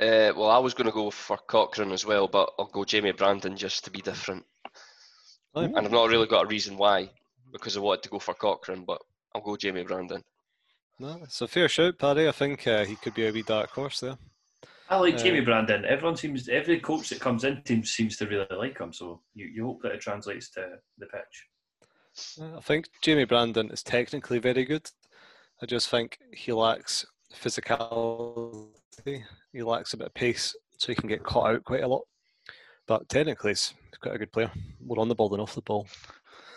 Uh, 0.00 0.32
well, 0.36 0.50
I 0.50 0.58
was 0.58 0.74
going 0.74 0.86
to 0.86 0.92
go 0.92 1.10
for 1.10 1.36
Cochrane 1.36 1.92
as 1.92 2.06
well, 2.06 2.26
but 2.26 2.50
I'll 2.58 2.66
go 2.66 2.84
Jamie 2.84 3.12
Brandon 3.12 3.56
just 3.56 3.84
to 3.84 3.90
be 3.90 4.00
different. 4.00 4.44
Aye. 5.54 5.64
And 5.64 5.78
I've 5.78 5.92
not 5.92 6.08
really 6.08 6.26
got 6.26 6.44
a 6.44 6.48
reason 6.48 6.76
why, 6.76 7.10
because 7.52 7.76
I 7.76 7.80
wanted 7.80 8.02
to 8.04 8.08
go 8.08 8.18
for 8.18 8.34
Cochrane, 8.34 8.84
but 8.84 9.00
I'll 9.34 9.40
go 9.42 9.56
Jamie 9.56 9.84
Brandon. 9.84 10.22
No, 10.98 11.18
it's 11.22 11.40
a 11.40 11.48
fair 11.48 11.68
shout, 11.68 11.98
Paddy. 11.98 12.28
I 12.28 12.32
think 12.32 12.66
uh, 12.66 12.84
he 12.84 12.96
could 12.96 13.14
be 13.14 13.26
a 13.26 13.32
wee 13.32 13.42
dark 13.42 13.70
horse 13.70 14.00
there. 14.00 14.18
I 14.88 14.96
like 14.98 15.14
Uh, 15.14 15.18
Jamie 15.18 15.40
Brandon. 15.40 15.84
Everyone 15.84 16.16
seems, 16.16 16.48
every 16.48 16.78
coach 16.80 17.08
that 17.08 17.20
comes 17.20 17.44
in 17.44 17.62
team 17.62 17.82
seems 17.84 18.16
to 18.18 18.26
really 18.26 18.46
like 18.50 18.78
him. 18.78 18.92
So 18.92 19.22
you, 19.34 19.46
you 19.46 19.64
hope 19.66 19.82
that 19.82 19.92
it 19.92 20.00
translates 20.00 20.50
to 20.50 20.66
the 20.98 21.06
pitch. 21.06 21.46
Uh, 22.40 22.58
I 22.58 22.60
think 22.60 22.88
Jamie 23.00 23.24
Brandon 23.24 23.70
is 23.70 23.82
technically 23.82 24.38
very 24.38 24.64
good. 24.64 24.86
I 25.62 25.66
just 25.66 25.88
think 25.88 26.18
he 26.34 26.52
lacks 26.52 27.06
physicality. 27.34 29.22
He 29.52 29.62
lacks 29.62 29.94
a 29.94 29.96
bit 29.96 30.08
of 30.08 30.14
pace, 30.14 30.54
so 30.76 30.88
he 30.88 30.94
can 30.94 31.08
get 31.08 31.22
caught 31.22 31.50
out 31.54 31.64
quite 31.64 31.82
a 31.84 31.88
lot. 31.88 32.02
But 32.86 33.08
technically, 33.08 33.52
he's 33.52 33.72
quite 34.00 34.14
a 34.14 34.18
good 34.18 34.32
player. 34.32 34.50
More 34.84 35.00
on 35.00 35.08
the 35.08 35.14
ball 35.14 35.28
than 35.28 35.40
off 35.40 35.54
the 35.54 35.62
ball. 35.62 35.86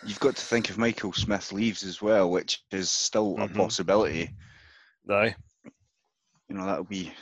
You've 0.04 0.20
got 0.20 0.36
to 0.36 0.42
think 0.44 0.68
if 0.70 0.78
Michael 0.78 1.12
Smith 1.12 1.52
leaves 1.52 1.82
as 1.82 2.00
well, 2.02 2.30
which 2.30 2.62
is 2.70 2.90
still 2.90 3.36
Mhm. 3.36 3.50
a 3.50 3.54
possibility. 3.54 4.30
Aye. 5.10 5.34
You 6.48 6.54
know, 6.56 6.66
that'll 6.66 6.84
be 6.84 7.12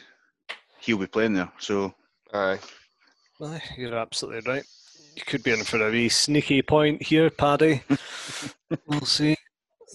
he'll 0.80 0.98
be 0.98 1.06
playing 1.06 1.34
there. 1.34 1.50
So 1.58 1.94
Aye. 2.32 2.58
Aye, 3.40 3.62
you're 3.76 3.96
absolutely 3.96 4.50
right. 4.50 4.64
You 5.16 5.22
could 5.24 5.42
be 5.42 5.52
in 5.52 5.62
for 5.64 5.86
a 5.86 5.90
wee 5.90 6.08
sneaky 6.08 6.62
point 6.62 7.02
here, 7.02 7.30
Paddy. 7.30 7.82
we'll 8.86 9.00
see. 9.02 9.36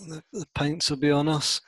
The, 0.08 0.24
the 0.32 0.46
pints 0.56 0.90
will 0.90 0.98
be 0.98 1.12
on 1.12 1.28
us. 1.28 1.60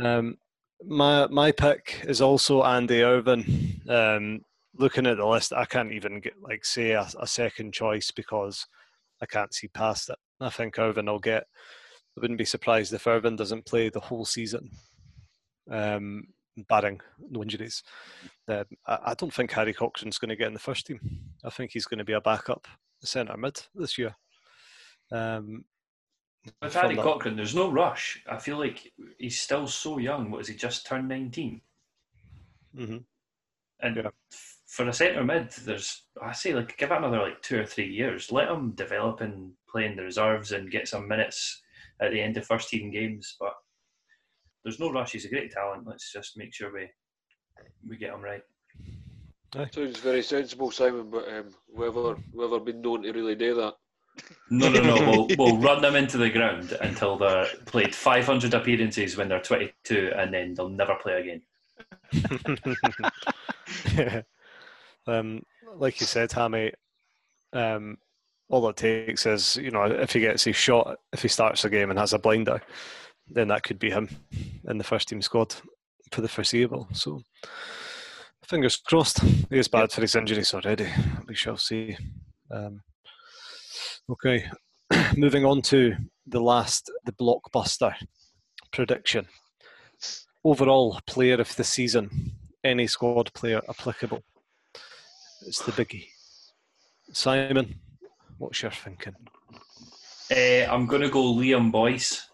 Um, 0.00 0.38
my 0.86 1.26
my 1.26 1.50
pick 1.52 2.02
is 2.04 2.20
also 2.20 2.62
Andy 2.62 3.02
Irving. 3.02 3.80
Um, 3.88 4.44
looking 4.76 5.06
at 5.06 5.16
the 5.16 5.26
list, 5.26 5.52
I 5.52 5.64
can't 5.64 5.92
even 5.92 6.20
get 6.20 6.40
like 6.40 6.64
say 6.64 6.92
a, 6.92 7.08
a 7.18 7.26
second 7.26 7.74
choice 7.74 8.10
because 8.12 8.66
I 9.22 9.26
can't 9.26 9.54
see 9.54 9.68
past 9.68 10.10
it. 10.10 10.16
I 10.40 10.50
think 10.50 10.78
Irving 10.78 11.06
will 11.06 11.18
get. 11.18 11.44
I 12.16 12.20
wouldn't 12.20 12.38
be 12.38 12.44
surprised 12.44 12.92
if 12.92 13.06
Irving 13.06 13.36
doesn't 13.36 13.66
play 13.66 13.88
the 13.88 14.00
whole 14.00 14.24
season, 14.24 14.70
um, 15.70 16.24
barring 16.68 17.00
no 17.30 17.42
injuries. 17.42 17.82
Um, 18.48 18.64
I, 18.86 18.98
I 19.06 19.14
don't 19.14 19.32
think 19.32 19.52
Harry 19.52 19.72
Cochrane's 19.74 20.18
going 20.18 20.30
to 20.30 20.36
get 20.36 20.48
in 20.48 20.54
the 20.54 20.58
first 20.58 20.86
team. 20.86 21.00
I 21.44 21.50
think 21.50 21.70
he's 21.72 21.86
going 21.86 21.98
to 21.98 22.04
be 22.04 22.14
a 22.14 22.20
backup 22.20 22.66
centre 23.02 23.36
mid 23.36 23.60
this 23.74 23.96
year. 23.98 24.16
Um, 25.12 25.64
With 26.62 26.74
Harry 26.74 26.96
that- 26.96 27.02
Cochrane, 27.04 27.36
there's 27.36 27.54
no 27.54 27.70
rush. 27.70 28.22
I 28.28 28.38
feel 28.38 28.58
like 28.58 28.92
he's 29.18 29.40
still 29.40 29.66
so 29.66 29.98
young. 29.98 30.30
What 30.30 30.38
has 30.38 30.48
he 30.48 30.54
just 30.54 30.86
turned 30.86 31.08
19? 31.08 31.60
mhm. 32.76 33.04
And 33.82 33.96
Yeah. 33.96 34.10
For 34.70 34.88
a 34.88 34.92
centre 34.92 35.24
mid, 35.24 35.50
there's 35.64 36.04
I 36.22 36.32
say 36.32 36.54
like 36.54 36.76
give 36.78 36.92
it 36.92 36.96
another 36.96 37.20
like 37.20 37.42
two 37.42 37.58
or 37.58 37.66
three 37.66 37.88
years. 37.88 38.30
Let 38.30 38.48
him 38.48 38.70
develop 38.70 39.20
and 39.20 39.50
play 39.68 39.84
in 39.86 39.96
the 39.96 40.04
reserves 40.04 40.52
and 40.52 40.70
get 40.70 40.86
some 40.86 41.08
minutes 41.08 41.60
at 42.00 42.12
the 42.12 42.20
end 42.20 42.36
of 42.36 42.46
first 42.46 42.68
team 42.68 42.92
games. 42.92 43.36
But 43.40 43.52
there's 44.62 44.78
no 44.78 44.92
rush. 44.92 45.10
He's 45.12 45.24
a 45.24 45.28
great 45.28 45.50
talent. 45.50 45.88
Let's 45.88 46.12
just 46.12 46.38
make 46.38 46.54
sure 46.54 46.72
we 46.72 46.88
we 47.88 47.96
get 47.96 48.14
him 48.14 48.22
right. 48.22 48.42
Sounds 49.74 49.98
very 49.98 50.22
sensible, 50.22 50.70
Simon, 50.70 51.10
but 51.10 51.28
um, 51.28 51.50
whoever 51.74 52.14
whoever 52.32 52.60
been 52.60 52.80
known 52.80 53.02
to 53.02 53.10
really 53.10 53.34
do 53.34 53.56
that. 53.56 53.74
No, 54.50 54.68
no, 54.68 54.82
no. 54.82 54.94
We'll, 55.10 55.28
we'll 55.38 55.58
run 55.58 55.82
them 55.82 55.96
into 55.96 56.16
the 56.16 56.30
ground 56.30 56.76
until 56.80 57.18
they're 57.18 57.46
played 57.66 57.92
500 57.92 58.54
appearances 58.54 59.16
when 59.16 59.28
they're 59.28 59.40
22, 59.40 60.12
and 60.14 60.32
then 60.32 60.54
they'll 60.54 60.68
never 60.68 60.94
play 61.02 61.20
again. 61.20 61.42
Um, 65.06 65.42
like 65.76 66.00
you 66.00 66.06
said, 66.06 66.32
Hammy, 66.32 66.72
um, 67.52 67.98
all 68.48 68.68
it 68.68 68.76
takes 68.76 69.26
is 69.26 69.56
you 69.56 69.70
know 69.70 69.84
if 69.84 70.12
he 70.12 70.20
gets 70.20 70.44
his 70.44 70.56
shot, 70.56 70.98
if 71.12 71.22
he 71.22 71.28
starts 71.28 71.64
a 71.64 71.70
game 71.70 71.90
and 71.90 71.98
has 71.98 72.12
a 72.12 72.18
blinder, 72.18 72.60
then 73.28 73.48
that 73.48 73.62
could 73.62 73.78
be 73.78 73.90
him 73.90 74.08
in 74.68 74.78
the 74.78 74.84
first 74.84 75.08
team 75.08 75.22
squad 75.22 75.54
for 76.10 76.20
the 76.20 76.28
foreseeable. 76.28 76.88
So 76.92 77.22
fingers 78.44 78.76
crossed. 78.76 79.20
He 79.20 79.58
is 79.58 79.68
bad 79.68 79.92
for 79.92 80.00
his 80.00 80.16
injuries 80.16 80.52
already. 80.54 80.88
We 81.28 81.34
shall 81.34 81.56
see. 81.56 81.96
Um, 82.50 82.82
okay, 84.10 84.50
moving 85.16 85.44
on 85.44 85.62
to 85.62 85.94
the 86.26 86.40
last, 86.40 86.90
the 87.04 87.12
blockbuster 87.12 87.94
prediction. 88.72 89.26
Overall 90.42 90.98
player 91.06 91.40
of 91.40 91.54
the 91.56 91.64
season, 91.64 92.32
any 92.64 92.86
squad 92.86 93.32
player 93.34 93.60
applicable. 93.68 94.22
It's 95.46 95.62
the 95.62 95.72
biggie. 95.72 96.06
Simon, 97.12 97.80
what's 98.38 98.62
your 98.62 98.70
thinking? 98.70 99.14
Uh, 100.30 100.70
I'm 100.72 100.86
going 100.86 101.02
to 101.02 101.08
go 101.08 101.34
Liam 101.34 101.72
Boyce. 101.72 102.26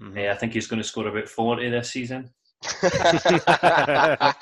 Mhm. 0.00 0.28
Uh, 0.28 0.32
I 0.32 0.36
think 0.36 0.52
he's 0.52 0.66
going 0.66 0.82
to 0.82 0.88
score 0.88 1.06
about 1.06 1.28
40 1.28 1.70
this 1.70 1.90
season. 1.90 2.30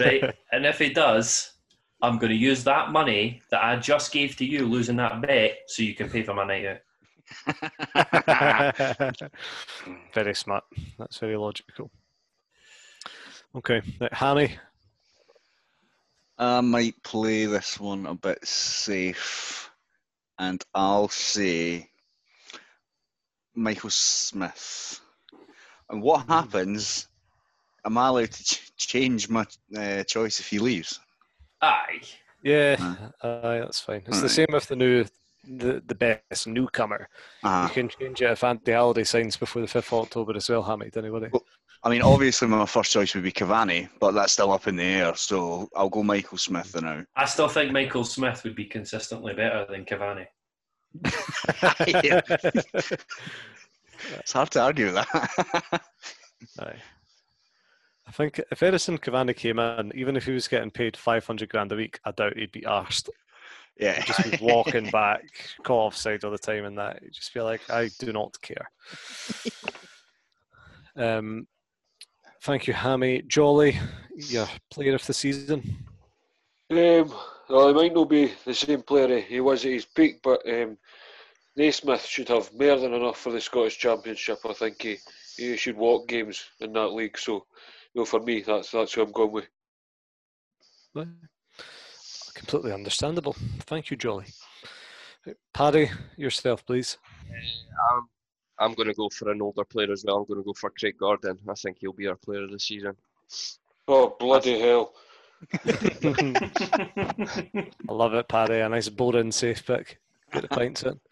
Right? 0.00 0.34
and 0.52 0.64
if 0.64 0.78
he 0.78 0.88
does, 0.88 1.52
I'm 2.00 2.18
going 2.18 2.30
to 2.30 2.36
use 2.36 2.64
that 2.64 2.90
money 2.90 3.42
that 3.50 3.62
I 3.62 3.76
just 3.76 4.10
gave 4.12 4.36
to 4.36 4.44
you 4.44 4.66
losing 4.66 4.96
that 4.96 5.20
bet 5.20 5.58
so 5.68 5.82
you 5.82 5.94
can 5.94 6.08
pay 6.08 6.22
for 6.22 6.32
my 6.34 6.44
night 6.46 6.66
out. 6.66 6.80
very 10.14 10.34
smart. 10.34 10.64
That's 10.98 11.18
very 11.18 11.36
logical. 11.36 11.90
Okay, 13.56 13.82
right, 14.00 14.12
Hammy. 14.12 14.58
I 16.38 16.60
might 16.60 17.00
play 17.02 17.46
this 17.46 17.78
one 17.78 18.06
a 18.06 18.14
bit 18.14 18.44
safe, 18.46 19.70
and 20.38 20.62
I'll 20.74 21.08
say 21.08 21.88
Michael 23.54 23.90
Smith. 23.90 25.00
And 25.90 26.02
what 26.02 26.26
happens? 26.26 27.08
Am 27.84 27.98
I 27.98 28.08
allowed 28.08 28.32
to 28.32 28.44
ch- 28.44 28.72
change 28.76 29.28
my 29.28 29.46
uh, 29.76 30.02
choice 30.04 30.40
if 30.40 30.48
he 30.48 30.58
leaves? 30.58 30.98
Aye. 31.60 32.00
Yeah, 32.42 32.76
Uh. 33.22 33.26
aye, 33.46 33.58
that's 33.60 33.80
fine. 33.80 33.98
It's 34.06 34.08
the 34.08 34.14
Alright. 34.16 34.30
same 34.30 34.46
with 34.50 34.66
the 34.66 34.76
new, 34.76 35.04
the, 35.46 35.82
the 35.86 35.94
best 35.94 36.46
newcomer. 36.46 37.08
You 37.42 37.48
Uh, 37.50 37.68
can 37.68 37.88
change 37.88 38.22
it 38.22 38.30
if 38.30 38.42
Andy 38.42 38.72
Halliday 38.72 39.04
signs 39.04 39.36
before 39.36 39.62
the 39.62 39.68
5th 39.68 39.92
of 39.92 40.04
October 40.06 40.36
as 40.36 40.48
well, 40.48 40.62
Hammy, 40.62 40.90
don't 40.90 41.04
you 41.04 41.12
worry. 41.12 41.28
Well- 41.32 41.44
I 41.84 41.90
mean, 41.90 42.02
obviously 42.02 42.48
my 42.48 42.66
first 42.66 42.92
choice 42.92 43.14
would 43.14 43.24
be 43.24 43.32
Cavani, 43.32 43.88
but 44.00 44.12
that's 44.12 44.32
still 44.32 44.50
up 44.52 44.66
in 44.66 44.76
the 44.76 44.82
air. 44.82 45.14
So 45.14 45.68
I'll 45.76 45.90
go 45.90 46.02
Michael 46.02 46.38
Smith 46.38 46.68
for 46.68 46.80
now. 46.80 47.04
I 47.14 47.26
still 47.26 47.48
think 47.48 47.72
Michael 47.72 48.04
Smith 48.04 48.42
would 48.42 48.56
be 48.56 48.64
consistently 48.64 49.34
better 49.34 49.66
than 49.68 49.84
Cavani. 49.84 50.26
It's 54.18 54.32
hard 54.32 54.50
to 54.52 54.60
argue 54.60 54.86
with 54.86 54.94
that. 54.94 55.70
Aye. 56.60 56.76
I 58.06 58.12
think 58.12 58.40
if 58.50 58.60
Edinson 58.60 58.98
Cavani 58.98 59.34
came 59.34 59.58
in, 59.58 59.92
even 59.94 60.16
if 60.16 60.26
he 60.26 60.32
was 60.32 60.48
getting 60.48 60.70
paid 60.70 60.96
500 60.96 61.48
grand 61.48 61.72
a 61.72 61.76
week, 61.76 61.98
I 62.04 62.10
doubt 62.10 62.36
he'd 62.36 62.52
be 62.52 62.62
arsed. 62.62 63.08
yeah. 63.78 63.94
He'd 63.94 64.06
just 64.06 64.30
be 64.30 64.44
walking 64.44 64.90
back, 64.90 65.22
call 65.62 65.86
offside 65.86 66.24
all 66.24 66.30
the 66.30 66.38
time 66.38 66.64
and 66.64 66.78
that. 66.78 67.02
He'd 67.02 67.12
just 67.12 67.32
be 67.32 67.40
like, 67.40 67.62
I 67.70 67.90
do 67.98 68.12
not 68.12 68.36
care. 68.42 68.70
Um, 70.96 71.46
thank 72.44 72.66
you, 72.66 72.74
Hammy. 72.74 73.22
Jolly, 73.22 73.78
your 74.14 74.46
player 74.70 74.94
of 74.94 75.06
the 75.06 75.14
season. 75.14 75.84
Um, 76.70 77.12
well, 77.48 77.68
he 77.68 77.74
might 77.74 77.94
not 77.94 78.08
be 78.08 78.32
the 78.44 78.54
same 78.54 78.82
player 78.82 79.20
he 79.20 79.40
was 79.40 79.64
at 79.64 79.72
his 79.72 79.86
peak, 79.86 80.20
but 80.22 80.40
um, 80.48 80.78
Naismith 81.56 82.04
should 82.04 82.28
have 82.28 82.52
more 82.52 82.78
than 82.78 82.94
enough 82.94 83.18
for 83.18 83.32
the 83.32 83.40
Scottish 83.40 83.78
Championship. 83.78 84.38
I 84.48 84.52
think 84.52 84.82
he, 84.82 84.96
he 85.36 85.56
should 85.56 85.76
walk 85.76 86.08
games 86.08 86.44
in 86.60 86.72
that 86.74 86.88
league. 86.88 87.18
So, 87.18 87.46
you 87.94 88.00
know, 88.00 88.04
for 88.04 88.20
me, 88.20 88.42
that's 88.42 88.70
that's 88.70 88.92
who 88.92 89.02
I'm 89.02 89.12
going 89.12 89.32
with. 89.32 89.48
Right. 90.94 91.08
Completely 92.34 92.72
understandable. 92.72 93.36
Thank 93.60 93.90
you, 93.90 93.96
Jolly. 93.96 94.26
Paddy, 95.52 95.90
yourself, 96.16 96.66
please. 96.66 96.98
I'm, 97.92 98.08
I'm 98.58 98.74
going 98.74 98.88
to 98.88 98.94
go 98.94 99.08
for 99.08 99.30
an 99.30 99.42
older 99.42 99.64
player 99.64 99.90
as 99.92 100.04
well. 100.06 100.18
I'm 100.18 100.26
going 100.26 100.40
to 100.40 100.44
go 100.44 100.52
for 100.52 100.70
Craig 100.70 100.96
Gordon. 100.98 101.38
I 101.48 101.54
think 101.54 101.78
he'll 101.80 101.92
be 101.92 102.06
our 102.06 102.16
player 102.16 102.44
of 102.44 102.50
the 102.50 102.60
season. 102.60 102.94
Oh 103.88 104.16
bloody 104.18 104.60
hell! 104.60 104.94
I 105.64 107.70
love 107.88 108.14
it, 108.14 108.28
Paddy. 108.28 108.60
A 108.60 108.68
nice 108.68 108.88
boring 108.88 109.32
safe 109.32 109.66
pick. 109.66 109.98
Get 110.32 110.42
the 110.42 110.48
pints 110.48 110.82
in. 110.82 111.00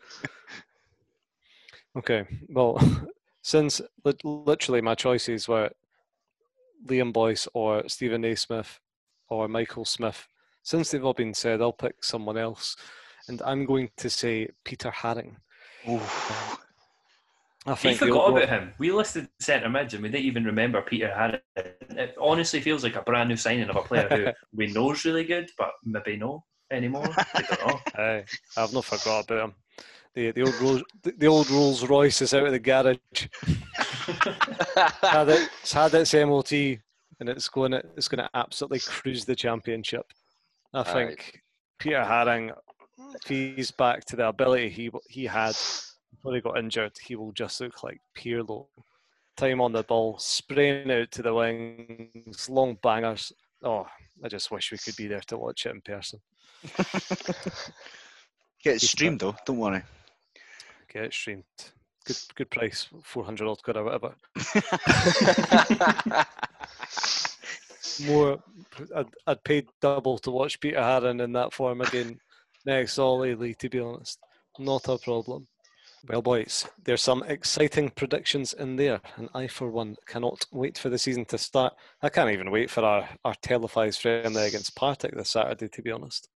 Okay, 1.95 2.25
well, 2.49 2.81
since 3.43 3.81
lit- 4.05 4.25
literally 4.25 4.81
my 4.81 4.95
choices 4.95 5.47
were 5.47 5.71
Liam 6.87 7.13
Boyce 7.13 7.47
or 7.53 7.87
Steven 7.89 8.23
Naismith 8.23 8.81
or 9.29 9.47
Michael 9.47 9.85
Smith, 9.85 10.27
since 10.63 10.91
they've 10.91 11.05
all 11.05 11.13
been 11.13 11.35
said, 11.35 11.61
I'll 11.61 11.73
pick 11.73 12.03
someone 12.03 12.39
else. 12.39 12.77
And 13.29 13.43
I'm 13.43 13.67
going 13.67 13.91
to 13.99 14.09
say 14.09 14.49
Peter 14.65 14.91
Haring. 14.91 15.37
Oof. 15.89 16.59
I 17.65 17.71
We 17.71 17.77
think 17.77 18.01
the 18.01 18.07
forgot 18.07 18.31
about 18.31 18.49
him. 18.49 18.75
We 18.79 18.91
listed 18.91 19.29
centre 19.41 19.69
mids 19.69 19.95
and 19.95 20.03
we 20.03 20.09
didn't 20.09 20.25
even 20.25 20.45
remember 20.45 20.83
Peter 20.83 21.09
Haring. 21.09 21.41
It 21.91 22.15
honestly 22.21 22.61
feels 22.61 22.83
like 22.83 22.97
a 22.97 23.03
brand 23.03 23.29
new 23.29 23.37
signing 23.37 23.69
of 23.69 23.77
a 23.77 23.83
player 23.83 24.09
who 24.09 24.27
we 24.57 24.67
know's 24.73 25.05
really 25.05 25.25
good, 25.25 25.49
but 25.57 25.71
maybe 25.85 26.17
no 26.17 26.45
anymore. 26.73 27.09
I 27.35 27.43
don't 27.43 27.67
know. 27.69 27.81
Aye, 28.03 28.25
I've 28.57 28.73
not 28.73 28.85
forgot 28.85 29.25
about 29.25 29.45
him. 29.45 29.55
The, 30.15 30.33
the 30.33 30.43
old 30.43 30.61
Rolls, 30.61 30.83
the, 31.03 31.27
old 31.27 31.51
Rolls 31.51 31.87
Royce 31.87 32.21
is 32.21 32.35
out 32.35 32.47
of 32.47 32.53
the 32.53 32.59
garage. 32.59 32.99
had 35.03 35.29
it, 35.29 35.49
it's 35.63 35.73
had 35.73 35.95
its 35.95 36.13
MOT 36.13 36.53
and 36.53 37.29
it's 37.29 37.49
going 37.49 37.71
to, 37.71 37.83
it's 37.97 38.09
going 38.09 38.23
to 38.23 38.31
absolutely 38.35 38.81
cruise 38.81 39.25
the 39.25 39.37
championship. 39.37 40.05
I 40.75 40.81
Aye. 40.81 40.93
think 40.93 41.41
Peter 41.79 42.03
Haring, 42.03 42.53
he's 43.27 43.71
back 43.71 44.05
to 44.07 44.17
the 44.17 44.29
ability 44.29 44.69
he 44.69 44.91
he 45.09 45.25
had 45.25 45.57
before 46.23 46.35
he 46.37 46.41
got 46.41 46.59
injured, 46.59 46.93
he 47.03 47.17
will 47.17 47.33
just 47.33 47.61
look 47.61 47.83
like 47.83 48.01
Pirlo. 48.17 48.67
Time 49.37 49.61
on 49.61 49.73
the 49.73 49.83
ball, 49.83 50.17
spraying 50.19 50.89
out 50.91 51.11
to 51.11 51.23
the 51.23 51.35
wings, 51.35 52.49
long 52.49 52.79
bangers. 52.81 53.33
Oh, 53.65 53.87
I 54.23 54.29
just 54.29 54.53
wish 54.53 54.71
we 54.71 54.79
could 54.79 54.95
be 54.95 55.09
there 55.09 55.23
to 55.27 55.37
watch 55.37 55.67
it 55.67 55.75
in 55.75 55.81
person. 55.81 56.21
Get 58.63 58.77
it 58.77 58.83
streamed 58.83 59.19
though, 59.21 59.35
don't 59.45 59.59
worry. 59.59 59.83
Get 60.93 61.05
it 61.07 61.13
streamed. 61.13 61.43
Good, 62.05 62.19
good 62.37 62.51
price, 62.51 62.89
four 63.03 63.25
hundred 63.25 63.49
odd 63.49 63.63
quid 63.63 63.77
or 63.79 63.85
whatever. 63.85 64.15
More, 68.07 68.39
I'd, 68.95 69.07
I'd 69.27 69.45
paid 69.45 69.67
double 69.81 70.19
to 70.19 70.31
watch 70.31 70.61
Peter 70.61 70.77
Haring 70.79 71.23
in 71.23 71.33
that 71.33 71.53
form 71.53 71.81
again 71.81 72.21
next 72.65 72.99
Olly 72.99 73.35
Lee. 73.35 73.55
To 73.55 73.69
be 73.69 73.81
honest, 73.81 74.21
not 74.59 74.89
a 74.89 74.99
problem. 74.99 75.49
Well, 76.09 76.21
boys, 76.21 76.67
there's 76.83 77.01
some 77.01 77.23
exciting 77.23 77.91
predictions 77.91 78.53
in 78.53 78.75
there, 78.75 79.01
and 79.17 79.29
I, 79.35 79.47
for 79.47 79.71
one, 79.71 79.95
cannot 80.05 80.45
wait 80.51 80.77
for 80.77 80.89
the 80.89 80.99
season 80.99 81.25
to 81.27 81.39
start. 81.39 81.75
I 82.03 82.09
can't 82.09 82.31
even 82.31 82.51
wait 82.51 82.71
for 82.71 82.83
our, 82.83 83.09
our 83.25 83.37
televised 83.41 84.01
friendly 84.01 84.49
against 84.49 84.75
Partick 84.75 85.15
this 85.15 85.31
Saturday. 85.31 85.69
To 85.69 85.83
be 85.83 85.93
honest, 85.93 86.29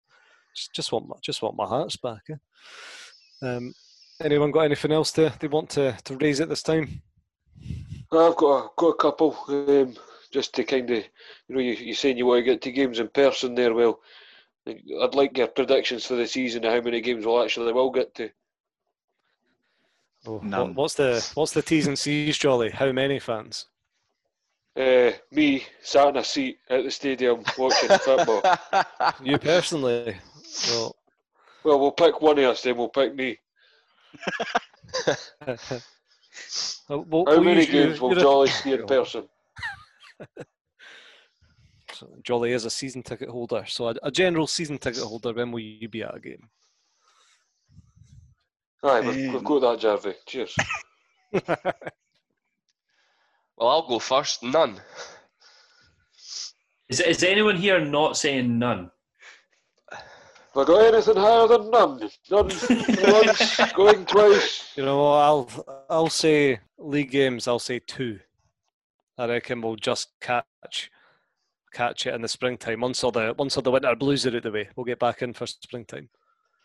just, 0.55 0.73
just 0.73 0.91
want 0.93 1.09
my, 1.09 1.17
just 1.21 1.41
want 1.41 1.57
my 1.57 1.65
hearts 1.65 1.97
back. 1.97 2.21
Eh? 2.29 3.45
Um, 3.45 3.73
anyone 4.21 4.51
got 4.51 4.61
anything 4.61 4.93
else 4.93 5.11
to 5.13 5.33
they 5.37 5.47
want 5.49 5.69
to, 5.71 5.97
to 6.05 6.15
raise 6.15 6.39
at 6.39 6.47
this 6.47 6.63
time? 6.63 7.01
I've 8.13 8.37
got 8.37 8.57
a, 8.57 8.69
got 8.77 8.87
a 8.87 8.95
couple 8.95 9.37
um, 9.49 9.95
just 10.31 10.55
to 10.55 10.63
kind 10.63 10.89
of, 10.91 11.03
you 11.49 11.55
know, 11.55 11.59
you, 11.59 11.73
you're 11.73 11.95
saying 11.95 12.17
you 12.17 12.25
want 12.25 12.39
to 12.39 12.43
get 12.43 12.61
to 12.61 12.71
games 12.71 12.99
in 12.99 13.09
person 13.09 13.53
there. 13.53 13.73
Well, 13.73 13.99
I'd 14.65 15.13
like 15.13 15.37
your 15.37 15.47
predictions 15.47 16.05
for 16.05 16.15
the 16.15 16.25
season 16.25 16.63
of 16.63 16.71
how 16.71 16.79
many 16.79 17.01
games 17.01 17.25
we'll 17.25 17.43
actually 17.43 17.73
will 17.73 17.91
get 17.91 18.15
to. 18.15 18.29
Oh, 20.27 20.33
what- 20.33 20.43
None. 20.43 20.73
what's 20.75 20.93
the 20.95 21.25
what's 21.35 21.53
the 21.53 21.61
T's 21.61 21.87
and 21.87 21.97
C's, 21.97 22.37
Jolly? 22.37 22.69
How 22.69 22.91
many 22.91 23.17
fans? 23.19 23.65
Uh, 24.75 25.11
me 25.31 25.65
sat 25.81 26.09
in 26.09 26.17
a 26.17 26.23
seat 26.23 26.59
at 26.69 26.83
the 26.83 26.91
stadium 26.91 27.43
watching 27.57 27.89
football. 27.99 28.41
You 29.23 29.37
personally? 29.39 30.17
Well, 30.67 30.95
Well, 31.63 31.79
we'll 31.79 31.91
pick 31.91 32.21
one 32.21 32.37
of 32.37 32.45
us, 32.45 32.61
then 32.61 32.77
we'll 32.77 32.89
pick 32.89 33.15
me. 33.15 33.39
uh, 35.47 35.55
we'll- 36.89 37.25
How 37.25 37.39
many 37.39 37.65
games 37.65 37.99
will 37.99 38.13
Jolly 38.15 38.49
see 38.49 38.73
in 38.73 38.85
person? 38.95 39.27
So 41.93 42.09
Jolly 42.21 42.51
is 42.51 42.65
a 42.65 42.69
season 42.69 43.01
ticket 43.01 43.29
holder, 43.29 43.63
so 43.67 43.87
a, 43.87 43.95
a 44.03 44.11
general 44.11 44.45
season 44.45 44.77
ticket 44.77 45.01
holder. 45.03 45.33
When 45.33 45.51
will 45.51 45.61
you 45.61 45.89
be 45.89 46.03
at 46.03 46.15
a 46.15 46.19
game? 46.19 46.49
Aye, 48.83 49.01
we've, 49.01 49.33
we've 49.33 49.43
got 49.43 49.61
that, 49.61 49.79
Javi. 49.79 50.13
Cheers. 50.25 50.55
well, 53.57 53.69
I'll 53.69 53.87
go 53.87 53.99
first. 53.99 54.43
None. 54.43 54.79
Is, 56.89 57.01
is 57.01 57.23
anyone 57.23 57.57
here 57.57 57.83
not 57.83 58.17
saying 58.17 58.57
none? 58.59 58.91
Have 59.91 60.01
I 60.55 60.63
got 60.65 60.93
anything 60.93 61.15
higher 61.17 61.47
than 61.47 61.69
none? 61.69 62.09
None 62.31 62.47
once, 63.11 63.73
going 63.73 64.05
twice. 64.05 64.73
You 64.75 64.85
know, 64.85 64.97
what, 64.97 65.17
I'll 65.17 65.85
I'll 65.89 66.09
say 66.09 66.59
league 66.77 67.11
games. 67.11 67.47
I'll 67.47 67.59
say 67.59 67.79
two. 67.79 68.19
I 69.17 69.27
reckon 69.27 69.61
we'll 69.61 69.75
just 69.75 70.09
catch 70.21 70.91
catch 71.73 72.07
it 72.07 72.13
in 72.15 72.21
the 72.21 72.27
springtime. 72.27 72.81
Once 72.81 73.03
all 73.03 73.11
the 73.11 73.35
once 73.37 73.57
all 73.57 73.63
the 73.63 73.71
winter 73.71 73.95
blues 73.95 74.25
are 74.25 74.29
out 74.29 74.35
of 74.35 74.43
the 74.43 74.51
way, 74.51 74.69
we'll 74.75 74.85
get 74.85 74.99
back 74.99 75.21
in 75.21 75.33
for 75.33 75.45
springtime. 75.45 76.09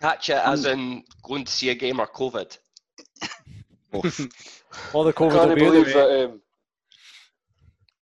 Catch 0.03 0.30
it 0.30 0.42
as 0.44 0.66
in 0.66 1.05
going 1.22 1.44
to 1.44 1.53
see 1.53 1.70
a 1.70 1.76
game 1.76 2.00
or 2.00 2.09
COVID. 2.09 2.59
All 3.92 5.05
the 5.05 5.12
COVID 5.12 5.32
can't 5.32 5.55
be 5.55 5.61
believe 5.64 5.86
that. 5.86 6.24
Um, 6.24 6.40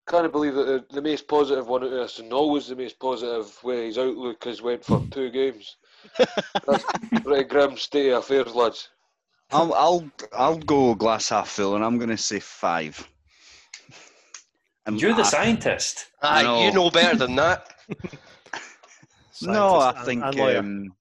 can't 0.07 0.31
believe 0.31 0.55
that 0.55 0.65
the, 0.65 0.95
the 0.95 1.01
most 1.01 1.27
positive 1.27 1.67
one 1.67 1.83
of 1.83 1.93
us, 1.93 2.17
and 2.17 2.33
always 2.33 2.67
the 2.67 2.75
most 2.75 2.97
positive 2.99 3.55
way 3.63 3.85
his 3.85 3.99
outlook 3.99 4.43
has 4.45 4.63
went 4.63 4.83
for 4.83 5.05
two 5.11 5.29
games. 5.29 5.77
That's 6.17 6.83
pretty 7.23 7.43
grim 7.43 7.77
state 7.77 8.09
of 8.09 8.23
affairs, 8.23 8.55
lads. 8.55 8.89
I'll 9.51 9.71
I'll 9.75 10.11
I'll 10.33 10.57
go 10.57 10.95
glass 10.95 11.29
half 11.29 11.49
full, 11.49 11.75
and 11.75 11.85
I'm 11.85 11.97
going 11.99 12.09
to 12.09 12.17
say 12.17 12.39
five. 12.39 13.07
And 14.87 14.99
You're 14.99 15.13
the 15.13 15.21
I- 15.21 15.25
scientist. 15.25 16.07
I 16.23 16.43
Ah, 16.45 16.61
you 16.65 16.67
know. 16.73 16.85
know 16.85 16.89
better 16.89 17.15
than 17.15 17.35
that. 17.35 17.75
No, 19.43 19.79
I 19.79 20.03
think 20.03 20.23
and- 20.23 20.39
and 20.39 20.57
um, 20.57 20.95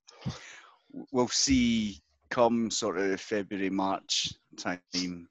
we'll 1.13 1.29
see 1.29 2.01
come 2.31 2.71
sort 2.71 2.99
of 2.99 3.21
February, 3.21 3.71
March 3.71 4.33
time, 4.57 5.29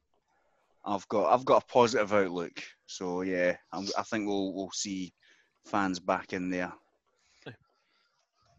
I've 0.85 1.07
got 1.07 1.33
I've 1.33 1.45
got 1.45 1.63
a 1.63 1.65
positive 1.65 2.13
outlook. 2.13 2.61
So 2.85 3.21
yeah, 3.21 3.55
I'm, 3.71 3.87
I 3.97 4.03
think 4.03 4.27
we'll 4.27 4.53
we'll 4.53 4.71
see 4.71 5.13
fans 5.65 5.99
back 5.99 6.33
in 6.33 6.49
there. 6.49 6.73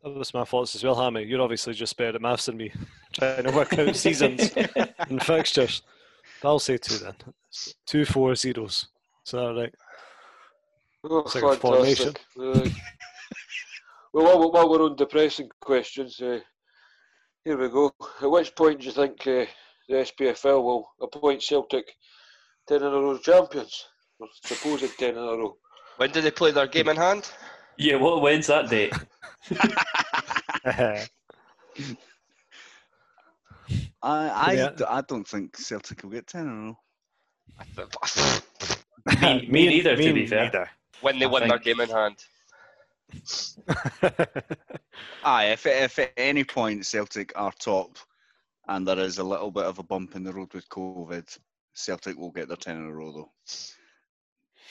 That 0.02 0.14
was 0.14 0.32
my 0.32 0.44
thoughts 0.44 0.74
as 0.74 0.82
well, 0.82 0.94
Hammy. 0.94 1.24
You're 1.24 1.42
obviously 1.42 1.74
just 1.74 1.96
better 1.96 2.16
at 2.16 2.22
maths 2.22 2.46
than 2.46 2.56
me, 2.56 2.72
trying 3.12 3.44
to 3.44 3.50
work 3.50 3.78
out 3.78 3.94
seasons 3.94 4.50
and 4.98 5.22
fixtures. 5.22 5.82
But 6.40 6.48
I'll 6.48 6.58
say 6.58 6.78
two 6.78 6.98
then. 6.98 7.14
Two 7.84 8.04
four 8.06 8.34
zeros. 8.34 8.88
Is 9.26 9.32
that 9.32 9.54
right? 9.54 9.74
Oh, 11.04 11.24
like 11.42 11.60
formation. 11.60 12.14
fantastic. 12.36 12.76
Uh, 12.76 12.80
well, 14.12 14.38
while, 14.38 14.52
while 14.52 14.70
we're 14.70 14.84
on 14.84 14.96
depressing 14.96 15.50
questions, 15.60 16.20
uh, 16.20 16.40
here 17.44 17.58
we 17.58 17.68
go. 17.68 17.92
At 18.22 18.30
which 18.30 18.54
point 18.54 18.80
do 18.80 18.86
you 18.86 18.92
think 18.92 19.20
uh, 19.26 19.46
the 19.88 19.94
SPFL 19.94 20.62
will 20.62 20.88
appoint 21.00 21.42
Celtic 21.42 21.86
10 22.68 22.78
in 22.78 22.86
a 22.86 22.90
row 22.90 23.18
champions? 23.18 23.86
Or 24.18 24.28
supposed 24.44 24.98
10 24.98 25.10
in 25.10 25.16
a 25.16 25.20
row? 25.20 25.56
When 25.96 26.10
did 26.10 26.24
they 26.24 26.30
play 26.30 26.50
their 26.50 26.66
game 26.66 26.88
in 26.88 26.96
hand? 26.96 27.30
Yeah, 27.78 27.96
what 27.96 28.20
when's 28.20 28.46
that 28.48 28.68
date? 28.68 28.92
I 34.02 34.30
I, 34.50 34.52
Yeah. 34.54 34.70
d- 34.76 34.84
I 34.88 35.00
don't 35.02 35.26
think 35.26 35.56
Celtic 35.56 36.02
will 36.02 36.10
get 36.10 36.26
ten 36.26 36.42
in 36.46 36.48
a 36.48 36.62
row. 36.66 36.78
Me, 39.22 39.46
me 39.48 39.66
neither, 39.68 39.96
to 39.96 40.12
be 40.14 40.26
fair. 40.26 40.44
neither. 40.44 40.70
when 41.00 41.18
they 41.18 41.24
I 41.26 41.28
win 41.28 41.48
their 41.48 41.58
game 41.58 41.80
in 41.80 41.88
hand. 41.88 42.16
Aye, 45.24 45.46
if 45.46 45.66
if 45.66 45.98
at 45.98 46.12
any 46.16 46.44
point 46.44 46.86
Celtic 46.86 47.32
are 47.36 47.52
top, 47.58 47.98
and 48.68 48.86
there 48.86 48.98
is 48.98 49.18
a 49.18 49.24
little 49.24 49.50
bit 49.50 49.64
of 49.64 49.78
a 49.78 49.82
bump 49.82 50.16
in 50.16 50.24
the 50.24 50.32
road 50.32 50.52
with 50.54 50.68
COVID, 50.68 51.36
Celtic 51.74 52.16
will 52.16 52.30
get 52.30 52.48
their 52.48 52.56
ten 52.56 52.76
in 52.76 52.86
a 52.86 52.92
row 52.92 53.12
though. 53.12 53.30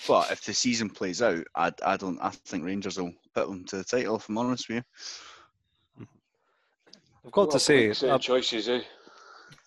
But 0.08 0.32
if 0.32 0.44
the 0.46 0.54
season 0.54 0.90
plays 0.90 1.22
out, 1.22 1.44
I, 1.56 1.72
I 1.86 1.98
don't. 1.98 2.20
I 2.22 2.30
think 2.30 2.64
Rangers 2.64 2.98
will 2.98 3.14
put 3.36 3.48
them 3.48 3.66
to 3.66 3.78
the 3.78 3.84
title. 3.84 4.16
If 4.16 4.30
I'm 4.30 4.38
honest 4.38 4.70
with 4.70 4.84
you. 5.98 6.08
I've 7.26 7.32
got 7.32 7.48
Well, 7.48 7.52
to 7.52 7.60
say, 7.60 7.94
set 7.94 8.10
I've 8.10 8.22
choices, 8.22 8.70
eh? 8.70 8.82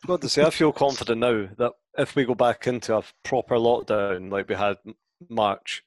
got 0.07 0.23
to 0.23 0.29
say, 0.29 0.43
I 0.43 0.51
feel 0.51 0.73
confident 0.73 1.21
now 1.21 1.49
that 1.59 1.73
if 1.99 2.17
we 2.17 2.25
go 2.25 2.35
back 2.35 2.67
into 2.67 2.97
a 2.97 3.03
proper 3.23 3.57
lockdown 3.57 4.33
like 4.33 4.49
we 4.49 4.55
had 4.55 4.79
March, 5.29 5.85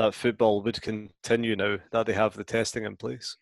that 0.00 0.14
football 0.14 0.62
would 0.62 0.80
continue 0.80 1.56
now 1.56 1.76
that 1.92 2.06
they 2.06 2.12
have 2.14 2.34
the 2.34 2.44
testing 2.44 2.84
in 2.84 2.96
place. 2.96 3.36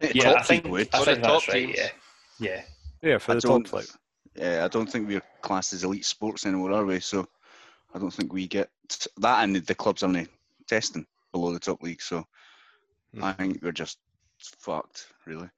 Yeah, 0.00 0.32
top 0.32 0.40
I 0.40 0.42
think, 0.42 0.66
would. 0.68 0.88
I 0.92 1.04
think 1.04 1.22
that's 1.22 1.48
right. 1.48 1.76
Yeah, 1.76 1.88
yeah. 2.40 2.62
Yeah, 3.02 3.18
for 3.18 3.32
I 3.32 3.34
the 3.36 3.40
don't- 3.40 3.62
top 3.64 3.70
flight. 3.70 3.86
Yeah, 4.34 4.64
I 4.64 4.68
don't 4.68 4.86
think 4.90 5.06
we're 5.08 5.22
classed 5.42 5.72
as 5.74 5.84
elite 5.84 6.06
sports 6.06 6.46
anymore, 6.46 6.72
are 6.72 6.84
we? 6.86 7.00
So 7.00 7.26
I 7.94 7.98
don't 7.98 8.12
think 8.12 8.32
we 8.32 8.46
get 8.48 8.70
that, 9.18 9.44
and 9.44 9.54
the 9.56 9.74
clubs 9.74 10.02
aren't 10.02 10.28
testing 10.66 11.06
below 11.32 11.52
the 11.52 11.60
top 11.60 11.82
league. 11.82 12.02
So 12.02 12.26
Hmm. 13.14 13.24
I 13.24 13.32
think 13.34 13.62
we're 13.62 13.72
just 13.72 13.98
fucked, 14.38 15.06
really. 15.26 15.50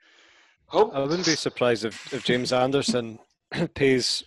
Hum? 0.67 0.91
I 0.93 1.01
wouldn't 1.01 1.25
be 1.25 1.37
surprised 1.37 1.85
if, 1.85 2.13
if 2.13 2.25
James 2.25 2.53
Anderson 2.53 3.21
pays 3.75 4.25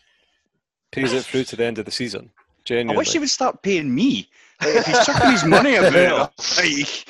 pays 0.91 1.11
it 1.11 1.25
through 1.25 1.43
to 1.43 1.55
the 1.57 1.65
end 1.65 1.77
of 1.77 1.83
the 1.85 1.91
season. 1.91 2.31
I 2.89 2.95
wish 2.95 3.13
he 3.13 3.19
would 3.19 3.29
start 3.29 3.61
paying 3.61 3.93
me. 3.93 4.29
Like, 4.61 4.75
if 4.75 4.85
he's 4.85 5.05
chucking 5.05 5.31
his 5.31 5.45
money 5.45 5.75
about, 5.77 6.33
like, 6.57 7.05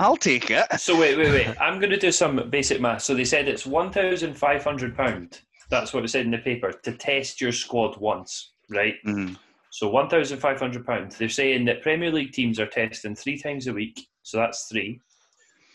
I'll 0.00 0.16
take 0.16 0.50
it. 0.50 0.66
So 0.80 0.98
wait, 0.98 1.16
wait, 1.16 1.30
wait. 1.30 1.60
I'm 1.60 1.78
going 1.78 1.90
to 1.90 1.98
do 1.98 2.10
some 2.10 2.50
basic 2.50 2.80
math. 2.80 3.02
So 3.02 3.14
they 3.14 3.24
said 3.24 3.48
it's 3.48 3.64
one 3.66 3.92
thousand 3.92 4.34
five 4.34 4.64
hundred 4.64 4.96
pound. 4.96 5.40
That's 5.70 5.94
what 5.94 6.04
it 6.04 6.08
said 6.08 6.24
in 6.26 6.32
the 6.32 6.38
paper 6.38 6.72
to 6.72 6.92
test 6.92 7.40
your 7.40 7.52
squad 7.52 7.96
once, 7.98 8.52
right? 8.70 8.96
Mm. 9.06 9.36
So 9.70 9.88
one 9.88 10.08
thousand 10.08 10.38
five 10.38 10.58
hundred 10.58 10.84
pounds. 10.86 11.16
They're 11.16 11.28
saying 11.28 11.64
that 11.66 11.82
Premier 11.82 12.10
League 12.10 12.32
teams 12.32 12.58
are 12.58 12.66
testing 12.66 13.14
three 13.14 13.38
times 13.38 13.66
a 13.66 13.72
week, 13.72 14.06
so 14.22 14.38
that's 14.38 14.66
three. 14.66 15.00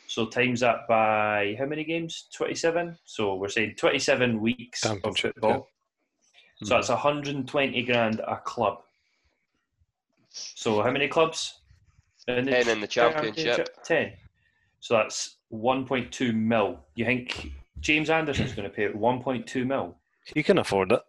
So 0.07 0.25
times 0.25 0.59
that 0.61 0.87
by 0.87 1.55
how 1.57 1.65
many 1.65 1.83
games? 1.83 2.27
Twenty-seven. 2.33 2.97
So 3.05 3.35
we're 3.35 3.47
saying 3.47 3.75
twenty-seven 3.77 4.41
weeks 4.41 4.85
of 4.85 4.99
football. 5.17 5.69
yeah. 6.61 6.67
So 6.67 6.75
that's 6.75 6.89
hundred 6.89 7.35
and 7.35 7.47
twenty 7.47 7.83
grand 7.83 8.19
a 8.19 8.37
club. 8.37 8.79
So 10.31 10.81
how 10.81 10.91
many 10.91 11.07
clubs? 11.07 11.61
In 12.27 12.45
Ten 12.45 12.67
in 12.67 12.81
the 12.81 12.87
championship. 12.87 13.83
Ten. 13.83 14.13
So 14.79 14.95
that's 14.95 15.37
one 15.49 15.85
point 15.85 16.11
two 16.11 16.31
mil. 16.33 16.79
You 16.95 17.05
think 17.05 17.51
James 17.79 18.09
Anderson's 18.09 18.53
going 18.53 18.69
to 18.69 18.75
pay 18.75 18.87
one 18.89 19.21
point 19.21 19.47
two 19.47 19.65
mil? 19.65 19.95
He 20.35 20.43
can 20.43 20.59
afford 20.59 20.91
it. 20.91 21.01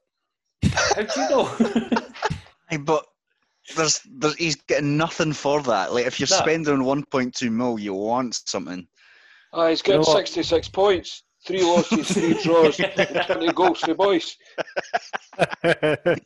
How 0.63 1.03
do 1.03 1.21
you 1.21 1.29
know? 1.29 1.57
Aye, 2.71 2.79
but 2.79 3.05
there's, 3.77 4.01
there's, 4.17 4.35
he's 4.37 4.57
getting 4.57 4.97
nothing 4.97 5.33
for 5.33 5.61
that. 5.63 5.93
Like, 5.93 6.07
if 6.07 6.19
you're 6.19 6.27
No. 6.29 6.37
spending 6.37 6.79
1.2 6.79 7.51
mil, 7.51 7.79
you 7.79 7.95
want 7.95 8.35
something. 8.47 8.87
Ah, 9.53 9.69
he's 9.69 9.83
getting 9.83 10.01
You 10.01 10.07
know 10.07 10.15
66 10.17 10.69
points. 10.69 11.25
Three 11.47 11.63
losses, 11.63 12.13
three 12.13 12.35
draws, 12.43 12.79
and 12.81 13.23
20 13.27 13.53
goals 13.53 13.81
for 13.81 13.87
the 13.89 13.95
boys. 13.95 14.37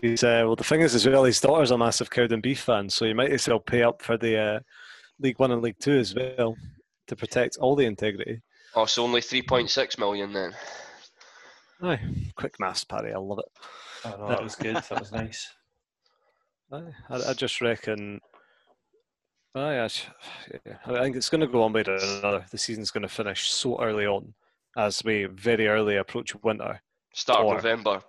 he's 0.00 0.24
uh, 0.24 0.42
well. 0.44 0.56
The 0.56 0.64
thing 0.64 0.80
is, 0.80 0.94
as 0.94 1.06
well, 1.06 1.24
his 1.24 1.40
daughter's 1.40 1.70
a 1.70 1.78
massive 1.78 2.10
Cowdenbeath 2.10 2.58
fan, 2.58 2.88
so 2.88 3.04
you 3.04 3.14
might 3.14 3.32
as 3.32 3.48
well 3.48 3.60
pay 3.60 3.82
up 3.82 4.02
for 4.02 4.16
the 4.16 4.38
uh, 4.38 4.60
League 5.20 5.38
One 5.38 5.52
and 5.52 5.62
League 5.62 5.78
Two 5.80 5.98
as 5.98 6.14
well 6.14 6.56
to 7.06 7.16
protect 7.16 7.56
all 7.58 7.76
the 7.76 7.86
integrity. 7.86 8.40
Oh, 8.74 8.84
so 8.86 9.02
only 9.04 9.20
3.6 9.20 9.98
million 9.98 10.32
then. 10.32 10.52
Aye, 11.82 12.00
quick 12.34 12.54
maths, 12.60 12.84
Paddy. 12.84 13.12
I 13.12 13.18
love 13.18 13.38
it. 13.38 13.44
oh, 14.04 14.16
no, 14.18 14.28
that 14.28 14.42
was 14.42 14.54
good. 14.54 14.76
That 14.76 15.00
was 15.00 15.12
nice. 15.12 15.48
Aye, 16.72 16.82
I, 17.10 17.30
I 17.30 17.32
just 17.32 17.60
reckon. 17.60 18.20
Aye, 19.54 19.78
I, 19.80 19.88
yeah, 20.66 20.76
I 20.84 21.02
think 21.02 21.16
it's 21.16 21.30
going 21.30 21.40
to 21.40 21.46
go 21.46 21.60
one 21.60 21.72
way 21.72 21.84
or 21.86 21.94
another. 21.94 22.44
The 22.50 22.58
season's 22.58 22.90
going 22.90 23.02
to 23.02 23.08
finish 23.08 23.50
so 23.50 23.80
early 23.80 24.06
on, 24.06 24.34
as 24.76 25.02
we 25.04 25.24
very 25.24 25.68
early 25.68 25.96
approach 25.96 26.34
winter. 26.42 26.82
Start 27.14 27.40
of 27.40 27.46
Or- 27.46 27.54
November. 27.54 28.02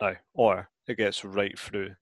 Aye, 0.00 0.18
or 0.34 0.68
it 0.86 0.96
gets 0.96 1.24
right 1.24 1.58
through, 1.58 1.94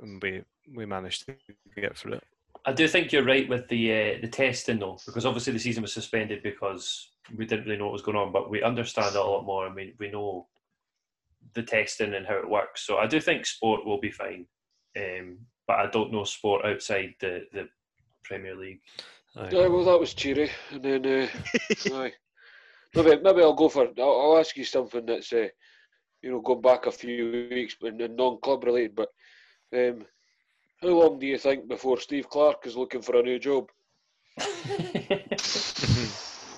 and 0.00 0.22
we 0.22 0.42
we 0.74 0.86
manage 0.86 1.24
to 1.26 1.34
get 1.76 1.96
through 1.96 2.14
it. 2.14 2.24
I 2.64 2.72
do 2.72 2.86
think 2.86 3.12
you're 3.12 3.24
right 3.24 3.48
with 3.48 3.68
the 3.68 3.92
uh, 3.92 4.18
the 4.20 4.28
testing 4.28 4.78
though, 4.78 4.98
because 5.06 5.24
obviously 5.24 5.52
the 5.52 5.58
season 5.58 5.82
was 5.82 5.92
suspended 5.92 6.42
because 6.42 7.10
we 7.36 7.46
didn't 7.46 7.64
really 7.64 7.78
know 7.78 7.86
what 7.86 7.92
was 7.92 8.02
going 8.02 8.16
on, 8.16 8.32
but 8.32 8.50
we 8.50 8.62
understand 8.62 9.14
it 9.14 9.18
a 9.18 9.24
lot 9.24 9.44
more 9.44 9.66
and 9.66 9.74
we, 9.74 9.94
we 9.98 10.10
know 10.10 10.46
the 11.54 11.62
testing 11.62 12.14
and 12.14 12.26
how 12.26 12.36
it 12.36 12.48
works. 12.48 12.86
So 12.86 12.98
I 12.98 13.06
do 13.06 13.20
think 13.20 13.46
sport 13.46 13.84
will 13.84 14.00
be 14.00 14.10
fine, 14.10 14.46
um, 14.96 15.38
but 15.66 15.78
I 15.78 15.86
don't 15.86 16.12
know 16.12 16.24
sport 16.24 16.64
outside 16.64 17.14
the, 17.20 17.46
the 17.52 17.68
Premier 18.24 18.54
League. 18.54 18.80
Aye. 19.36 19.48
Yeah, 19.52 19.66
well, 19.68 19.84
that 19.84 20.00
was 20.00 20.14
cheery. 20.14 20.50
And 20.70 20.82
then, 20.82 21.06
uh, 21.06 21.28
aye. 21.94 22.12
Maybe, 22.94 23.22
maybe 23.22 23.42
I'll 23.42 23.54
go 23.54 23.68
for. 23.68 23.88
I'll, 23.98 24.20
I'll 24.20 24.38
ask 24.38 24.56
you 24.56 24.64
something 24.64 25.04
that's, 25.04 25.32
uh, 25.32 25.48
you 26.22 26.30
know, 26.30 26.40
going 26.40 26.60
back 26.60 26.86
a 26.86 26.92
few 26.92 27.48
weeks, 27.50 27.76
but 27.80 28.00
n- 28.00 28.16
non-club 28.16 28.64
related. 28.64 28.94
But 28.96 29.08
um, 29.74 30.04
how 30.82 30.88
long 30.88 31.18
do 31.18 31.26
you 31.26 31.38
think 31.38 31.68
before 31.68 31.98
Steve 32.00 32.28
Clarke 32.28 32.66
is 32.66 32.76
looking 32.76 33.02
for 33.02 33.16
a 33.18 33.22
new 33.22 33.38
job? 33.38 33.66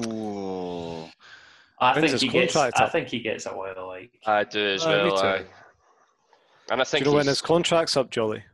Ooh. 0.06 1.04
I 1.82 1.94
When's 1.98 2.10
think 2.10 2.20
he 2.20 2.28
gets. 2.28 2.52
contract 2.52 2.80
I 2.80 2.88
think 2.88 3.08
he 3.08 3.20
gets 3.20 3.46
a 3.46 3.50
while. 3.50 3.86
Like 3.88 4.12
I 4.26 4.44
do 4.44 4.74
as 4.74 4.84
Aye, 4.84 4.90
me 5.04 5.10
well. 5.10 5.16
too. 5.16 5.26
aye. 5.26 5.44
And 6.70 6.80
I 6.80 6.84
Do 6.84 6.90
think 6.90 7.04
you 7.06 7.10
know 7.10 7.16
when 7.16 7.26
his 7.26 7.40
contract's 7.40 7.96
up, 7.96 8.10
Jolly? 8.10 8.44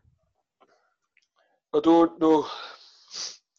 I 1.75 1.81
don't 1.81 2.21
know. 2.21 2.47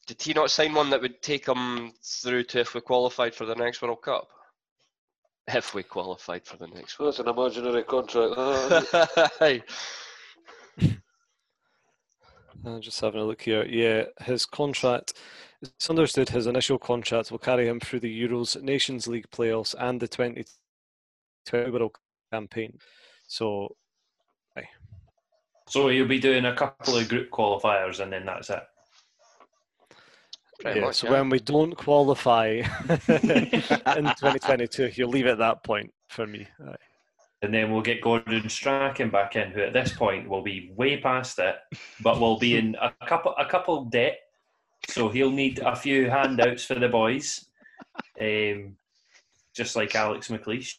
did 0.08 0.22
he 0.22 0.34
not 0.34 0.50
sign 0.52 0.74
one 0.74 0.90
that 0.90 1.02
would 1.02 1.22
take 1.22 1.48
him 1.48 1.92
through 2.02 2.44
to 2.46 2.60
if 2.62 2.74
we 2.74 2.82
qualified 2.82 3.36
for 3.36 3.46
the 3.46 3.56
next 3.56 3.82
World 3.82 4.02
Cup? 4.02 4.30
If 5.48 5.74
we 5.74 5.84
qualified 5.84 6.46
for 6.46 6.58
the 6.58 6.68
next 6.68 6.98
That's 7.00 7.20
an 7.20 7.30
imaginary 7.30 7.84
contract. 7.84 8.36
that, 8.36 9.32
one. 9.40 10.94
Uh, 12.66 12.80
just 12.80 13.00
having 13.00 13.22
a 13.22 13.24
look 13.24 13.42
here. 13.44 13.66
Yeah, 13.66 14.06
his 14.22 14.46
contract. 14.46 15.14
It's 15.62 15.90
understood 15.90 16.30
his 16.30 16.48
initial 16.48 16.78
contract 16.78 17.32
will 17.32 17.38
carry 17.38 17.68
him 17.68 17.80
through 17.80 18.02
the 18.02 18.24
Euros, 18.24 18.62
Nations 18.62 19.08
League 19.08 19.30
playoffs, 19.32 19.74
and 19.80 20.00
the 20.00 20.08
2020 20.08 21.72
World 21.72 21.96
campaign. 22.32 22.78
So, 23.28 23.76
so, 25.70 25.90
he'll 25.90 26.08
be 26.08 26.20
doing 26.20 26.46
a 26.46 26.56
couple 26.56 26.96
of 26.96 27.10
group 27.10 27.30
qualifiers 27.30 28.00
and 28.00 28.12
then 28.12 28.26
that's 28.26 28.50
it. 28.50 28.64
Pretty 30.60 30.80
yeah, 30.80 30.86
much, 30.88 30.96
so 30.96 31.08
yeah. 31.08 31.14
when 31.14 31.30
we 31.30 31.40
don't 31.40 31.76
qualify 31.76 32.48
in 32.90 32.96
2022, 33.08 34.88
he'll 34.88 35.08
leave 35.08 35.28
at 35.28 35.38
that 35.38 35.64
point 35.64 35.94
for 36.10 36.26
me. 36.26 36.48
Aye. 36.68 36.76
And 37.44 37.54
then 37.54 37.72
we'll 37.72 37.84
get 37.84 38.02
Gordon 38.02 38.50
Strachan 38.50 39.12
back 39.12 39.36
in, 39.36 39.52
who 39.52 39.62
at 39.62 39.74
this 39.74 39.94
point 39.94 40.28
will 40.28 40.42
be 40.42 40.72
way 40.76 40.98
past 40.98 41.38
it, 41.38 41.58
but 42.02 42.20
will 42.20 42.40
be 42.40 42.58
in 42.58 42.76
a 42.82 42.92
couple 43.06 43.36
a 43.38 43.46
couple 43.46 43.86
debt. 43.86 44.18
So 44.88 45.10
he'll 45.10 45.32
need 45.32 45.60
a 45.60 45.76
few 45.76 46.10
handouts 46.10 46.66
for 46.66 46.76
the 46.76 46.88
boys. 46.88 47.46
Um, 48.20 48.76
just 49.54 49.76
like 49.76 49.94
Alex 49.96 50.30
McLeish. 50.30 50.78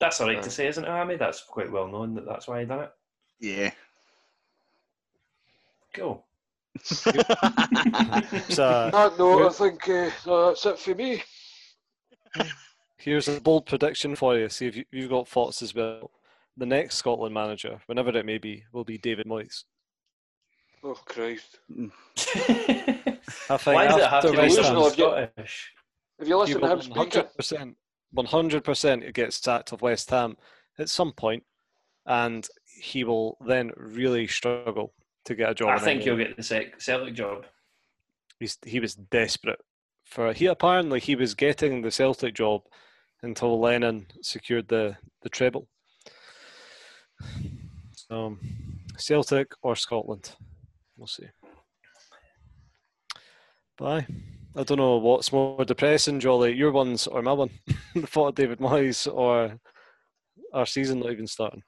That's 0.00 0.20
all 0.20 0.26
right 0.26 0.38
Aye. 0.38 0.42
to 0.42 0.50
say, 0.50 0.66
isn't 0.66 0.84
it, 0.84 0.90
Amy? 0.90 1.16
That's 1.16 1.42
quite 1.42 1.70
well 1.70 1.86
known 1.86 2.14
that 2.14 2.26
that's 2.26 2.48
why 2.48 2.60
he 2.60 2.66
done 2.66 2.84
it. 2.84 2.90
Yeah. 3.40 3.70
Cool. 5.92 6.24
So, 6.82 7.10
uh, 7.10 8.90
That 8.90 9.14
note, 9.18 9.46
I 9.46 9.50
think 9.50 9.88
uh, 9.88 10.10
no, 10.26 10.46
that's 10.48 10.66
it 10.66 10.78
for 10.78 10.94
me. 10.94 11.22
here's 12.98 13.28
a 13.28 13.40
bold 13.40 13.66
prediction 13.66 14.16
for 14.16 14.36
you. 14.36 14.48
See 14.48 14.66
if 14.66 14.76
you, 14.76 14.84
you've 14.90 15.10
got 15.10 15.28
thoughts 15.28 15.62
as 15.62 15.74
well. 15.74 16.10
The 16.56 16.66
next 16.66 16.96
Scotland 16.96 17.34
manager, 17.34 17.80
whenever 17.86 18.16
it 18.16 18.26
may 18.26 18.38
be, 18.38 18.64
will 18.72 18.84
be 18.84 18.98
David 18.98 19.26
Moyes. 19.26 19.64
Oh 20.82 20.94
Christ! 21.06 21.58
I 21.70 21.86
think 23.56 23.66
Why 23.66 23.86
does 23.86 23.96
it 23.96 24.02
have 24.10 24.24
after 24.24 24.28
to 24.28 24.32
be 24.32 24.38
West 24.38 24.56
Ham- 24.56 24.64
someone 24.64 24.82
Ham- 24.84 24.92
Scottish? 24.92 25.72
Have 26.18 26.28
you 26.28 26.38
listen 26.38 26.60
to 26.60 26.66
him 26.70 26.80
speaking? 26.82 26.96
hundred 26.98 27.34
percent, 27.34 27.76
one 28.12 28.26
hundred 28.26 28.64
percent, 28.64 29.02
it 29.02 29.14
gets 29.14 29.36
sacked 29.42 29.72
of 29.72 29.80
West 29.82 30.10
Ham 30.10 30.36
at 30.78 30.88
some 30.90 31.12
point, 31.12 31.42
and 32.06 32.46
he 32.66 33.02
will 33.04 33.36
then 33.46 33.72
really 33.76 34.26
struggle 34.26 34.92
to 35.24 35.34
get 35.34 35.50
a 35.50 35.54
job. 35.54 35.68
I 35.68 35.76
in 35.76 35.80
think 35.80 36.02
he'll 36.02 36.16
get 36.16 36.36
the 36.36 36.70
Celtic 36.78 37.14
job. 37.14 37.46
He's, 38.38 38.58
he 38.64 38.80
was 38.80 38.94
desperate 38.94 39.60
for. 40.04 40.32
He 40.32 40.46
apparently 40.46 41.00
he 41.00 41.16
was 41.16 41.34
getting 41.34 41.82
the 41.82 41.90
Celtic 41.90 42.34
job 42.34 42.62
until 43.22 43.58
Lennon 43.60 44.06
secured 44.22 44.68
the 44.68 44.96
the 45.22 45.28
treble. 45.28 45.68
So, 47.92 48.36
Celtic 48.98 49.52
or 49.62 49.76
Scotland, 49.76 50.32
we'll 50.96 51.06
see. 51.06 51.26
Bye. 53.78 54.06
I 54.56 54.62
don't 54.62 54.78
know 54.78 54.98
what's 54.98 55.32
more 55.32 55.64
depressing, 55.64 56.20
Jolly, 56.20 56.54
your 56.54 56.70
ones 56.70 57.08
or 57.08 57.22
my 57.22 57.32
one. 57.32 57.50
the 57.94 58.06
thought 58.06 58.28
of 58.28 58.34
David 58.36 58.60
Moyes 58.60 59.12
or 59.12 59.58
our 60.52 60.66
season 60.66 61.00
not 61.00 61.10
even 61.10 61.26
starting. 61.26 61.62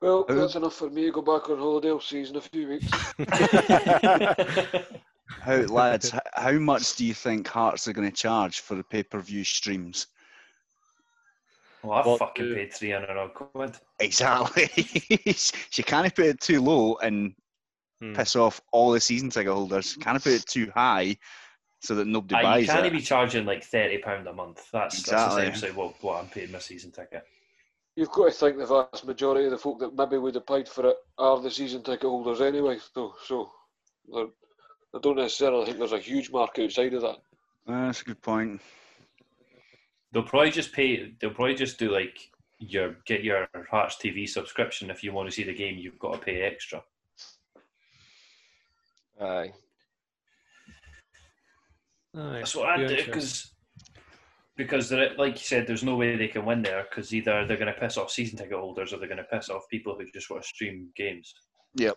Well, 0.00 0.24
Who? 0.28 0.34
that's 0.36 0.54
enough 0.54 0.74
for 0.76 0.88
me 0.88 1.04
to 1.06 1.12
go 1.12 1.20
back 1.22 1.50
on 1.50 1.58
holiday. 1.58 1.90
I'll 1.90 2.00
see 2.00 2.20
you 2.20 2.26
in 2.26 2.36
a 2.36 2.40
few 2.40 2.68
weeks. 2.68 2.86
How 5.42 5.56
lads? 5.56 6.12
How 6.34 6.52
much 6.52 6.96
do 6.96 7.04
you 7.04 7.14
think 7.14 7.46
Hearts 7.48 7.86
are 7.86 7.92
going 7.92 8.10
to 8.10 8.16
charge 8.16 8.60
for 8.60 8.74
the 8.76 8.82
pay-per-view 8.84 9.44
streams? 9.44 10.06
well, 11.82 11.98
I 11.98 12.06
What 12.06 12.18
fucking 12.18 12.44
do- 12.46 12.54
paid 12.54 12.72
300 12.72 13.16
odd 13.16 13.34
quid. 13.34 13.76
Exactly. 14.00 14.68
she 15.34 15.82
can't 15.82 16.14
put 16.14 16.26
it 16.26 16.40
too 16.40 16.60
low 16.62 16.96
and 16.96 17.34
Hmm. 18.00 18.14
piss 18.14 18.34
off 18.34 18.62
all 18.72 18.92
the 18.92 19.00
season 19.00 19.28
ticket 19.28 19.52
holders. 19.52 19.94
Can't 19.96 20.22
put 20.22 20.32
it 20.32 20.46
too 20.46 20.70
high 20.74 21.18
so 21.82 21.94
that 21.96 22.06
nobody 22.06 22.34
Aye, 22.36 22.42
buys 22.42 22.62
you 22.66 22.72
can't 22.72 22.86
it. 22.86 22.92
be 22.92 23.00
charging 23.02 23.44
like 23.44 23.60
£30 23.62 24.26
a 24.26 24.32
month. 24.32 24.66
That's, 24.72 24.98
Exactly. 25.00 25.42
that's 25.42 25.56
essentially 25.58 25.72
what, 25.78 26.02
what 26.02 26.18
I'm 26.22 26.30
paying 26.30 26.50
my 26.50 26.60
season 26.60 26.92
ticket. 26.92 27.24
You've 28.00 28.10
got 28.12 28.24
to 28.24 28.30
think 28.30 28.56
the 28.56 28.64
vast 28.64 29.04
majority 29.04 29.44
of 29.44 29.50
the 29.50 29.58
folk 29.58 29.78
that 29.80 29.94
maybe 29.94 30.16
would 30.16 30.34
have 30.34 30.46
paid 30.46 30.66
for 30.66 30.88
it 30.88 30.96
are 31.18 31.38
the 31.38 31.50
season 31.50 31.82
ticket 31.82 32.08
holders 32.08 32.40
anyway. 32.40 32.78
So, 32.94 33.12
so 33.26 33.50
I 34.16 34.24
don't 35.02 35.18
necessarily 35.18 35.66
think 35.66 35.76
there's 35.76 35.92
a 35.92 35.98
huge 35.98 36.30
market 36.30 36.64
outside 36.64 36.94
of 36.94 37.02
that. 37.02 37.16
That's 37.66 38.00
a 38.00 38.04
good 38.04 38.22
point. 38.22 38.62
They'll 40.12 40.22
probably 40.22 40.50
just 40.50 40.72
pay. 40.72 41.12
They'll 41.20 41.34
probably 41.34 41.56
just 41.56 41.78
do 41.78 41.92
like 41.92 42.18
your 42.58 42.96
get 43.04 43.22
your 43.22 43.46
Hearts 43.70 43.96
TV 43.96 44.26
subscription. 44.26 44.88
If 44.88 45.04
you 45.04 45.12
want 45.12 45.28
to 45.28 45.34
see 45.34 45.44
the 45.44 45.52
game, 45.52 45.76
you've 45.76 45.98
got 45.98 46.14
to 46.14 46.18
pay 46.20 46.40
extra. 46.40 46.82
Aye. 49.20 49.52
Aye, 52.16 52.38
That's 52.38 52.56
what 52.56 52.70
I'd 52.70 52.88
do 52.88 53.04
because 53.04 53.52
because 54.60 54.90
there, 54.90 55.14
like 55.16 55.32
you 55.32 55.44
said, 55.44 55.66
there's 55.66 55.82
no 55.82 55.96
way 55.96 56.16
they 56.16 56.28
can 56.28 56.44
win 56.44 56.60
there 56.60 56.84
because 56.88 57.14
either 57.14 57.46
they're 57.46 57.56
going 57.56 57.72
to 57.72 57.80
piss 57.80 57.96
off 57.96 58.10
season 58.10 58.36
ticket 58.36 58.58
holders 58.58 58.92
or 58.92 58.98
they're 58.98 59.08
going 59.08 59.16
to 59.16 59.24
piss 59.24 59.48
off 59.48 59.62
people 59.70 59.96
who 59.98 60.04
just 60.12 60.28
want 60.28 60.42
to 60.42 60.48
stream 60.48 60.90
games. 60.94 61.32
Yep. 61.76 61.96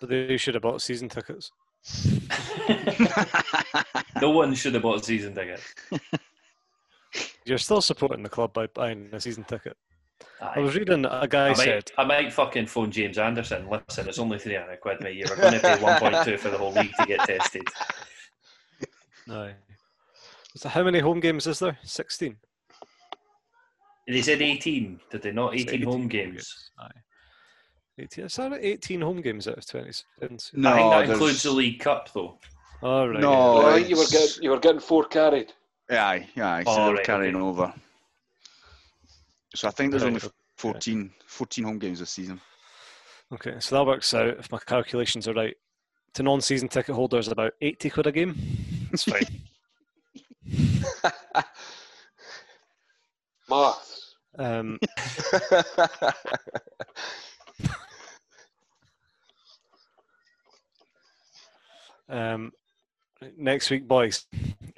But 0.00 0.08
they 0.08 0.36
should 0.36 0.54
have 0.54 0.64
bought 0.64 0.82
season 0.82 1.08
tickets. 1.08 1.52
no 4.20 4.30
one 4.30 4.52
should 4.54 4.74
have 4.74 4.82
bought 4.82 5.04
season 5.04 5.32
ticket. 5.32 5.60
You're 7.44 7.58
still 7.58 7.80
supporting 7.80 8.24
the 8.24 8.28
club 8.28 8.52
by 8.52 8.66
buying 8.66 9.08
a 9.12 9.20
season 9.20 9.44
ticket. 9.44 9.76
I 10.40 10.54
Aye. 10.56 10.58
was 10.58 10.74
reading 10.74 11.04
a 11.04 11.28
guy 11.28 11.50
I 11.50 11.52
said 11.52 11.92
might, 11.96 12.04
I 12.04 12.22
might 12.22 12.32
fucking 12.32 12.66
phone 12.66 12.90
James 12.90 13.16
Anderson. 13.16 13.70
Listen, 13.70 14.08
it's 14.08 14.18
only 14.18 14.40
300 14.40 14.80
quid, 14.80 15.00
mate. 15.02 15.14
You 15.14 15.26
were 15.30 15.36
going 15.36 15.54
to 15.54 15.60
pay 15.60 15.76
1.2 15.76 16.36
for 16.36 16.50
the 16.50 16.58
whole 16.58 16.72
league 16.72 16.92
to 16.98 17.06
get 17.06 17.20
tested. 17.20 17.68
Aye. 19.30 19.54
So 20.56 20.68
how 20.68 20.84
many 20.84 21.00
home 21.00 21.20
games 21.20 21.46
is 21.46 21.58
there? 21.58 21.76
16. 21.82 22.36
They 24.06 24.22
said 24.22 24.42
18, 24.42 25.00
did 25.10 25.22
they 25.22 25.32
not? 25.32 25.54
It's 25.54 25.72
18, 25.72 25.82
home 25.82 26.08
games. 26.08 26.70
Aye. 26.78 26.90
18. 27.98 28.24
Is 28.26 28.36
that 28.36 28.52
18 28.60 29.00
home 29.00 29.20
games 29.20 29.48
out 29.48 29.58
of 29.58 29.66
27? 29.66 30.38
no, 30.54 30.70
I 30.70 30.74
think 30.76 30.90
that 30.90 30.90
there's- 30.98 31.10
includes 31.10 31.42
the 31.42 31.50
League 31.50 31.80
Cup, 31.80 32.12
though. 32.12 32.38
Oh, 32.82 33.06
right. 33.08 33.20
No, 33.20 33.62
yeah. 33.62 33.66
I 33.68 33.74
think 33.76 33.88
you 33.88 33.96
were 33.96 34.04
getting 34.10 34.42
you 34.42 34.50
were 34.50 34.58
getting 34.60 34.80
four 34.80 35.04
carried. 35.06 35.52
Aye, 35.90 36.28
aye. 36.36 36.62
So 36.64 36.70
Oh, 36.70 36.84
they're 36.86 36.94
right, 36.96 37.04
carrying 37.06 37.36
okay. 37.36 37.42
over. 37.44 37.74
So 39.54 39.68
I 39.68 39.70
think 39.70 39.90
there's 39.90 40.02
Right, 40.02 40.08
only 40.08 40.18
okay. 40.20 40.28
14, 40.58 41.10
14 41.26 41.64
home 41.64 41.78
games 41.78 42.00
this 42.00 42.10
season. 42.10 42.40
Okay, 43.32 43.54
so 43.58 43.76
that 43.76 43.86
works 43.86 44.12
out, 44.12 44.36
if 44.38 44.52
my 44.52 44.58
calculations 44.58 45.26
are 45.28 45.32
right, 45.32 45.56
to 46.12 46.22
non 46.22 46.40
season 46.42 46.68
ticket 46.68 46.94
holders, 46.94 47.28
about 47.28 47.52
80 47.62 47.88
quid 47.90 48.06
a 48.06 48.12
game. 48.12 48.36
That's 48.90 49.04
fine. 49.04 49.22
Maths. 53.48 54.14
um, 54.38 54.78
um, 62.08 62.52
next 63.36 63.70
week, 63.70 63.86
boys, 63.86 64.26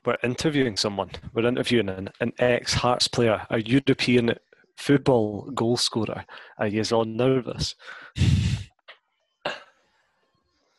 we're 0.04 0.16
interviewing 0.22 0.76
someone. 0.76 1.10
We're 1.32 1.46
interviewing 1.46 1.88
an, 1.88 2.10
an 2.20 2.32
ex 2.38 2.74
Hearts 2.74 3.08
player, 3.08 3.46
a 3.50 3.60
European 3.60 4.34
football 4.76 5.50
goal 5.52 5.76
scorer. 5.76 6.24
Are 6.58 6.66
you 6.66 6.82
all 6.92 7.04
nervous? 7.04 7.74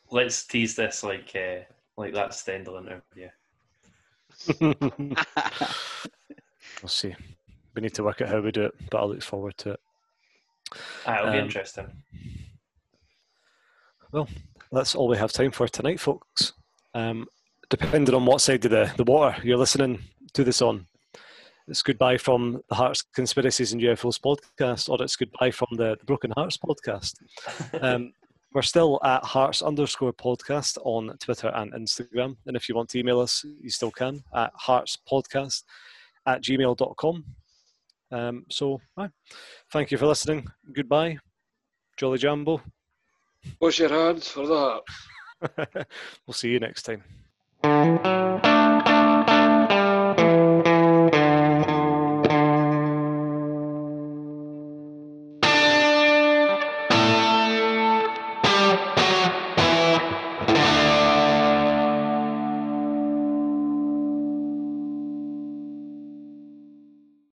Let's 0.09 0.45
tease 0.45 0.75
this 0.75 1.03
like 1.03 1.36
uh, 1.36 1.63
like 1.97 2.13
that 2.13 2.34
Stendhal 2.34 2.78
interview. 2.78 3.30
we'll 4.61 5.15
see. 6.88 7.15
We 7.75 7.81
need 7.81 7.93
to 7.95 8.03
work 8.03 8.21
out 8.21 8.29
how 8.29 8.41
we 8.41 8.51
do 8.51 8.65
it, 8.65 8.73
but 8.89 9.01
I 9.01 9.05
look 9.05 9.21
forward 9.21 9.57
to 9.59 9.71
it. 9.71 9.79
Ah, 11.05 11.19
it'll 11.19 11.31
be 11.31 11.39
interesting. 11.39 11.88
Well, 14.11 14.27
That's 14.71 14.95
all 14.95 15.07
we 15.07 15.17
have 15.17 15.31
time 15.31 15.51
for 15.51 15.67
tonight, 15.67 15.99
folks. 15.99 16.53
Um, 16.93 17.27
depending 17.69 18.15
on 18.15 18.25
what 18.25 18.41
side 18.41 18.65
of 18.65 18.71
the, 18.71 18.91
the 18.97 19.03
water 19.03 19.38
you're 19.43 19.57
listening 19.57 19.99
to 20.33 20.43
this 20.43 20.61
on, 20.61 20.88
it's 21.67 21.83
goodbye 21.83 22.17
from 22.17 22.61
the 22.69 22.75
Hearts 22.75 23.01
Conspiracies 23.01 23.73
and 23.73 23.81
UFOs 23.81 24.19
podcast, 24.19 24.89
or 24.89 25.01
it's 25.03 25.15
goodbye 25.15 25.51
from 25.51 25.67
the, 25.73 25.97
the 25.99 26.05
Broken 26.05 26.31
Hearts 26.35 26.57
podcast. 26.57 27.13
Um, 27.81 28.13
we're 28.58 28.64
still 28.64 28.99
at 29.03 29.24
Hearts 29.24 29.62
underscore 29.62 30.14
podcast 30.14 30.80
on 30.84 31.16
Twitter 31.20 31.49
and 31.53 31.72
Instagram. 31.74 32.38
And 32.47 32.58
if 32.58 32.68
you 32.68 32.74
want 32.74 32.89
to 32.89 32.97
email 32.97 33.20
us, 33.20 33.45
you 33.62 33.70
still 33.70 33.91
can 33.91 34.24
at 34.34 34.51
heartspodcast 34.60 35.62
at 36.26 36.41
gmail.com. 36.41 37.24
Um, 38.12 38.45
so, 38.49 38.82
aye. 38.97 39.10
thank 39.72 39.91
you 39.91 39.99
for 39.99 40.08
listening. 40.08 40.47
Goodbye. 40.74 41.20
Jolly 41.97 42.18
Jambo. 42.18 42.60
Wash 43.62 43.78
your 43.78 43.89
hands 43.89 44.28
for 44.28 44.47
that. 44.47 45.86
we'll 46.26 46.34
see 46.34 46.49
you 46.49 46.60
next 46.60 46.82
time. 46.82 47.03